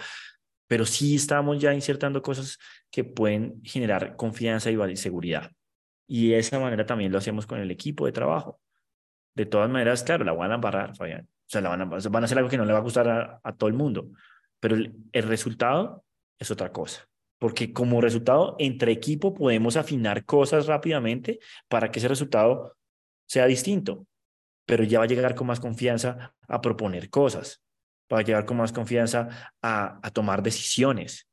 pero 0.66 0.84
sí 0.84 1.14
estamos 1.14 1.58
ya 1.58 1.72
insertando 1.72 2.20
cosas 2.20 2.58
que 2.90 3.04
pueden 3.04 3.62
generar 3.64 4.16
confianza 4.16 4.70
y 4.70 4.96
seguridad. 4.96 5.50
Y 6.06 6.30
de 6.30 6.38
esa 6.38 6.58
manera 6.58 6.84
también 6.84 7.10
lo 7.10 7.18
hacemos 7.18 7.46
con 7.46 7.58
el 7.58 7.70
equipo 7.70 8.04
de 8.04 8.12
trabajo. 8.12 8.60
De 9.34 9.46
todas 9.46 9.70
maneras, 9.70 10.02
claro, 10.02 10.24
la 10.24 10.32
van 10.32 10.52
a 10.52 10.56
embarrar, 10.56 10.96
Fabián. 10.96 11.26
O 11.26 11.48
sea, 11.52 11.60
la 11.60 11.70
van 11.70 11.82
a, 11.82 11.84
van 11.84 12.22
a 12.22 12.24
hacer 12.24 12.38
algo 12.38 12.50
que 12.50 12.56
no 12.56 12.64
le 12.64 12.72
va 12.72 12.78
a 12.78 12.82
gustar 12.82 13.08
a, 13.08 13.40
a 13.42 13.52
todo 13.54 13.68
el 13.68 13.74
mundo. 13.74 14.08
Pero 14.60 14.76
el, 14.76 14.94
el 15.12 15.22
resultado 15.24 16.04
es 16.38 16.50
otra 16.50 16.72
cosa 16.72 17.08
porque 17.42 17.72
como 17.72 18.00
resultado, 18.00 18.54
entre 18.60 18.92
equipo 18.92 19.34
podemos 19.34 19.76
afinar 19.76 20.24
cosas 20.24 20.68
rápidamente 20.68 21.40
para 21.66 21.90
que 21.90 21.98
ese 21.98 22.06
resultado 22.06 22.76
sea 23.26 23.46
distinto, 23.46 24.06
pero 24.64 24.84
ya 24.84 25.00
va 25.00 25.06
a 25.06 25.08
llegar 25.08 25.34
con 25.34 25.48
más 25.48 25.58
confianza 25.58 26.36
a 26.46 26.60
proponer 26.60 27.10
cosas, 27.10 27.60
va 28.12 28.20
a 28.20 28.22
llegar 28.22 28.44
con 28.44 28.58
más 28.58 28.70
confianza 28.70 29.50
a, 29.60 29.98
a 30.06 30.10
tomar 30.12 30.44
decisiones. 30.44 31.28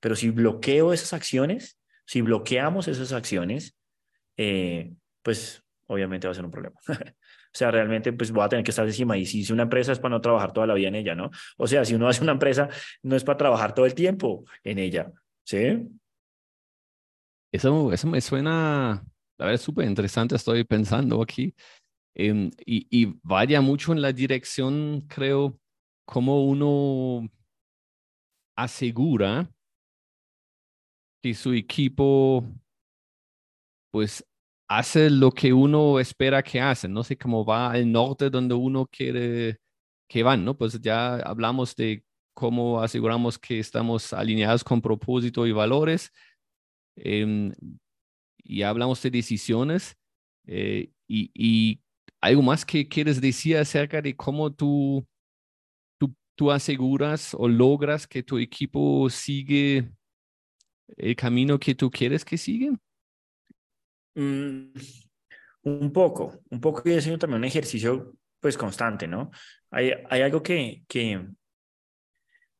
Pero 0.00 0.14
si 0.16 0.28
bloqueo 0.28 0.92
esas 0.92 1.14
acciones, 1.14 1.78
si 2.04 2.20
bloqueamos 2.20 2.86
esas 2.86 3.12
acciones, 3.12 3.74
eh, 4.36 4.92
pues 5.22 5.64
obviamente 5.86 6.26
va 6.26 6.32
a 6.32 6.34
ser 6.34 6.44
un 6.44 6.50
problema. 6.50 6.78
o 7.48 7.56
sea, 7.58 7.70
realmente 7.70 8.12
pues 8.12 8.30
voy 8.30 8.44
a 8.44 8.48
tener 8.48 8.64
que 8.64 8.70
estar 8.70 8.86
encima 8.86 9.16
y 9.16 9.26
si 9.26 9.50
una 9.52 9.64
empresa 9.64 9.92
es 9.92 9.98
para 9.98 10.14
no 10.14 10.20
trabajar 10.20 10.52
toda 10.52 10.66
la 10.66 10.74
vida 10.74 10.88
en 10.88 10.94
ella, 10.94 11.14
¿no? 11.14 11.30
O 11.56 11.66
sea, 11.66 11.84
si 11.84 11.94
uno 11.94 12.08
hace 12.08 12.22
una 12.22 12.32
empresa 12.32 12.68
no 13.02 13.16
es 13.16 13.24
para 13.24 13.38
trabajar 13.38 13.74
todo 13.74 13.86
el 13.86 13.94
tiempo 13.94 14.44
en 14.62 14.78
ella, 14.78 15.10
¿Sí? 15.44 15.88
Eso, 17.50 17.90
eso 17.90 18.06
me 18.06 18.20
suena, 18.20 19.02
a 19.38 19.46
ver, 19.46 19.56
súper 19.56 19.86
interesante, 19.86 20.36
estoy 20.36 20.62
pensando 20.64 21.22
aquí. 21.22 21.54
Em, 22.14 22.50
y, 22.66 22.86
y, 22.90 23.14
vaya 23.22 23.62
mucho 23.62 23.92
en 23.92 24.02
la 24.02 24.12
dirección, 24.12 25.06
creo, 25.08 25.58
como 26.04 26.44
uno 26.44 27.26
asegura 28.56 29.50
que 31.22 31.32
su 31.32 31.54
equipo, 31.54 32.44
pues, 33.90 34.22
hace 34.68 35.10
lo 35.10 35.32
que 35.32 35.52
uno 35.52 35.98
espera 36.00 36.42
que 36.42 36.60
hacen. 36.60 36.92
No 36.92 37.04
sé 37.04 37.16
cómo 37.16 37.44
va 37.44 37.70
al 37.72 37.90
norte 37.90 38.30
donde 38.30 38.54
uno 38.54 38.86
quiere 38.86 39.58
que 40.08 40.22
van, 40.22 40.44
¿no? 40.44 40.56
Pues 40.56 40.80
ya 40.80 41.16
hablamos 41.16 41.74
de 41.76 42.04
cómo 42.34 42.80
aseguramos 42.80 43.38
que 43.38 43.58
estamos 43.58 44.12
alineados 44.12 44.64
con 44.64 44.80
propósito 44.82 45.46
y 45.46 45.52
valores. 45.52 46.12
Em, 46.96 47.52
y 48.44 48.62
hablamos 48.62 49.02
de 49.02 49.10
decisiones. 49.10 49.96
Eh, 50.46 50.90
y, 51.08 51.80
algo 52.20 52.42
más 52.42 52.64
que 52.64 52.88
quieres 52.88 53.20
decir 53.20 53.56
acerca 53.58 54.02
de 54.02 54.16
cómo 54.16 54.52
tú, 54.52 55.06
tú, 55.98 56.14
tú 56.36 56.50
aseguras 56.50 57.34
o 57.34 57.48
logras 57.48 58.08
que 58.08 58.22
tu 58.24 58.38
equipo 58.38 59.08
sigue 59.10 59.92
el 60.96 61.16
camino 61.16 61.58
que 61.58 61.74
tú 61.74 61.90
quieres 61.90 62.24
que 62.24 62.38
sigan? 62.38 62.80
Mm, 64.14 64.72
un 65.62 65.92
poco, 65.92 66.40
un 66.50 66.60
poco 66.60 66.82
y 66.88 66.92
es 66.92 67.04
también 67.04 67.34
un 67.34 67.44
ejercicio 67.44 68.14
pues 68.40 68.56
constante, 68.56 69.06
¿no? 69.06 69.30
Hay, 69.70 69.92
hay 70.08 70.22
algo 70.22 70.42
que, 70.42 70.82
que, 70.88 71.26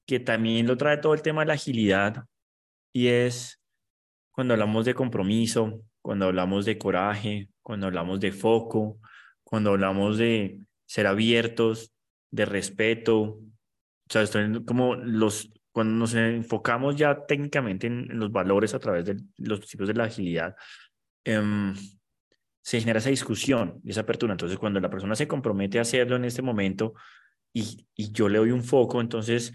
que 0.06 0.20
también 0.20 0.66
lo 0.66 0.76
trae 0.76 0.98
todo 0.98 1.14
el 1.14 1.22
tema 1.22 1.42
de 1.42 1.48
la 1.48 1.54
agilidad 1.54 2.24
y 2.92 3.08
es 3.08 3.60
cuando 4.32 4.54
hablamos 4.54 4.84
de 4.84 4.94
compromiso, 4.94 5.82
cuando 6.02 6.26
hablamos 6.26 6.64
de 6.64 6.78
coraje, 6.78 7.48
cuando 7.62 7.86
hablamos 7.86 8.20
de 8.20 8.32
foco, 8.32 8.98
cuando 9.44 9.70
hablamos 9.70 10.18
de 10.18 10.60
ser 10.86 11.06
abiertos, 11.06 11.92
de 12.30 12.44
respeto. 12.44 13.20
O 13.20 13.42
sea, 14.08 14.24
como 14.64 14.94
los, 14.94 15.50
cuando 15.72 15.94
nos 15.94 16.14
enfocamos 16.14 16.96
ya 16.96 17.26
técnicamente 17.26 17.86
en, 17.86 18.18
los 18.18 18.32
valores 18.32 18.74
a 18.74 18.78
través 18.78 19.04
de 19.04 19.16
los 19.38 19.58
principios 19.58 19.88
de 19.88 19.94
la 19.94 20.04
agilidad, 20.04 20.56
em, 21.24 21.74
se 22.62 22.80
genera 22.80 22.98
esa 22.98 23.10
discusión 23.10 23.80
y 23.84 23.90
esa 23.90 24.02
apertura. 24.02 24.32
Entonces, 24.32 24.58
cuando 24.58 24.80
la 24.80 24.90
persona 24.90 25.14
se 25.14 25.28
compromete 25.28 25.78
a 25.78 25.82
hacerlo 25.82 26.16
en 26.16 26.24
este 26.24 26.42
momento 26.42 26.94
y, 27.52 27.86
y 27.94 28.12
yo 28.12 28.28
le 28.28 28.38
doy 28.38 28.50
un 28.50 28.62
foco, 28.62 29.00
entonces 29.00 29.52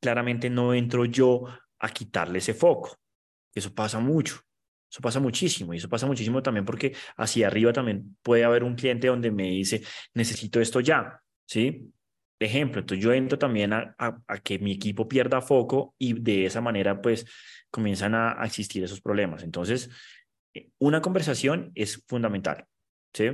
claramente 0.00 0.50
no 0.50 0.74
entro 0.74 1.04
yo 1.04 1.44
a 1.78 1.88
quitarle 1.90 2.38
ese 2.38 2.54
foco. 2.54 2.96
Eso 3.54 3.72
pasa 3.74 4.00
mucho. 4.00 4.40
Eso 4.90 5.00
pasa 5.00 5.20
muchísimo 5.20 5.72
y 5.72 5.78
eso 5.78 5.88
pasa 5.88 6.06
muchísimo 6.06 6.42
también 6.42 6.66
porque 6.66 6.94
hacia 7.16 7.46
arriba 7.46 7.72
también 7.72 8.14
puede 8.20 8.44
haber 8.44 8.62
un 8.62 8.74
cliente 8.74 9.06
donde 9.06 9.30
me 9.30 9.44
dice, 9.44 9.82
necesito 10.12 10.60
esto 10.60 10.80
ya, 10.80 11.18
¿sí? 11.46 11.90
Ejemplo, 12.38 12.80
entonces 12.80 13.02
yo 13.02 13.12
entro 13.14 13.38
también 13.38 13.72
a, 13.72 13.94
a, 13.98 14.38
que 14.40 14.58
mi 14.58 14.72
equipo 14.72 15.08
pierda 15.08 15.40
foco 15.40 15.94
y 15.96 16.12
de 16.12 16.44
esa 16.44 16.60
manera 16.60 17.00
pues 17.00 17.24
comienzan 17.70 18.14
a, 18.14 18.38
a 18.38 18.44
existir 18.44 18.84
esos 18.84 19.00
problemas. 19.00 19.44
Entonces, 19.44 19.88
una 20.78 21.00
conversación 21.00 21.72
es 21.74 22.02
fundamental, 22.06 22.66
¿sí? 23.12 23.30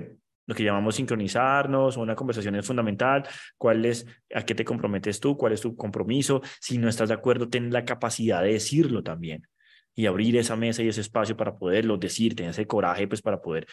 Lo 0.47 0.55
que 0.55 0.65
llamamos 0.65 0.95
sincronizarnos, 0.95 1.99
una 1.99 2.17
conversación 2.17 2.55
es 2.55 2.67
fundamental. 2.67 3.29
¿Cuál 3.59 3.85
es, 3.85 4.07
a 4.35 4.43
qué 4.47 4.55
te 4.55 4.65
comprometes 4.65 5.21
tú? 5.21 5.37
¿Cuál 5.37 5.53
es 5.53 5.61
tu 5.61 5.77
compromiso? 5.77 6.41
Si 6.59 6.79
no 6.79 6.89
estás 6.89 7.11
de 7.11 7.15
acuerdo, 7.15 7.51
ten 7.51 7.71
la 7.71 7.85
capacidad 7.85 8.43
de 8.43 8.55
decirlo 8.55 9.03
también 9.03 9.47
y 9.95 10.07
abrir 10.07 10.37
esa 10.37 10.57
mesa 10.57 10.83
y 10.83 10.89
ese 10.89 11.01
espacio 11.01 11.37
para 11.37 11.59
poderlo 11.59 11.99
decir, 11.99 12.35
tener 12.35 12.53
ese 12.53 12.67
coraje 12.67 13.09
pues 13.09 13.21
para 13.21 13.43
poder 13.43 13.67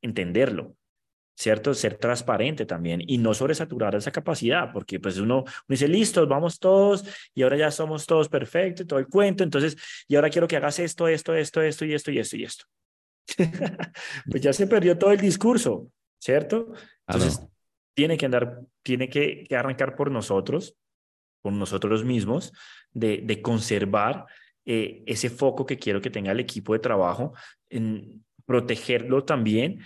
entenderlo, 0.00 0.76
¿cierto? 1.36 1.74
Ser 1.74 1.96
transparente 1.98 2.64
también 2.66 3.02
y 3.04 3.18
no 3.18 3.34
sobresaturar 3.34 3.96
esa 3.96 4.12
capacidad, 4.12 4.72
porque 4.72 5.00
pues 5.00 5.18
uno, 5.18 5.38
uno 5.40 5.46
dice, 5.66 5.88
listo, 5.88 6.24
vamos 6.26 6.60
todos 6.60 7.04
y 7.34 7.42
ahora 7.42 7.56
ya 7.56 7.70
somos 7.72 8.06
todos 8.06 8.28
perfectos, 8.28 8.86
todo 8.86 9.00
el 9.00 9.08
cuento, 9.08 9.42
entonces, 9.42 9.76
y 10.06 10.14
ahora 10.14 10.30
quiero 10.30 10.46
que 10.46 10.56
hagas 10.56 10.78
esto, 10.78 11.08
esto, 11.08 11.34
esto, 11.34 11.60
esto 11.60 11.84
y 11.84 11.94
esto 11.94 12.12
y 12.12 12.18
esto 12.18 12.36
y 12.36 12.44
esto. 12.44 12.64
pues 14.30 14.42
ya 14.42 14.52
se 14.52 14.66
perdió 14.66 14.98
todo 14.98 15.12
el 15.12 15.20
discurso, 15.20 15.90
¿cierto? 16.18 16.72
Entonces, 17.06 17.40
tiene 17.94 18.16
que 18.16 18.26
andar, 18.26 18.60
tiene 18.82 19.08
que, 19.08 19.44
que, 19.48 19.56
arrancar 19.56 19.96
por 19.96 20.10
nosotros, 20.10 20.76
por 21.42 21.52
nosotros 21.52 22.04
mismos, 22.04 22.52
de, 22.92 23.22
de 23.24 23.42
conservar 23.42 24.26
eh, 24.64 25.02
ese 25.06 25.28
foco 25.28 25.66
que 25.66 25.78
quiero 25.78 26.00
que 26.00 26.10
tenga 26.10 26.32
el 26.32 26.40
equipo 26.40 26.72
de 26.72 26.78
trabajo, 26.78 27.34
en 27.68 28.24
protegerlo 28.46 29.24
también 29.24 29.80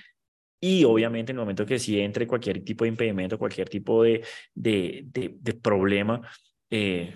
y 0.61 0.85
obviamente 0.85 1.33
en 1.33 1.37
el 1.37 1.43
momento 1.43 1.67
que 1.67 1.79
si 1.79 2.01
entre 2.01 2.27
cualquier 2.27 2.65
tipo 2.65 2.85
de 2.85 2.89
impedimento, 2.89 3.39
cualquier 3.39 3.69
tipo 3.69 4.03
de, 4.03 4.25
de, 4.55 5.05
de, 5.05 5.55
problema 5.55 6.21
eh, 6.71 7.15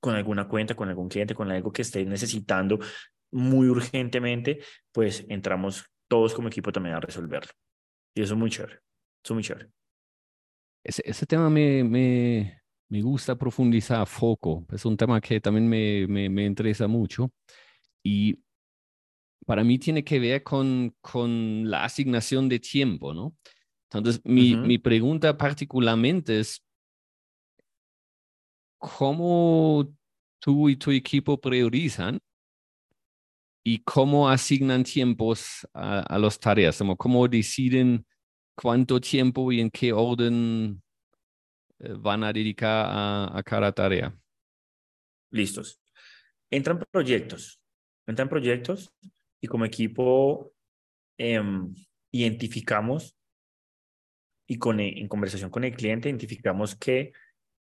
con 0.00 0.14
alguna 0.14 0.46
cuenta, 0.46 0.74
con 0.74 0.88
algún 0.88 1.08
cliente, 1.08 1.34
con 1.34 1.50
algo 1.50 1.72
que 1.72 1.82
esté 1.82 2.04
necesitando 2.04 2.78
muy 3.32 3.68
urgentemente, 3.68 4.60
pues 4.92 5.24
entramos 5.28 5.84
todos 6.08 6.34
como 6.34 6.48
equipo 6.48 6.70
también 6.70 6.94
a 6.94 7.00
resolverlo. 7.00 7.52
Y 8.14 8.22
eso 8.22 8.34
es 8.34 8.38
muy 8.38 8.50
chévere. 8.50 8.74
Eso 8.74 8.82
es 9.24 9.30
muy 9.32 9.42
chévere. 9.42 9.70
Ese, 10.84 11.02
ese 11.04 11.26
tema 11.26 11.48
me, 11.48 11.82
me, 11.84 12.62
me 12.88 13.02
gusta 13.02 13.36
profundizar 13.36 14.06
foco. 14.06 14.66
Es 14.70 14.84
un 14.84 14.96
tema 14.96 15.20
que 15.20 15.40
también 15.40 15.68
me, 15.68 16.06
me, 16.06 16.28
me 16.28 16.44
interesa 16.44 16.86
mucho. 16.86 17.32
Y 18.04 18.38
para 19.46 19.64
mí 19.64 19.78
tiene 19.78 20.04
que 20.04 20.18
ver 20.18 20.42
con, 20.42 20.94
con 21.00 21.70
la 21.70 21.84
asignación 21.84 22.48
de 22.48 22.60
tiempo, 22.60 23.14
¿no? 23.14 23.34
Entonces, 23.90 24.22
mi, 24.24 24.56
mi 24.56 24.78
pregunta 24.78 25.36
particularmente 25.36 26.40
es, 26.40 26.64
¿cómo 28.78 29.86
tú 30.38 30.68
y 30.68 30.76
tu 30.76 30.90
equipo 30.90 31.40
priorizan 31.40 32.18
y 33.64 33.78
cómo 33.78 34.28
asignan 34.28 34.84
tiempos 34.84 35.66
a, 35.72 36.00
a 36.00 36.18
las 36.18 36.38
tareas? 36.38 36.82
¿Cómo 36.98 37.28
deciden 37.28 38.04
cuánto 38.54 39.00
tiempo 39.00 39.50
y 39.52 39.60
en 39.60 39.70
qué 39.70 39.92
orden 39.92 40.82
eh, 41.78 41.94
van 41.98 42.24
a 42.24 42.32
dedicar 42.32 42.86
a, 42.90 43.42
cada 43.44 43.72
tarea? 43.72 44.16
Listos. 45.30 45.80
Entran 46.50 46.78
proyectos, 46.90 47.60
entran 48.06 48.28
proyectos 48.28 48.92
y 49.40 49.46
como 49.46 49.64
equipo 49.64 50.52
em, 51.18 51.74
identificamos 52.12 53.16
y 54.46 54.58
con, 54.58 54.80
e, 54.80 55.00
en 55.00 55.08
conversación 55.08 55.50
con 55.50 55.64
el 55.64 55.74
cliente 55.74 56.10
identificamos 56.10 56.76
que, 56.76 57.12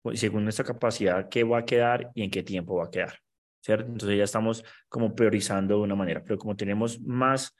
pues, 0.02 0.20
según 0.20 0.43
nuestra 0.43 0.66
capacidad, 0.66 1.28
qué 1.30 1.43
va 1.43 1.60
a 1.60 1.66
quedar 1.66 2.12
y 2.16 2.24
en 2.24 2.32
qué 2.32 2.43
tiempo 2.43 2.78
va 2.78 2.86
a 2.86 2.91
quedar. 2.91 3.20
¿Cierto? 3.62 3.91
Entonces 3.91 4.18
ya 4.18 4.24
estamos 4.24 4.64
como 4.89 5.16
priorizando 5.16 5.76
de 5.78 5.82
una 5.82 5.95
manera, 5.95 6.24
pero 6.24 6.38
como 6.38 6.55
tenemos 6.55 7.01
más, 7.01 7.55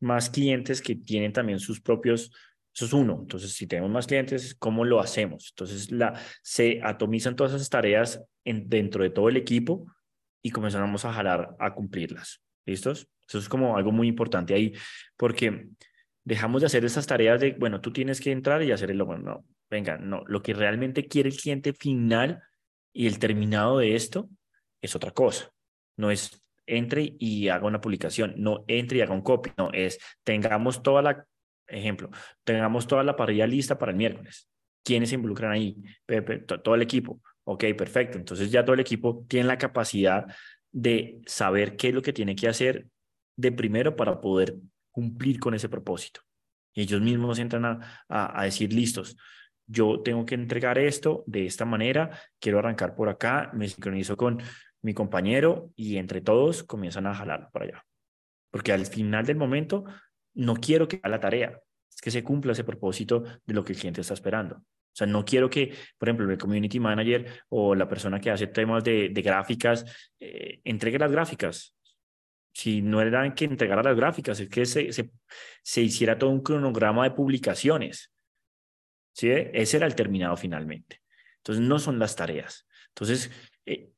más 0.00 0.30
clientes 0.30 0.80
que 0.80 0.96
tienen 0.96 1.32
también 1.32 1.58
sus 1.58 1.80
propios 1.80 2.30
eso 2.74 2.86
es 2.86 2.92
uno. 2.92 3.18
Entonces, 3.20 3.52
si 3.52 3.66
tenemos 3.66 3.90
más 3.90 4.06
clientes, 4.06 4.54
¿cómo 4.54 4.84
lo 4.84 5.00
hacemos? 5.00 5.50
Entonces, 5.50 5.90
la, 5.90 6.18
se 6.42 6.80
atomizan 6.82 7.36
todas 7.36 7.52
esas 7.52 7.68
tareas 7.68 8.22
en, 8.44 8.68
dentro 8.68 9.02
de 9.02 9.10
todo 9.10 9.28
el 9.28 9.36
equipo 9.36 9.86
y 10.42 10.50
comenzamos 10.50 11.04
a 11.04 11.12
jalar 11.12 11.54
a 11.58 11.74
cumplirlas. 11.74 12.40
¿Listos? 12.64 13.08
Eso 13.28 13.38
es 13.38 13.48
como 13.48 13.76
algo 13.76 13.92
muy 13.92 14.08
importante 14.08 14.54
ahí, 14.54 14.72
porque 15.16 15.68
dejamos 16.24 16.62
de 16.62 16.66
hacer 16.66 16.84
esas 16.84 17.06
tareas 17.06 17.40
de, 17.40 17.52
bueno, 17.52 17.80
tú 17.80 17.92
tienes 17.92 18.20
que 18.20 18.30
entrar 18.30 18.62
y 18.62 18.72
hacer 18.72 18.90
el 18.90 19.02
bueno, 19.02 19.22
no, 19.22 19.44
venga, 19.68 19.98
no, 19.98 20.22
lo 20.26 20.42
que 20.42 20.54
realmente 20.54 21.08
quiere 21.08 21.28
el 21.28 21.36
cliente 21.36 21.72
final 21.72 22.40
y 22.92 23.06
el 23.06 23.18
terminado 23.18 23.78
de 23.78 23.96
esto 23.96 24.28
es 24.82 24.94
otra 24.94 25.12
cosa. 25.12 25.50
No 25.96 26.10
es 26.10 26.42
entre 26.66 27.16
y 27.18 27.48
haga 27.48 27.66
una 27.66 27.80
publicación, 27.80 28.34
no 28.36 28.64
entre 28.68 28.98
y 28.98 29.00
haga 29.00 29.14
un 29.14 29.22
copy, 29.22 29.50
no, 29.56 29.70
es 29.72 29.98
tengamos 30.22 30.82
toda 30.82 31.02
la 31.02 31.26
Ejemplo, 31.72 32.10
tengamos 32.44 32.86
toda 32.86 33.02
la 33.02 33.16
parrilla 33.16 33.46
lista 33.46 33.78
para 33.78 33.92
el 33.92 33.96
miércoles. 33.96 34.48
¿Quiénes 34.84 35.08
se 35.08 35.14
involucran 35.14 35.52
ahí? 35.52 35.76
Todo 36.62 36.74
el 36.74 36.82
equipo. 36.82 37.22
Ok, 37.44 37.64
perfecto. 37.76 38.18
Entonces 38.18 38.50
ya 38.50 38.64
todo 38.64 38.74
el 38.74 38.80
equipo 38.80 39.24
tiene 39.28 39.46
la 39.46 39.58
capacidad 39.58 40.26
de 40.70 41.20
saber 41.26 41.76
qué 41.76 41.88
es 41.88 41.94
lo 41.94 42.02
que 42.02 42.12
tiene 42.12 42.36
que 42.36 42.48
hacer 42.48 42.86
de 43.36 43.52
primero 43.52 43.96
para 43.96 44.20
poder 44.20 44.56
cumplir 44.90 45.38
con 45.38 45.54
ese 45.54 45.68
propósito. 45.68 46.20
Y 46.74 46.82
ellos 46.82 47.00
mismos 47.00 47.38
entran 47.38 47.64
a, 47.64 48.02
a, 48.08 48.44
decir, 48.44 48.72
listos, 48.72 49.16
yo 49.66 50.00
tengo 50.02 50.26
que 50.26 50.34
entregar 50.34 50.78
esto 50.78 51.22
de 51.26 51.46
esta 51.46 51.64
manera, 51.64 52.18
quiero 52.38 52.58
arrancar 52.58 52.94
por 52.94 53.08
acá, 53.08 53.50
me 53.54 53.68
sincronizo 53.68 54.16
con 54.16 54.42
mi 54.82 54.94
compañero 54.94 55.70
y 55.76 55.96
entre 55.96 56.20
todos 56.20 56.62
comienzan 56.64 57.06
a 57.06 57.14
jalarlo 57.14 57.48
para 57.52 57.64
allá. 57.64 57.86
Porque 58.50 58.72
al 58.72 58.86
final 58.86 59.24
del 59.24 59.36
momento 59.36 59.84
no 60.34 60.56
quiero 60.56 60.88
que 60.88 60.96
haga 60.96 61.08
la 61.08 61.20
tarea, 61.20 61.60
es 61.90 62.00
que 62.00 62.10
se 62.10 62.22
cumpla 62.22 62.52
ese 62.52 62.64
propósito 62.64 63.22
de 63.44 63.54
lo 63.54 63.64
que 63.64 63.72
el 63.72 63.78
cliente 63.78 64.00
está 64.00 64.14
esperando. 64.14 64.56
O 64.92 64.94
sea, 64.94 65.06
no 65.06 65.24
quiero 65.24 65.48
que, 65.48 65.74
por 65.96 66.08
ejemplo, 66.08 66.30
el 66.30 66.36
community 66.36 66.78
manager 66.78 67.44
o 67.48 67.74
la 67.74 67.88
persona 67.88 68.20
que 68.20 68.30
hace 68.30 68.48
temas 68.48 68.84
de, 68.84 69.08
gráficas 69.08 69.86
eh, 70.20 70.60
entregue 70.64 70.98
las 70.98 71.10
gráficas. 71.10 71.74
Si 72.52 72.82
no 72.82 73.00
era 73.00 73.34
que 73.34 73.46
entregara 73.46 73.82
las 73.82 73.96
gráficas, 73.96 74.38
es 74.40 74.50
que 74.50 74.66
se, 74.66 74.92
se, 74.92 75.80
hiciera 75.80 76.18
todo 76.18 76.28
un 76.28 76.42
cronograma 76.42 77.04
de 77.04 77.12
publicaciones. 77.12 78.12
¿Sí? 79.14 79.30
Ese 79.30 79.78
era 79.78 79.86
el 79.86 79.94
terminado 79.94 80.36
finalmente. 80.36 81.00
Entonces, 81.38 81.64
no 81.64 81.78
son 81.78 81.98
las 81.98 82.14
tareas. 82.14 82.66
Entonces, 82.88 83.30
eh, 83.64 83.90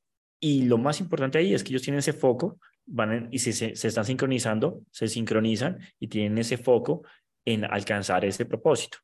y 0.45 0.66
lo 0.66 0.76
más 0.76 1.01
importante 1.01 1.38
ahí 1.38 1.55
es 1.55 1.64
que 1.64 1.70
ellos 1.70 1.80
tienen 1.80 2.01
ese 2.01 2.12
foco 2.12 2.61
van 2.84 3.30
y 3.32 3.38
se, 3.38 3.55
se, 3.55 3.88
están 3.88 4.05
sincronizando, 4.05 4.82
se 4.90 5.09
sincronizan 5.09 5.78
y 5.99 6.09
tienen 6.09 6.36
ese 6.36 6.59
foco 6.59 7.03
en 7.47 7.64
alcanzar 7.64 8.26
ese 8.26 8.45
propósito. 8.45 8.99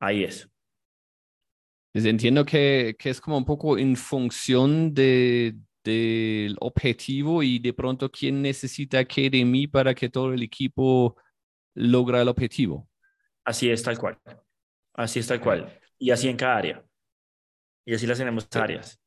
Ahí 0.00 0.24
es. 0.24 0.50
Pues 1.92 2.04
entiendo 2.06 2.44
que, 2.44 2.96
que 2.98 3.10
es 3.10 3.20
como 3.20 3.38
un 3.38 3.44
poco 3.44 3.78
en 3.78 3.94
función 3.94 4.92
de, 4.92 5.54
del 5.84 6.56
objetivo 6.58 7.44
y 7.44 7.60
de 7.60 7.72
pronto 7.72 8.10
quién 8.10 8.42
necesita 8.42 9.04
qué 9.04 9.30
de 9.30 9.44
mí 9.44 9.68
para 9.68 9.94
que 9.94 10.08
todo 10.08 10.32
el 10.32 10.42
equipo 10.42 11.16
logra 11.76 12.20
el 12.20 12.28
objetivo. 12.28 12.88
Así 13.44 13.70
es, 13.70 13.80
tal 13.84 13.96
cual. 13.96 14.18
Así 14.94 15.20
es, 15.20 15.28
tal 15.28 15.40
cual. 15.40 15.78
Y 16.00 16.10
así 16.10 16.28
en 16.28 16.36
cada 16.36 16.56
área. 16.56 16.84
Y 17.86 17.94
así 17.94 18.08
las 18.08 18.18
tenemos 18.18 18.48
áreas. 18.56 19.00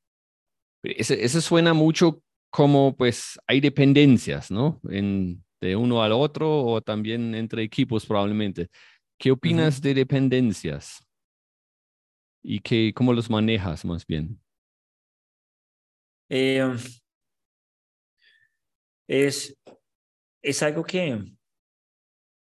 Eso 0.84 1.42
suena 1.42 1.74
mucho 1.74 2.24
como 2.50 2.96
pues 2.96 3.40
hay 3.48 3.62
dependencias, 3.62 4.52
¿no? 4.52 4.82
En, 4.90 5.44
de 5.62 5.76
uno 5.76 6.04
al 6.04 6.12
otro 6.12 6.64
o 6.64 6.82
también 6.82 7.36
entre 7.36 7.64
equipos 7.64 8.06
probablemente. 8.06 8.70
¿Qué 9.18 9.32
opinas 9.32 9.82
de 9.82 9.94
dependencias? 9.94 11.06
¿Y 12.44 12.60
qué, 12.60 12.92
cómo 12.94 13.14
los 13.14 13.30
manejas 13.30 13.86
más 13.86 14.06
bien? 14.06 14.42
Eh, 16.30 16.76
es, 19.08 19.56
es 20.42 20.64
algo 20.64 20.84
que 20.84 21.24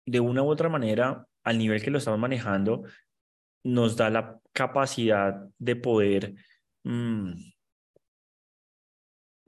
de 0.06 0.20
una 0.20 0.42
u 0.42 0.50
otra 0.50 0.70
manera, 0.70 1.28
al 1.44 1.58
nivel 1.58 1.84
que 1.84 1.92
lo 1.92 1.98
estamos 1.98 2.20
manejando, 2.20 2.84
nos 3.64 3.98
da 3.98 4.10
la 4.10 4.40
capacidad 4.54 5.48
de 5.58 5.76
poder 5.76 6.36
mm, 6.84 7.34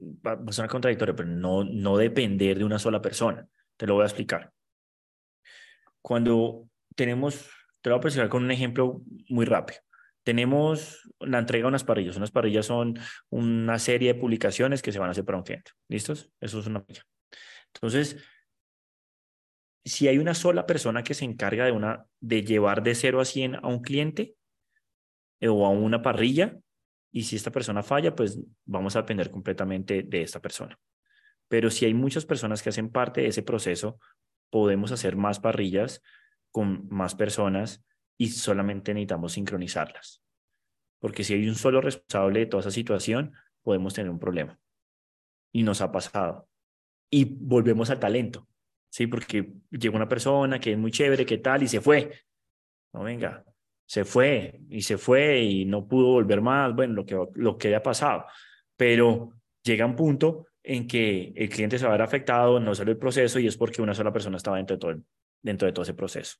va 0.02 0.34
a 0.34 0.52
sonar 0.52 0.70
contradictorio, 0.70 1.16
pero 1.16 1.30
no, 1.30 1.64
no 1.64 1.98
depender 1.98 2.58
de 2.58 2.66
una 2.66 2.80
sola 2.80 3.02
persona. 3.02 3.48
Te 3.78 3.88
lo 3.88 3.96
voy 3.96 4.04
a 4.04 4.08
explicar. 4.08 4.52
Cuando 6.02 6.68
tenemos, 6.96 7.50
te 7.82 7.90
lo 7.90 7.98
voy 7.98 8.06
a 8.06 8.08
explicar 8.08 8.30
con 8.30 8.44
un 8.44 8.52
ejemplo 8.52 9.02
muy 9.30 9.46
rápido. 9.46 9.80
Tenemos 10.24 11.10
la 11.20 11.40
entrega 11.40 11.64
de 11.64 11.70
unas 11.70 11.84
parrillas. 11.84 12.18
Unas 12.18 12.32
parrillas 12.32 12.66
son 12.66 13.00
una 13.30 13.80
serie 13.80 14.14
de 14.14 14.20
publicaciones 14.20 14.82
que 14.82 14.92
se 14.92 15.00
van 15.00 15.10
a 15.10 15.12
hacer 15.12 15.26
para 15.26 15.38
un 15.38 15.44
cliente. 15.44 15.72
¿Listos? 15.88 16.32
Eso 16.40 16.60
es 16.60 16.68
una 16.68 16.84
parrilla. 16.84 17.04
Entonces, 17.74 18.18
si 19.84 20.08
hay 20.08 20.18
una 20.18 20.34
sola 20.34 20.66
persona 20.66 21.04
que 21.04 21.14
se 21.14 21.26
encarga 21.26 21.66
de, 21.66 21.72
una, 21.72 22.06
de 22.20 22.44
llevar 22.44 22.84
de 22.84 22.94
0 22.94 23.22
a 23.22 23.26
100 23.26 23.56
a 23.56 23.68
un 23.68 23.82
cliente 23.82 24.36
eh, 25.40 25.48
o 25.48 25.66
a 25.66 25.70
una 25.70 26.02
parrilla, 26.02 26.60
y 27.12 27.24
si 27.24 27.36
esta 27.36 27.52
persona 27.52 27.84
falla, 27.84 28.16
pues 28.16 28.40
vamos 28.66 28.96
a 28.96 29.02
depender 29.02 29.30
completamente 29.30 30.04
de 30.04 30.22
esta 30.22 30.40
persona. 30.40 30.80
Pero 31.48 31.70
si 31.70 31.86
hay 31.86 31.94
muchas 31.94 32.26
personas 32.26 32.62
que 32.62 32.70
hacen 32.70 32.90
parte 32.90 33.22
de 33.22 33.28
ese 33.28 33.44
proceso, 33.44 34.00
podemos 34.50 34.92
hacer 34.92 35.16
más 35.16 35.40
parrillas 35.40 36.02
con 36.52 36.88
más 36.90 37.16
personas 37.16 37.84
y 38.18 38.30
solamente 38.30 38.94
necesitamos 38.94 39.34
sincronizarlas. 39.34 40.24
Porque 41.00 41.24
si 41.24 41.34
hay 41.34 41.48
un 41.48 41.56
solo 41.56 41.82
responsable 41.82 42.40
de 42.40 42.46
toda 42.46 42.62
esa 42.62 42.72
situación, 42.72 43.34
podemos 43.64 43.94
tener 43.94 44.10
un 44.10 44.20
problema. 44.20 44.60
Y 45.52 45.64
nos 45.64 45.82
ha 45.82 45.92
pasado. 45.92 46.48
Y 47.10 47.26
volvemos 47.26 47.90
al 47.90 48.00
talento. 48.00 48.48
¿sí? 48.90 49.08
Porque 49.08 49.54
llega 49.72 49.96
una 49.96 50.08
persona 50.08 50.60
que 50.60 50.74
es 50.74 50.78
muy 50.78 50.92
chévere, 50.92 51.26
que 51.26 51.40
tal, 51.40 51.64
y 51.64 51.68
se 51.68 51.82
fue. 51.82 52.12
No, 52.94 53.04
venga, 53.04 53.44
se 53.92 54.06
fue 54.06 54.62
y 54.70 54.84
se 54.84 54.98
fue 54.98 55.42
y 55.42 55.66
no 55.66 55.86
pudo 55.86 56.14
volver 56.14 56.40
más, 56.40 56.74
bueno, 56.74 56.94
lo 56.94 57.06
que, 57.06 57.28
lo 57.36 57.58
que 57.58 57.68
haya 57.68 57.84
pasado. 57.84 58.24
Pero 58.78 59.34
llega 59.62 59.86
un 59.86 59.98
punto 59.98 60.48
en 60.64 60.88
que 60.88 61.34
el 61.36 61.50
cliente 61.50 61.78
se 61.78 61.84
va 61.84 61.90
a 61.90 61.98
ver 61.98 62.02
afectado, 62.02 62.58
no 62.62 62.74
sale 62.74 62.92
el 62.92 62.98
proceso 62.98 63.38
y 63.38 63.48
es 63.48 63.58
porque 63.58 63.82
una 63.82 63.94
sola 63.94 64.14
persona 64.14 64.38
estaba 64.38 64.56
dentro 64.56 64.78
de 64.78 64.80
todo, 64.80 65.04
dentro 65.42 65.66
de 65.66 65.74
todo 65.74 65.84
ese 65.84 65.94
proceso. 65.94 66.38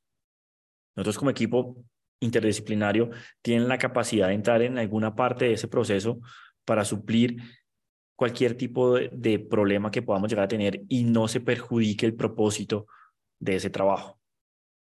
Nosotros 0.96 1.18
como 1.18 1.30
equipo 1.30 1.76
interdisciplinario 2.20 3.10
tienen 3.42 3.68
la 3.68 3.76
capacidad 3.76 4.28
de 4.28 4.34
entrar 4.34 4.62
en 4.62 4.78
alguna 4.78 5.14
parte 5.14 5.44
de 5.44 5.52
ese 5.52 5.68
proceso 5.68 6.20
para 6.64 6.86
suplir 6.86 7.36
cualquier 8.16 8.56
tipo 8.56 8.94
de, 8.94 9.38
problema 9.40 9.90
que 9.90 10.00
podamos 10.00 10.30
llegar 10.30 10.46
a 10.46 10.48
tener 10.48 10.80
y 10.88 11.04
no 11.04 11.28
se 11.28 11.40
perjudique 11.40 12.06
el 12.06 12.14
propósito 12.14 12.86
de 13.38 13.56
ese 13.56 13.68
trabajo. 13.68 14.21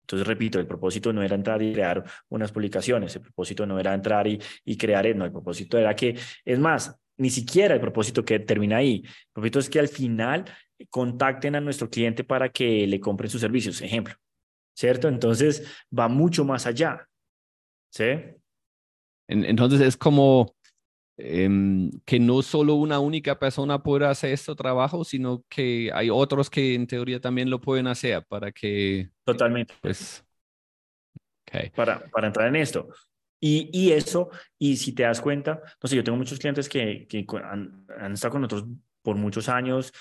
Entonces, 0.03 0.27
repito, 0.27 0.59
el 0.61 0.67
propósito 0.67 1.13
no 1.13 1.23
era 1.23 1.35
entrar 1.35 1.63
y 1.63 1.73
crear 1.73 2.05
unas 2.29 2.53
publicaciones, 2.53 3.15
el 3.17 3.23
propósito 3.23 3.67
no 3.67 3.79
era 3.79 3.95
entrar 3.95 4.27
y, 4.27 4.41
y 4.65 4.77
crear, 4.77 5.15
no, 5.17 5.25
el 5.25 5.33
propósito 5.33 5.79
era 5.79 5.97
que, 5.97 6.19
es 6.45 6.59
más, 6.59 6.97
ni 7.17 7.31
siquiera 7.31 7.75
el 7.75 7.81
propósito 7.81 8.25
que 8.25 8.39
termina 8.41 8.79
ahí, 8.79 9.03
el 9.05 9.33
propósito 9.33 9.59
es 9.61 9.71
que 9.71 9.79
al 9.79 9.89
final 9.89 10.45
contacten 10.91 11.55
a 11.55 11.61
nuestro 11.61 11.89
cliente 11.89 12.25
para 12.25 12.49
que 12.49 12.87
le 12.87 13.01
compren 13.01 13.31
sus 13.31 13.41
servicios, 13.41 13.81
ejemplo, 13.81 14.15
¿cierto? 14.75 15.09
Entonces, 15.09 15.67
va 15.97 16.09
mucho 16.09 16.45
más 16.45 16.67
allá, 16.67 17.09
¿sí? 17.91 18.05
Entonces, 19.29 19.81
es 19.81 19.97
como 19.97 20.55
Em, 21.25 21.89
que 22.05 22.19
no 22.19 22.43
solo 22.43 22.75
una 22.75 22.99
única 22.99 23.39
persona 23.39 23.81
pueda 23.81 24.11
hacer 24.11 24.33
este 24.33 24.57
trabajo, 24.57 25.05
sino 25.05 25.45
que 25.49 25.89
hay 25.95 26.11
otros 26.11 26.51
que 26.51 26.75
en 26.75 26.89
teoría 26.89 27.21
también 27.21 27.49
lo 27.49 27.61
pueden 27.61 27.87
hacer 27.87 28.25
para 28.27 28.51
que... 28.51 29.09
Totalmente. 29.25 29.73
Pues, 29.81 30.25
okay. 31.47 31.71
para, 31.71 32.01
para 32.11 32.27
entrar 32.27 32.49
en 32.49 32.57
esto. 32.57 32.89
Y, 33.39 33.71
y, 33.73 33.93
eso, 33.93 34.31
y 34.59 34.77
si 34.77 34.97
te 34.97 35.05
das 35.05 35.21
cuenta, 35.21 35.63
no 35.81 35.89
sé, 35.89 35.95
yo 35.95 36.03
tengo 36.03 36.19
muchos 36.19 36.41
clientes 36.41 36.69
que, 36.69 37.07
que 37.09 37.25
han, 37.45 37.87
han 38.01 38.13
estado 38.15 38.33
con 38.33 38.43
nosotros 38.43 38.69
por 39.03 39.15
muchos 39.15 39.49
años, 39.49 39.93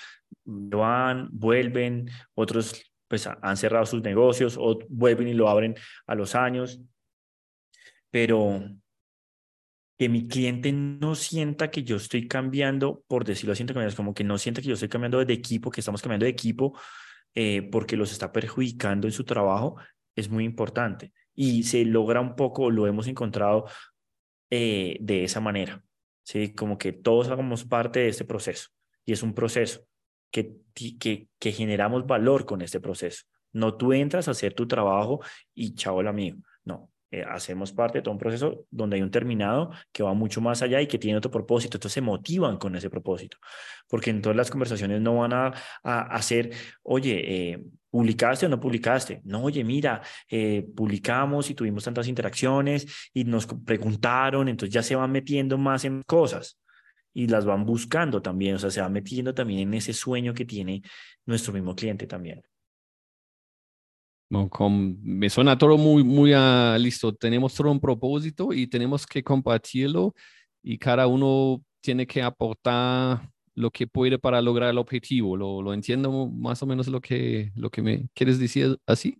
van, 0.44 1.28
vuelven, 1.30 2.10
otros 2.34 2.82
pues 3.06 3.28
han 3.28 3.56
cerrado 3.56 3.86
sus 3.86 4.02
negocios 4.02 4.56
o 4.58 4.76
vuelven 4.88 5.28
y 5.28 5.34
lo 5.34 5.48
abren 5.48 5.76
a 6.06 6.16
los 6.16 6.34
años, 6.34 6.80
pero 8.10 8.60
que 10.02 10.08
mi 10.08 10.26
cliente 10.26 10.72
no 10.72 11.14
sienta 11.14 11.70
que 11.70 11.84
yo 11.84 11.94
estoy 11.94 12.26
cambiando, 12.26 13.04
por 13.06 13.24
decirlo 13.24 13.52
así, 13.52 13.64
como 13.94 14.14
que 14.14 14.24
no 14.24 14.36
sienta 14.36 14.60
que 14.60 14.66
yo 14.66 14.74
estoy 14.74 14.88
cambiando 14.88 15.24
de 15.24 15.32
equipo, 15.32 15.70
que 15.70 15.80
estamos 15.80 16.02
cambiando 16.02 16.24
de 16.24 16.30
equipo, 16.30 16.76
eh, 17.36 17.62
porque 17.70 17.96
los 17.96 18.10
está 18.10 18.32
perjudicando 18.32 19.06
en 19.06 19.12
su 19.12 19.22
trabajo, 19.22 19.76
es 20.16 20.28
muy 20.28 20.44
importante. 20.44 21.12
Y 21.36 21.62
se 21.62 21.84
logra 21.84 22.20
un 22.20 22.34
poco, 22.34 22.68
lo 22.68 22.88
hemos 22.88 23.06
encontrado 23.06 23.66
eh, 24.50 24.96
de 24.98 25.22
esa 25.22 25.38
manera, 25.38 25.84
¿sí? 26.24 26.52
Como 26.52 26.78
que 26.78 26.92
todos 26.92 27.28
hagamos 27.28 27.64
parte 27.64 28.00
de 28.00 28.08
este 28.08 28.24
proceso. 28.24 28.70
Y 29.04 29.12
es 29.12 29.22
un 29.22 29.34
proceso 29.34 29.86
que, 30.32 30.56
que, 30.74 31.52
generamos 31.52 32.08
valor 32.08 32.44
con 32.44 32.60
este 32.60 32.80
proceso. 32.80 33.22
No 33.52 33.76
tú 33.76 33.92
entras 33.92 34.26
a 34.26 34.32
hacer 34.32 34.52
tu 34.52 34.66
trabajo 34.66 35.20
y 35.54 35.76
chao 35.76 36.00
el 36.00 36.08
amigo. 36.08 36.42
Eh, 37.12 37.22
hacemos 37.28 37.72
parte 37.72 37.98
de 37.98 38.02
todo 38.02 38.12
un 38.12 38.18
proceso 38.18 38.64
donde 38.70 38.96
hay 38.96 39.02
un 39.02 39.10
terminado 39.10 39.70
que 39.92 40.02
va 40.02 40.14
mucho 40.14 40.40
más 40.40 40.62
allá 40.62 40.80
y 40.80 40.86
que 40.86 40.98
tiene 40.98 41.18
otro 41.18 41.30
propósito. 41.30 41.76
Entonces 41.76 41.92
se 41.92 42.00
motivan 42.00 42.56
con 42.56 42.74
ese 42.74 42.88
propósito, 42.88 43.36
porque 43.86 44.08
en 44.08 44.22
todas 44.22 44.34
las 44.34 44.50
conversaciones 44.50 45.02
no 45.02 45.16
van 45.16 45.34
a, 45.34 45.52
hacer, 45.84 46.50
oye, 46.82 47.52
eh, 47.52 47.64
¿publicaste 47.90 48.46
o 48.46 48.48
no 48.48 48.58
publicaste? 48.58 49.20
No, 49.24 49.42
oye, 49.42 49.62
mira, 49.62 50.00
eh, 50.26 50.66
publicamos 50.74 51.50
y 51.50 51.54
tuvimos 51.54 51.84
tantas 51.84 52.08
interacciones 52.08 52.86
y 53.12 53.24
nos 53.24 53.46
preguntaron, 53.46 54.48
entonces 54.48 54.72
ya 54.72 54.82
se 54.82 54.96
van 54.96 55.12
metiendo 55.12 55.58
más 55.58 55.84
en 55.84 56.02
cosas 56.06 56.58
y 57.12 57.26
las 57.26 57.44
van 57.44 57.66
buscando 57.66 58.22
también, 58.22 58.54
o 58.54 58.58
sea, 58.58 58.70
se 58.70 58.80
van 58.80 58.92
metiendo 58.92 59.34
también 59.34 59.60
en 59.68 59.74
ese 59.74 59.92
sueño 59.92 60.32
que 60.32 60.46
tiene 60.46 60.82
nuestro 61.26 61.52
mismo 61.52 61.74
cliente 61.76 62.06
también 62.06 62.42
me 64.32 65.28
suena 65.28 65.58
todo 65.58 65.76
muy, 65.76 66.02
muy 66.02 66.34
uh, 66.34 66.78
listo. 66.78 67.14
Tenemos 67.14 67.54
todo 67.54 67.70
un 67.70 67.80
propósito 67.80 68.52
y 68.52 68.66
tenemos 68.66 69.06
que 69.06 69.22
compartirlo 69.22 70.14
y 70.62 70.78
cada 70.78 71.06
uno 71.06 71.62
tiene 71.82 72.06
que 72.06 72.22
aportar 72.22 73.28
lo 73.54 73.70
que 73.70 73.86
puede 73.86 74.18
para 74.18 74.40
lograr 74.40 74.70
el 74.70 74.78
objetivo. 74.78 75.36
¿Lo, 75.36 75.60
lo 75.60 75.74
entiendo 75.74 76.28
más 76.28 76.62
o 76.62 76.66
menos 76.66 76.88
lo 76.88 77.00
que, 77.00 77.52
lo 77.54 77.68
que 77.70 77.82
me 77.82 78.08
quieres 78.14 78.38
decir 78.38 78.78
así? 78.86 79.18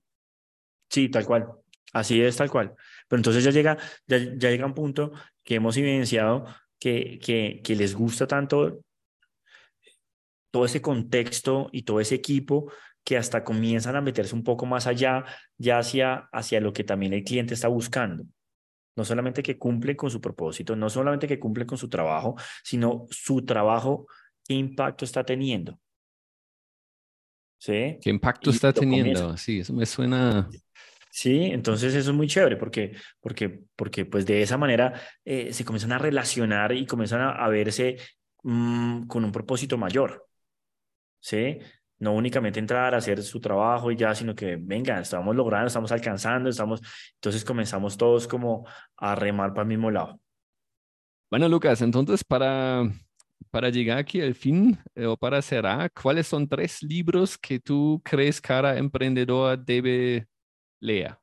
Sí, 0.88 1.08
tal 1.08 1.26
cual. 1.26 1.48
Así 1.92 2.22
es, 2.22 2.36
tal 2.36 2.50
cual. 2.50 2.74
Pero 3.06 3.18
entonces 3.18 3.44
ya 3.44 3.50
llega, 3.50 3.76
ya, 4.06 4.16
ya 4.18 4.50
llega 4.50 4.64
un 4.64 4.74
punto 4.74 5.12
que 5.44 5.56
hemos 5.56 5.76
evidenciado 5.76 6.46
que, 6.78 7.18
que, 7.22 7.60
que 7.62 7.76
les 7.76 7.94
gusta 7.94 8.26
tanto 8.26 8.80
todo 10.50 10.64
ese 10.64 10.80
contexto 10.80 11.68
y 11.70 11.82
todo 11.82 12.00
ese 12.00 12.14
equipo 12.14 12.72
que 13.05 13.16
hasta 13.16 13.44
comienzan 13.44 13.96
a 13.96 14.00
meterse 14.00 14.34
un 14.34 14.44
poco 14.44 14.66
más 14.66 14.86
allá, 14.86 15.24
ya 15.59 15.78
hacia, 15.78 16.28
hacia 16.32 16.61
lo 16.61 16.72
que 16.72 16.84
también 16.84 17.12
el 17.12 17.24
cliente 17.24 17.55
está 17.55 17.68
buscando. 17.68 18.24
No 18.94 19.05
solamente 19.05 19.42
que 19.42 19.59
cumple 19.59 19.96
con 19.96 20.11
su 20.11 20.20
propósito, 20.20 20.76
no 20.76 20.90
solamente 20.90 21.26
que 21.26 21.38
cumple 21.38 21.66
con 21.66 21.78
su 21.78 21.88
trabajo, 21.88 22.36
sino 22.62 23.07
su 23.11 23.44
trabajo, 23.44 24.07
qué 24.46 24.55
impacto 24.55 25.05
está 25.05 25.24
teniendo. 25.24 25.78
¿Sí? 27.59 27.98
¿Qué 28.03 28.11
impacto 28.11 28.50
está 28.50 28.72
teniendo? 28.72 29.36
Sí, 29.36 29.61
eso 29.61 29.72
me 29.72 29.86
suena. 29.86 30.48
Sí, 31.11 31.44
entonces 31.44 31.94
eso 31.94 32.11
es 32.11 32.16
muy 32.16 32.26
chévere 32.26 32.57
porque, 32.57 32.96
porque, 33.20 33.61
porque 33.76 34.05
pues 34.05 34.26
de 34.26 34.42
esa 34.42 34.57
manera 34.57 35.00
eh, 35.24 35.53
se 35.53 35.64
comienzan 35.64 35.92
a 35.92 35.98
relacionar 35.98 36.72
y 36.72 36.86
comienzan 36.86 37.20
a, 37.20 37.48
verse 37.48 37.98
mm, 38.42 39.07
con 39.07 39.24
un 39.24 39.30
propósito 39.30 39.78
mayor. 39.78 40.26
¿Sí? 41.20 41.59
No 42.03 42.14
únicamente 42.14 42.59
entrar 42.59 42.94
a 42.94 42.98
hacer 42.98 43.22
su 43.22 43.40
trabajo 43.40 43.92
y 43.92 43.96
ya, 43.96 44.12
sino 44.12 44.34
que 44.34 44.57
venga, 44.57 44.98
estamos 44.98 45.36
logrando, 45.36 45.68
estamos 45.68 45.92
alcanzando, 45.92 46.50
estamos, 46.50 46.82
entonces 47.14 47.44
comenzamos 47.44 47.96
todos 47.96 48.26
como 48.26 48.66
a 48.96 49.14
remar 49.14 49.50
para 49.50 49.62
el 49.62 49.68
mismo 49.68 49.88
lado. 49.88 50.18
Bueno, 51.30 51.48
Lucas, 51.48 51.80
entonces 51.80 52.24
para, 52.24 52.90
para 53.53 53.70
llegar 53.70 53.98
aquí 53.98 54.20
al 54.20 54.34
fin 54.34 54.76
eh, 54.96 55.07
o 55.07 55.16
para 55.16 55.40
cerrar, 55.40 55.92
¿cuáles 55.92 56.26
son 56.26 56.48
tres 56.48 56.82
libros 56.82 57.38
que 57.38 57.61
tú 57.61 58.03
crees 58.05 58.40
cada 58.40 58.76
emprendedor 58.76 59.64
debe 59.64 60.26
leer? 60.80 61.16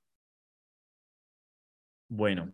Bueno, 2.07 2.53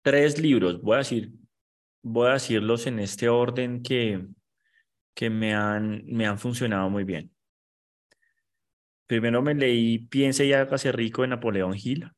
tres 0.00 0.38
libros, 0.38 0.80
voy 0.80 0.94
a 0.94 0.98
decir, 0.98 1.32
voy 2.04 2.28
a 2.28 2.34
decirlos 2.34 2.86
en 2.86 3.00
este 3.00 3.28
orden 3.28 3.82
que, 3.82 4.24
que 5.14 5.30
me 5.30 5.54
han, 5.54 6.04
me 6.06 6.26
han 6.26 6.38
funcionado 6.38 6.90
muy 6.90 7.04
bien. 7.04 7.30
Primero 9.06 9.42
me 9.42 9.54
leí 9.54 9.98
Piense 9.98 10.46
y 10.46 10.52
hágase 10.52 10.92
rico 10.92 11.22
de 11.22 11.28
Napoleón 11.28 11.74
Hill. 11.76 12.10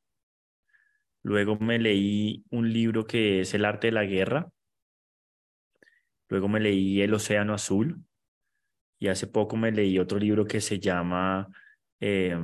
Luego 1.23 1.59
me 1.59 1.79
leí 1.79 2.45
un 2.51 2.73
libro 2.73 3.07
que 3.07 3.41
es 3.41 3.53
El 3.55 3.65
arte 3.65 3.89
de 3.89 3.93
la 3.93 4.05
guerra. 4.05 4.51
Luego 6.29 6.49
me 6.49 6.61
leí 6.61 7.03
El 7.03 7.15
océano 7.15 7.55
azul. 7.55 8.05
Y 8.99 9.09
hace 9.09 9.27
poco 9.27 9.57
me 9.57 9.73
leí 9.73 9.99
otro 9.99 10.19
libro 10.19 10.47
que 10.47 10.61
se 10.61 10.79
llama 10.79 11.49
eh, 12.01 12.39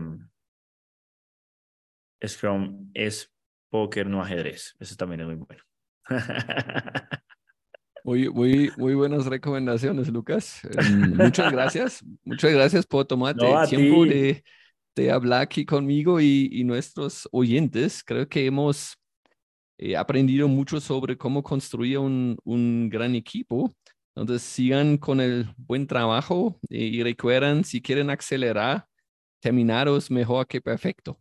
Scrum 2.26 2.90
es 2.92 3.32
póker, 3.70 4.06
no 4.06 4.22
ajedrez. 4.22 4.76
Eso 4.78 4.96
también 4.96 5.20
es 5.20 5.26
muy 5.28 5.36
bueno. 5.36 5.62
Muy, 8.04 8.28
muy, 8.28 8.70
muy 8.76 8.94
buenas 8.94 9.26
recomendaciones, 9.26 10.08
Lucas. 10.08 10.60
Um, 10.76 11.16
muchas 11.16 11.52
gracias. 11.52 12.04
Muchas 12.24 12.52
gracias 12.52 12.86
por 12.86 13.04
tomarte 13.04 13.44
No, 13.44 13.62
el 13.62 13.68
tiempo 13.68 14.04
ti. 14.04 14.10
de, 14.10 14.44
de 14.96 15.10
hablar 15.10 15.42
aquí 15.42 15.64
conmigo 15.64 16.20
y, 16.20 16.48
y 16.52 16.64
nuestros 16.64 17.28
oyentes. 17.30 18.02
Creo 18.04 18.28
que 18.28 18.44
hemos 18.44 18.96
eh, 19.78 19.96
aprendido 19.96 20.48
mucho 20.48 20.80
sobre 20.80 21.16
cómo 21.16 21.42
construir 21.42 21.98
un, 21.98 22.36
un 22.44 22.88
gran 22.90 23.14
equipo. 23.14 23.72
Entonces, 24.14 24.42
sigan 24.42 24.98
con 24.98 25.20
el 25.20 25.48
buen 25.56 25.86
trabajo 25.86 26.58
eh, 26.68 26.84
y 26.84 27.02
recuerden, 27.02 27.64
si 27.64 27.80
quieren 27.80 28.10
acelerar, 28.10 28.84
terminaros 29.40 30.10
mejor 30.10 30.46
que 30.46 30.60
perfecto. 30.60 31.18